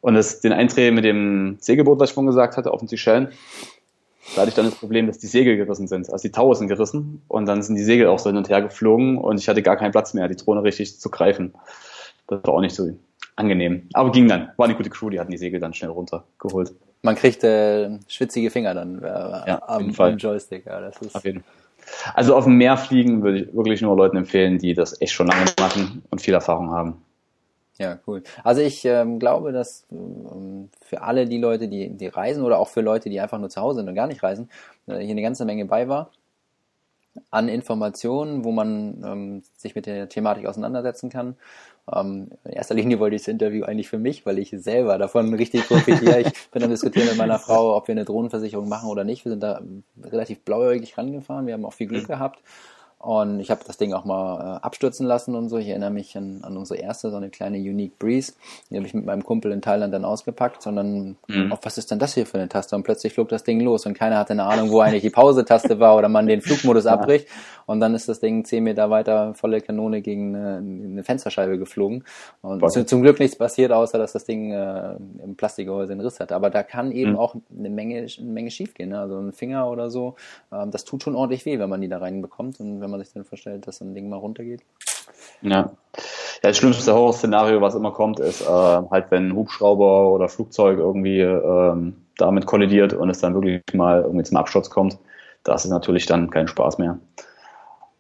Und 0.02 0.14
das, 0.14 0.40
den 0.40 0.52
Eindreh 0.52 0.90
mit 0.90 1.04
dem 1.04 1.56
Segelboot, 1.60 1.98
was 1.98 2.10
ich 2.10 2.14
vorhin 2.14 2.26
gesagt 2.26 2.58
hatte, 2.58 2.70
auf 2.70 2.80
den 2.80 2.88
Seychellen, 2.88 3.28
da 4.34 4.42
hatte 4.42 4.50
ich 4.50 4.54
dann 4.54 4.66
das 4.66 4.74
Problem, 4.74 5.06
dass 5.06 5.18
die 5.18 5.26
Segel 5.26 5.56
gerissen 5.56 5.88
sind. 5.88 6.10
Also 6.10 6.28
die 6.28 6.32
Taue 6.32 6.54
sind 6.54 6.68
gerissen 6.68 7.22
und 7.28 7.46
dann 7.46 7.62
sind 7.62 7.76
die 7.76 7.84
Segel 7.84 8.08
auch 8.08 8.18
so 8.18 8.28
hin 8.28 8.36
und 8.36 8.50
her 8.50 8.60
geflogen 8.60 9.16
und 9.16 9.40
ich 9.40 9.48
hatte 9.48 9.62
gar 9.62 9.76
keinen 9.76 9.92
Platz 9.92 10.12
mehr, 10.12 10.28
die 10.28 10.36
Drohne 10.36 10.62
richtig 10.62 11.00
zu 11.00 11.10
greifen. 11.10 11.54
Das 12.26 12.42
war 12.44 12.54
auch 12.54 12.60
nicht 12.60 12.74
so 12.74 12.90
angenehm. 13.36 13.88
Aber 13.94 14.12
ging 14.12 14.28
dann. 14.28 14.50
War 14.58 14.66
eine 14.66 14.74
gute 14.74 14.90
Crew, 14.90 15.08
die 15.08 15.20
hatten 15.20 15.30
die 15.30 15.38
Segel 15.38 15.60
dann 15.60 15.72
schnell 15.72 15.90
runtergeholt. 15.90 16.74
Man 17.02 17.16
kriegt 17.16 17.44
äh, 17.44 17.98
schwitzige 18.08 18.50
Finger 18.50 18.74
dann 18.74 19.02
äh, 19.02 19.06
ja, 19.06 19.62
am, 19.66 19.94
am, 19.96 20.16
Joystick. 20.18 20.66
Ja, 20.66 20.80
das 20.80 21.00
ist 21.00 21.14
auf 21.14 21.24
jeden 21.24 21.40
Fall. 21.40 21.63
Also 22.14 22.36
auf 22.36 22.44
dem 22.44 22.56
Meer 22.56 22.76
fliegen 22.76 23.22
würde 23.22 23.40
ich 23.40 23.54
wirklich 23.54 23.82
nur 23.82 23.96
Leuten 23.96 24.16
empfehlen, 24.16 24.58
die 24.58 24.74
das 24.74 25.00
echt 25.00 25.12
schon 25.12 25.26
lange 25.26 25.46
machen 25.58 26.02
und 26.10 26.20
viel 26.20 26.34
Erfahrung 26.34 26.70
haben. 26.70 27.02
Ja, 27.78 27.98
cool. 28.06 28.22
Also 28.44 28.60
ich 28.60 28.84
ähm, 28.84 29.18
glaube, 29.18 29.50
dass 29.50 29.86
ähm, 29.90 30.68
für 30.80 31.02
alle 31.02 31.26
die 31.26 31.38
Leute, 31.38 31.66
die, 31.68 31.90
die 31.90 32.06
reisen 32.06 32.44
oder 32.44 32.58
auch 32.58 32.68
für 32.68 32.82
Leute, 32.82 33.10
die 33.10 33.20
einfach 33.20 33.38
nur 33.38 33.50
zu 33.50 33.60
Hause 33.60 33.80
sind 33.80 33.88
und 33.88 33.96
gar 33.96 34.06
nicht 34.06 34.22
reisen, 34.22 34.48
äh, 34.86 34.98
hier 34.98 35.10
eine 35.10 35.22
ganze 35.22 35.44
Menge 35.44 35.64
bei 35.64 35.88
war 35.88 36.10
an 37.30 37.48
Informationen, 37.48 38.44
wo 38.44 38.52
man 38.52 39.02
ähm, 39.04 39.42
sich 39.56 39.74
mit 39.74 39.86
der 39.86 40.08
Thematik 40.08 40.46
auseinandersetzen 40.46 41.10
kann. 41.10 41.36
Ähm, 41.92 42.30
in 42.44 42.52
erster 42.52 42.74
Linie 42.74 42.98
wollte 42.98 43.16
ich 43.16 43.22
das 43.22 43.28
Interview 43.28 43.64
eigentlich 43.64 43.88
für 43.88 43.98
mich, 43.98 44.24
weil 44.26 44.38
ich 44.38 44.50
selber 44.50 44.98
davon 44.98 45.34
richtig 45.34 45.66
profitiere. 45.66 46.20
ich 46.20 46.50
bin 46.50 46.62
am 46.62 46.70
diskutieren 46.70 47.08
mit 47.08 47.16
meiner 47.16 47.38
Frau, 47.38 47.76
ob 47.76 47.88
wir 47.88 47.92
eine 47.92 48.04
Drohnenversicherung 48.04 48.68
machen 48.68 48.88
oder 48.88 49.04
nicht. 49.04 49.24
Wir 49.24 49.30
sind 49.30 49.42
da 49.42 49.60
relativ 50.02 50.40
blauäugig 50.40 50.96
rangefahren. 50.96 51.46
Wir 51.46 51.54
haben 51.54 51.64
auch 51.64 51.72
viel 51.72 51.88
Glück 51.88 52.04
mhm. 52.04 52.08
gehabt. 52.08 52.40
Und 53.04 53.38
ich 53.38 53.50
habe 53.50 53.60
das 53.66 53.76
Ding 53.76 53.92
auch 53.92 54.06
mal 54.06 54.56
äh, 54.56 54.64
abstürzen 54.64 55.06
lassen 55.06 55.34
und 55.34 55.50
so. 55.50 55.58
Ich 55.58 55.68
erinnere 55.68 55.90
mich 55.90 56.16
an, 56.16 56.40
an 56.42 56.56
unsere 56.56 56.80
erste, 56.80 57.10
so 57.10 57.18
eine 57.18 57.28
kleine 57.28 57.58
Unique 57.58 57.98
Breeze. 57.98 58.32
Die 58.70 58.76
habe 58.76 58.86
ich 58.86 58.94
mit 58.94 59.04
meinem 59.04 59.22
Kumpel 59.22 59.52
in 59.52 59.60
Thailand 59.60 59.92
dann 59.92 60.06
ausgepackt, 60.06 60.62
sondern 60.62 61.16
mhm. 61.28 61.52
auf 61.52 61.58
was 61.64 61.76
ist 61.76 61.90
denn 61.90 61.98
das 61.98 62.14
hier 62.14 62.24
für 62.24 62.38
eine 62.38 62.48
Taste? 62.48 62.74
Und 62.74 62.82
plötzlich 62.82 63.12
flog 63.12 63.28
das 63.28 63.44
Ding 63.44 63.60
los 63.60 63.84
und 63.84 63.92
keiner 63.92 64.16
hatte 64.16 64.32
eine 64.32 64.44
Ahnung, 64.44 64.70
wo 64.70 64.80
eigentlich 64.80 65.02
die 65.02 65.10
Pause-Taste 65.10 65.78
war 65.80 65.98
oder 65.98 66.08
man 66.08 66.26
den 66.26 66.40
Flugmodus 66.40 66.86
abbricht. 66.86 67.28
Und 67.66 67.80
dann 67.80 67.94
ist 67.94 68.08
das 68.08 68.20
Ding 68.20 68.44
zehn 68.44 68.64
Meter 68.64 68.88
weiter 68.88 69.34
volle 69.34 69.60
Kanone 69.60 70.00
gegen 70.00 70.34
eine, 70.34 70.56
eine 70.56 71.04
Fensterscheibe 71.04 71.58
geflogen. 71.58 72.04
Und 72.40 72.70
zu, 72.72 72.86
zum 72.86 73.02
Glück 73.02 73.20
nichts 73.20 73.36
passiert, 73.36 73.72
außer 73.72 73.98
dass 73.98 74.12
das 74.12 74.24
Ding 74.24 74.52
äh, 74.52 74.96
im 75.22 75.36
Plastikgehäuse 75.36 75.92
einen 75.92 76.00
Riss 76.00 76.20
hatte. 76.20 76.34
Aber 76.34 76.48
da 76.48 76.62
kann 76.62 76.92
eben 76.92 77.12
mhm. 77.12 77.18
auch 77.18 77.36
eine 77.56 77.70
Menge, 77.70 78.06
eine 78.18 78.30
Menge 78.30 78.50
schiefgehen. 78.50 78.90
Ne? 78.90 78.98
Also 78.98 79.18
ein 79.18 79.32
Finger 79.32 79.70
oder 79.70 79.90
so, 79.90 80.16
ähm, 80.52 80.70
das 80.70 80.84
tut 80.84 81.02
schon 81.02 81.14
ordentlich 81.16 81.44
weh, 81.44 81.58
wenn 81.58 81.70
man 81.70 81.80
die 81.80 81.88
da 81.88 81.98
reinbekommt 81.98 82.60
und 82.60 82.80
wenn 82.80 82.90
man 82.90 82.93
sich 82.98 83.12
dann 83.12 83.24
vorstellt, 83.24 83.66
dass 83.66 83.80
ein 83.80 83.94
Ding 83.94 84.08
mal 84.08 84.16
runtergeht. 84.16 84.62
Ja. 85.42 85.70
Ja, 86.42 86.50
das 86.50 86.58
schlimmste 86.58 86.92
Horrorszenario, 86.92 87.62
was 87.62 87.74
immer 87.74 87.92
kommt, 87.92 88.20
ist 88.20 88.42
äh, 88.42 88.46
halt, 88.46 89.06
wenn 89.10 89.28
ein 89.28 89.34
Hubschrauber 89.34 90.10
oder 90.10 90.28
Flugzeug 90.28 90.78
irgendwie 90.78 91.20
ähm, 91.20 91.96
damit 92.18 92.44
kollidiert 92.44 92.92
und 92.92 93.08
es 93.08 93.20
dann 93.20 93.34
wirklich 93.34 93.62
mal 93.72 94.02
irgendwie 94.02 94.24
zum 94.24 94.36
Absturz 94.36 94.68
kommt. 94.68 94.98
Das 95.42 95.64
ist 95.64 95.70
natürlich 95.70 96.04
dann 96.06 96.30
kein 96.30 96.48
Spaß 96.48 96.78
mehr. 96.78 96.98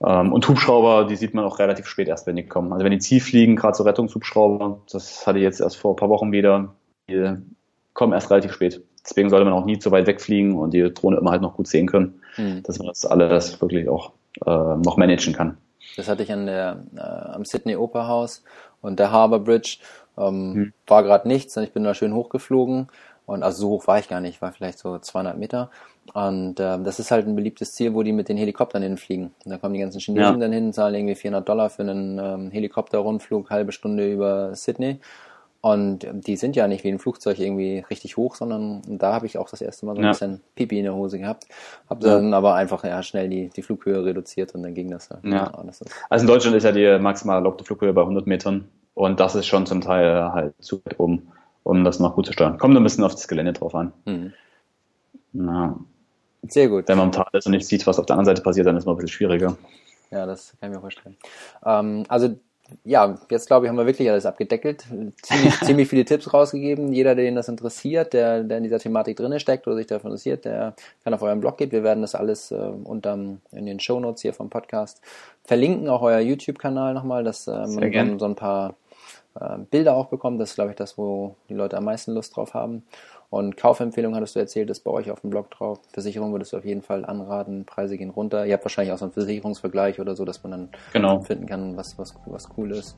Ähm, 0.04 0.32
und 0.32 0.46
Hubschrauber, 0.46 1.06
die 1.06 1.16
sieht 1.16 1.34
man 1.34 1.44
auch 1.44 1.58
relativ 1.58 1.86
spät 1.86 2.08
erst, 2.08 2.26
wenn 2.26 2.36
die 2.36 2.46
kommen. 2.46 2.72
Also 2.72 2.84
wenn 2.84 2.92
die 2.92 2.98
Ziel 2.98 3.20
fliegen, 3.20 3.56
gerade 3.56 3.76
so 3.76 3.84
Rettungshubschrauber, 3.84 4.80
das 4.92 5.26
hatte 5.26 5.38
ich 5.38 5.44
jetzt 5.44 5.60
erst 5.60 5.76
vor 5.76 5.92
ein 5.92 5.96
paar 5.96 6.10
Wochen 6.10 6.32
wieder, 6.32 6.74
die 7.08 7.36
kommen 7.94 8.12
erst 8.12 8.30
relativ 8.30 8.52
spät. 8.52 8.82
Deswegen 9.04 9.30
sollte 9.30 9.44
man 9.44 9.54
auch 9.54 9.64
nie 9.64 9.78
zu 9.78 9.90
weit 9.90 10.06
wegfliegen 10.06 10.56
und 10.56 10.72
die 10.72 10.92
Drohne 10.92 11.16
immer 11.16 11.30
halt 11.30 11.42
noch 11.42 11.54
gut 11.54 11.66
sehen 11.66 11.86
können, 11.86 12.20
mhm. 12.36 12.62
dass 12.62 12.78
man 12.78 12.88
das 12.88 13.04
alles 13.06 13.60
wirklich 13.60 13.88
auch 13.88 14.12
äh, 14.46 14.50
noch 14.50 14.96
managen 14.96 15.32
kann. 15.32 15.56
Das 15.96 16.08
hatte 16.08 16.22
ich 16.22 16.32
an 16.32 16.46
der, 16.46 16.82
äh, 16.96 17.00
am 17.00 17.44
Sydney 17.44 17.76
Opera 17.76 18.26
und 18.80 18.98
der 18.98 19.12
Harbour 19.12 19.40
Bridge. 19.40 19.78
Ähm, 20.16 20.52
mhm. 20.52 20.72
War 20.86 21.02
gerade 21.02 21.28
nichts 21.28 21.56
und 21.56 21.64
ich 21.64 21.72
bin 21.72 21.84
da 21.84 21.94
schön 21.94 22.14
hochgeflogen. 22.14 22.88
Und 23.26 23.42
also 23.42 23.62
so 23.62 23.68
hoch 23.70 23.86
war 23.86 23.98
ich 23.98 24.08
gar 24.08 24.20
nicht, 24.20 24.42
war 24.42 24.52
vielleicht 24.52 24.78
so 24.78 24.98
200 24.98 25.38
Meter. 25.38 25.70
Und 26.12 26.60
äh, 26.60 26.78
das 26.82 26.98
ist 27.00 27.10
halt 27.10 27.26
ein 27.26 27.34
beliebtes 27.34 27.72
Ziel, 27.72 27.94
wo 27.94 28.02
die 28.02 28.12
mit 28.12 28.28
den 28.28 28.36
Helikoptern 28.36 28.82
hinfliegen. 28.82 29.30
Und 29.44 29.50
da 29.50 29.56
kommen 29.56 29.74
die 29.74 29.80
ganzen 29.80 30.00
Chinesen 30.00 30.34
ja. 30.34 30.38
dann 30.38 30.52
hin, 30.52 30.72
zahlen 30.72 30.94
irgendwie 30.94 31.14
400 31.14 31.48
Dollar 31.48 31.70
für 31.70 31.82
einen 31.82 32.18
ähm, 32.18 32.50
Helikopterrundflug, 32.50 33.50
halbe 33.50 33.72
Stunde 33.72 34.12
über 34.12 34.54
Sydney. 34.54 35.00
Und 35.64 36.06
die 36.12 36.36
sind 36.36 36.56
ja 36.56 36.68
nicht 36.68 36.84
wie 36.84 36.90
ein 36.90 36.98
Flugzeug 36.98 37.38
irgendwie 37.38 37.82
richtig 37.88 38.18
hoch, 38.18 38.34
sondern 38.34 38.82
da 38.86 39.14
habe 39.14 39.24
ich 39.24 39.38
auch 39.38 39.48
das 39.48 39.62
erste 39.62 39.86
Mal 39.86 39.94
so 39.94 40.02
ein 40.02 40.04
ja. 40.04 40.10
bisschen 40.10 40.42
Pipi 40.56 40.76
in 40.76 40.84
der 40.84 40.94
Hose 40.94 41.18
gehabt. 41.18 41.46
Habe 41.88 42.06
dann 42.06 42.32
ja. 42.32 42.36
aber 42.36 42.54
einfach 42.54 42.84
ja, 42.84 43.02
schnell 43.02 43.30
die, 43.30 43.48
die 43.48 43.62
Flughöhe 43.62 44.04
reduziert 44.04 44.54
und 44.54 44.62
dann 44.62 44.74
ging 44.74 44.90
das. 44.90 45.08
Ja. 45.08 45.18
ja 45.24 45.62
das 45.64 45.82
also 46.10 46.22
in 46.22 46.26
Deutschland 46.26 46.54
ist 46.54 46.64
ja 46.64 46.72
die 46.72 46.98
maximale 47.02 47.38
erlaubte 47.38 47.64
Flughöhe 47.64 47.94
bei 47.94 48.02
100 48.02 48.26
Metern 48.26 48.68
und 48.92 49.20
das 49.20 49.36
ist 49.36 49.46
schon 49.46 49.64
zum 49.64 49.80
Teil 49.80 50.34
halt 50.34 50.52
zu 50.58 50.84
weit 50.84 51.00
oben, 51.00 51.32
um 51.62 51.82
das 51.82 51.98
noch 51.98 52.14
gut 52.14 52.26
zu 52.26 52.34
steuern. 52.34 52.58
Kommt 52.58 52.76
ein 52.76 52.82
bisschen 52.82 53.02
auf 53.02 53.12
das 53.12 53.26
Gelände 53.26 53.54
drauf 53.54 53.74
an. 53.74 53.94
Mhm. 54.04 54.34
Na. 55.32 55.78
Sehr 56.46 56.68
gut. 56.68 56.88
Wenn 56.88 56.98
man 56.98 57.06
im 57.06 57.12
Tal 57.12 57.26
ist 57.32 57.46
und 57.46 57.52
nicht 57.52 57.66
sieht, 57.66 57.86
was 57.86 57.98
auf 57.98 58.04
der 58.04 58.16
anderen 58.16 58.36
Seite 58.36 58.42
passiert, 58.42 58.66
dann 58.66 58.76
ist 58.76 58.82
es 58.82 58.86
mal 58.86 58.92
ein 58.92 58.96
bisschen 58.96 59.08
schwieriger. 59.08 59.56
Ja, 60.10 60.26
das 60.26 60.54
kann 60.60 60.70
ich 60.70 60.76
mir 60.76 60.82
vorstellen. 60.82 61.16
Ähm, 61.64 62.04
also 62.08 62.36
ja, 62.84 63.18
jetzt 63.30 63.46
glaube 63.46 63.66
ich, 63.66 63.70
haben 63.70 63.76
wir 63.76 63.86
wirklich 63.86 64.10
alles 64.10 64.26
abgedeckelt. 64.26 64.84
Ziemlich, 65.22 65.60
ziemlich 65.64 65.88
viele 65.88 66.04
Tipps 66.04 66.32
rausgegeben. 66.32 66.92
Jeder, 66.92 67.14
den 67.14 67.34
das 67.34 67.48
interessiert, 67.48 68.12
der, 68.12 68.42
der 68.42 68.58
in 68.58 68.64
dieser 68.64 68.78
Thematik 68.78 69.16
drinne 69.16 69.40
steckt 69.40 69.66
oder 69.66 69.76
sich 69.76 69.86
dafür 69.86 70.10
interessiert, 70.10 70.44
der 70.44 70.74
kann 71.02 71.14
auf 71.14 71.22
euren 71.22 71.40
Blog 71.40 71.58
gehen. 71.58 71.72
Wir 71.72 71.84
werden 71.84 72.02
das 72.02 72.14
alles 72.14 72.50
äh, 72.50 72.54
unterm, 72.54 73.40
in 73.52 73.66
den 73.66 73.80
Show 73.80 74.00
Notes 74.00 74.22
hier 74.22 74.32
vom 74.32 74.50
Podcast 74.50 75.00
verlinken, 75.44 75.88
auch 75.88 76.02
euer 76.02 76.20
YouTube-Kanal 76.20 76.94
nochmal, 76.94 77.22
dass 77.22 77.46
äh, 77.46 77.66
man 77.66 77.92
dann 77.92 78.18
so 78.18 78.24
ein 78.24 78.34
paar 78.34 78.74
äh, 79.38 79.58
Bilder 79.70 79.94
auch 79.94 80.06
bekommt. 80.06 80.40
Das 80.40 80.50
ist, 80.50 80.54
glaube 80.54 80.70
ich, 80.70 80.76
das, 80.76 80.96
wo 80.96 81.36
die 81.48 81.54
Leute 81.54 81.76
am 81.76 81.84
meisten 81.84 82.12
Lust 82.12 82.36
drauf 82.36 82.54
haben. 82.54 82.84
Und 83.34 83.56
Kaufempfehlung 83.56 84.14
hattest 84.14 84.36
du 84.36 84.38
erzählt, 84.38 84.70
ist 84.70 84.84
bei 84.84 84.92
euch 84.92 85.10
auf 85.10 85.22
dem 85.22 85.30
Blog 85.30 85.50
drauf. 85.50 85.80
Versicherung 85.92 86.30
würdest 86.30 86.52
du 86.52 86.56
auf 86.56 86.64
jeden 86.64 86.82
Fall 86.82 87.04
anraten, 87.04 87.64
Preise 87.64 87.98
gehen 87.98 88.10
runter. 88.10 88.46
Ihr 88.46 88.52
habt 88.52 88.64
wahrscheinlich 88.64 88.92
auch 88.92 88.98
so 88.98 89.06
einen 89.06 89.12
Versicherungsvergleich 89.12 89.98
oder 89.98 90.14
so, 90.14 90.24
dass 90.24 90.44
man 90.44 90.52
dann 90.52 90.68
genau. 90.92 91.18
finden 91.18 91.46
kann, 91.46 91.76
was, 91.76 91.98
was, 91.98 92.14
was 92.26 92.48
cool 92.56 92.70
ist. 92.70 92.96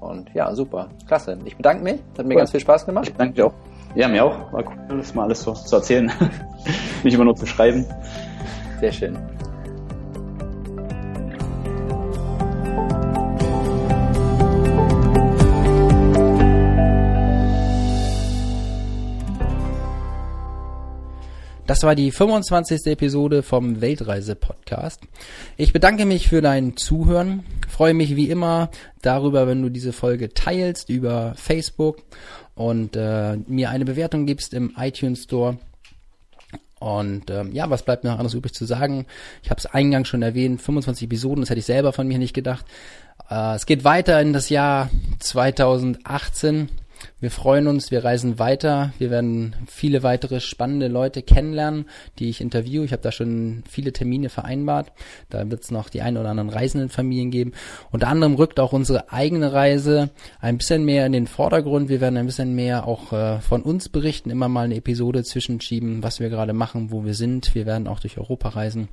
Und 0.00 0.28
ja, 0.34 0.54
super. 0.54 0.90
Klasse. 1.06 1.38
Ich 1.46 1.56
bedanke 1.56 1.82
mich. 1.82 2.02
Hat 2.18 2.26
mir 2.26 2.34
cool. 2.34 2.40
ganz 2.40 2.50
viel 2.50 2.60
Spaß 2.60 2.84
gemacht. 2.84 3.08
Ich 3.08 3.14
danke 3.14 3.36
dir 3.36 3.46
auch. 3.46 3.54
Ja, 3.94 4.08
mir 4.08 4.26
auch. 4.26 4.52
War 4.52 4.62
cool, 4.66 4.98
das 4.98 5.14
mal 5.14 5.22
alles 5.22 5.40
so 5.40 5.54
zu 5.54 5.76
erzählen. 5.76 6.12
Nicht 7.02 7.14
immer 7.14 7.24
nur 7.24 7.36
zu 7.36 7.46
schreiben. 7.46 7.86
Sehr 8.80 8.92
schön. 8.92 9.16
Das 21.68 21.82
war 21.82 21.94
die 21.94 22.10
25. 22.10 22.86
Episode 22.86 23.42
vom 23.42 23.82
Weltreise-Podcast. 23.82 25.02
Ich 25.58 25.74
bedanke 25.74 26.06
mich 26.06 26.26
für 26.26 26.40
dein 26.40 26.78
Zuhören. 26.78 27.44
Freue 27.68 27.92
mich 27.92 28.16
wie 28.16 28.30
immer 28.30 28.70
darüber, 29.02 29.46
wenn 29.46 29.60
du 29.60 29.68
diese 29.68 29.92
Folge 29.92 30.32
teilst 30.32 30.88
über 30.88 31.34
Facebook 31.36 31.98
und 32.54 32.96
äh, 32.96 33.36
mir 33.46 33.68
eine 33.68 33.84
Bewertung 33.84 34.24
gibst 34.24 34.54
im 34.54 34.72
iTunes 34.78 35.24
Store. 35.24 35.58
Und 36.78 37.30
ähm, 37.30 37.52
ja, 37.52 37.68
was 37.68 37.82
bleibt 37.82 38.02
mir 38.02 38.12
noch 38.12 38.18
anderes 38.18 38.32
übrig 38.32 38.54
zu 38.54 38.64
sagen? 38.64 39.04
Ich 39.42 39.50
habe 39.50 39.58
es 39.58 39.66
eingangs 39.66 40.08
schon 40.08 40.22
erwähnt, 40.22 40.62
25 40.62 41.04
Episoden, 41.04 41.42
das 41.42 41.50
hätte 41.50 41.60
ich 41.60 41.66
selber 41.66 41.92
von 41.92 42.08
mir 42.08 42.18
nicht 42.18 42.32
gedacht. 42.32 42.64
Äh, 43.28 43.56
es 43.56 43.66
geht 43.66 43.84
weiter 43.84 44.18
in 44.22 44.32
das 44.32 44.48
Jahr 44.48 44.88
2018. 45.18 46.70
Wir 47.20 47.30
freuen 47.30 47.66
uns, 47.66 47.90
wir 47.90 48.04
reisen 48.04 48.38
weiter, 48.38 48.92
wir 48.98 49.10
werden 49.10 49.56
viele 49.66 50.02
weitere 50.02 50.40
spannende 50.40 50.88
Leute 50.88 51.22
kennenlernen, 51.22 51.86
die 52.18 52.28
ich 52.28 52.40
interviewe. 52.40 52.84
Ich 52.84 52.92
habe 52.92 53.02
da 53.02 53.10
schon 53.10 53.64
viele 53.68 53.92
Termine 53.92 54.28
vereinbart. 54.28 54.92
Da 55.28 55.50
wird 55.50 55.62
es 55.62 55.70
noch 55.70 55.88
die 55.88 56.02
ein 56.02 56.16
oder 56.16 56.30
anderen 56.30 56.50
Reisendenfamilien 56.50 57.30
geben. 57.30 57.52
Unter 57.90 58.08
anderem 58.08 58.34
rückt 58.34 58.60
auch 58.60 58.72
unsere 58.72 59.12
eigene 59.12 59.52
Reise 59.52 60.10
ein 60.40 60.58
bisschen 60.58 60.84
mehr 60.84 61.06
in 61.06 61.12
den 61.12 61.26
Vordergrund. 61.26 61.88
Wir 61.88 62.00
werden 62.00 62.16
ein 62.16 62.26
bisschen 62.26 62.54
mehr 62.54 62.86
auch 62.86 63.12
äh, 63.12 63.40
von 63.40 63.62
uns 63.62 63.88
berichten, 63.88 64.30
immer 64.30 64.48
mal 64.48 64.66
eine 64.66 64.76
Episode 64.76 65.24
zwischenschieben, 65.24 66.02
was 66.02 66.20
wir 66.20 66.28
gerade 66.28 66.52
machen, 66.52 66.90
wo 66.90 67.04
wir 67.04 67.14
sind. 67.14 67.54
Wir 67.54 67.66
werden 67.66 67.88
auch 67.88 68.00
durch 68.00 68.18
Europa 68.18 68.50
reisen. 68.50 68.88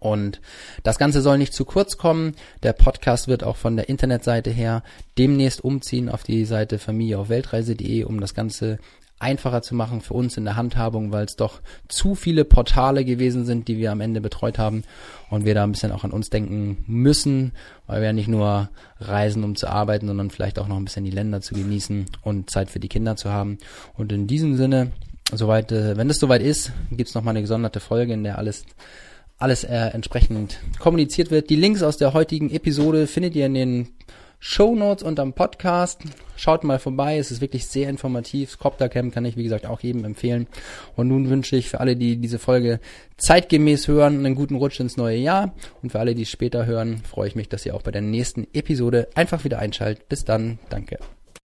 Und 0.00 0.40
das 0.82 0.98
Ganze 0.98 1.22
soll 1.22 1.38
nicht 1.38 1.52
zu 1.52 1.64
kurz 1.64 1.96
kommen. 1.96 2.34
Der 2.62 2.72
Podcast 2.72 3.28
wird 3.28 3.44
auch 3.44 3.56
von 3.56 3.76
der 3.76 3.88
Internetseite 3.88 4.50
her 4.50 4.82
demnächst 5.16 5.62
umziehen 5.62 6.08
auf 6.08 6.22
die 6.22 6.44
Seite 6.44 6.78
Familie 6.78 7.18
auf 7.18 7.28
Weltreise.de, 7.28 8.04
um 8.04 8.20
das 8.20 8.34
Ganze 8.34 8.78
einfacher 9.20 9.62
zu 9.62 9.74
machen 9.74 10.00
für 10.00 10.14
uns 10.14 10.36
in 10.36 10.44
der 10.44 10.56
Handhabung, 10.56 11.12
weil 11.12 11.24
es 11.24 11.36
doch 11.36 11.60
zu 11.88 12.14
viele 12.14 12.44
Portale 12.44 13.04
gewesen 13.04 13.44
sind, 13.44 13.68
die 13.68 13.78
wir 13.78 13.90
am 13.90 14.00
Ende 14.00 14.20
betreut 14.20 14.58
haben 14.58 14.84
und 15.30 15.44
wir 15.44 15.54
da 15.54 15.64
ein 15.64 15.72
bisschen 15.72 15.92
auch 15.92 16.04
an 16.04 16.12
uns 16.12 16.30
denken 16.30 16.84
müssen, 16.86 17.52
weil 17.86 18.00
wir 18.00 18.06
ja 18.06 18.12
nicht 18.12 18.28
nur 18.28 18.70
reisen, 19.00 19.44
um 19.44 19.56
zu 19.56 19.68
arbeiten, 19.68 20.06
sondern 20.06 20.30
vielleicht 20.30 20.58
auch 20.58 20.68
noch 20.68 20.76
ein 20.76 20.84
bisschen 20.84 21.04
die 21.04 21.10
Länder 21.10 21.40
zu 21.40 21.54
genießen 21.54 22.06
und 22.22 22.50
Zeit 22.50 22.70
für 22.70 22.80
die 22.80 22.88
Kinder 22.88 23.16
zu 23.16 23.30
haben. 23.30 23.58
Und 23.96 24.12
in 24.12 24.26
diesem 24.26 24.56
Sinne, 24.56 24.92
soweit, 25.32 25.72
äh, 25.72 25.96
wenn 25.96 26.10
es 26.10 26.20
soweit 26.20 26.42
ist, 26.42 26.72
gibt's 26.90 27.14
noch 27.14 27.22
mal 27.22 27.30
eine 27.30 27.42
gesonderte 27.42 27.80
Folge, 27.80 28.12
in 28.12 28.22
der 28.22 28.38
alles 28.38 28.64
alles 29.38 29.64
äh, 29.64 29.74
entsprechend 29.74 30.58
kommuniziert 30.78 31.30
wird. 31.30 31.48
Die 31.50 31.56
Links 31.56 31.82
aus 31.82 31.96
der 31.96 32.12
heutigen 32.12 32.50
Episode 32.50 33.06
findet 33.06 33.36
ihr 33.36 33.46
in 33.46 33.54
den 33.54 33.88
Show 34.40 34.76
Notes 34.76 35.02
unterm 35.02 35.32
Podcast. 35.32 36.02
Schaut 36.36 36.62
mal 36.62 36.78
vorbei, 36.78 37.18
es 37.18 37.32
ist 37.32 37.40
wirklich 37.40 37.66
sehr 37.66 37.88
informativ. 37.88 38.58
Coptercamp 38.58 39.12
kann 39.12 39.24
ich, 39.24 39.36
wie 39.36 39.42
gesagt, 39.42 39.66
auch 39.66 39.80
jedem 39.80 40.04
empfehlen. 40.04 40.46
Und 40.94 41.08
nun 41.08 41.28
wünsche 41.28 41.56
ich 41.56 41.68
für 41.68 41.80
alle, 41.80 41.96
die 41.96 42.16
diese 42.16 42.38
Folge 42.38 42.78
zeitgemäß 43.16 43.88
hören, 43.88 44.24
einen 44.24 44.36
guten 44.36 44.54
Rutsch 44.54 44.78
ins 44.78 44.96
neue 44.96 45.18
Jahr. 45.18 45.54
Und 45.82 45.90
für 45.90 45.98
alle, 45.98 46.14
die 46.14 46.22
es 46.22 46.30
später 46.30 46.66
hören, 46.66 47.02
freue 47.02 47.28
ich 47.28 47.34
mich, 47.34 47.48
dass 47.48 47.66
ihr 47.66 47.74
auch 47.74 47.82
bei 47.82 47.90
der 47.90 48.02
nächsten 48.02 48.46
Episode 48.52 49.08
einfach 49.16 49.42
wieder 49.42 49.58
einschaltet. 49.58 50.08
Bis 50.08 50.24
dann, 50.24 50.60
danke. 50.68 50.98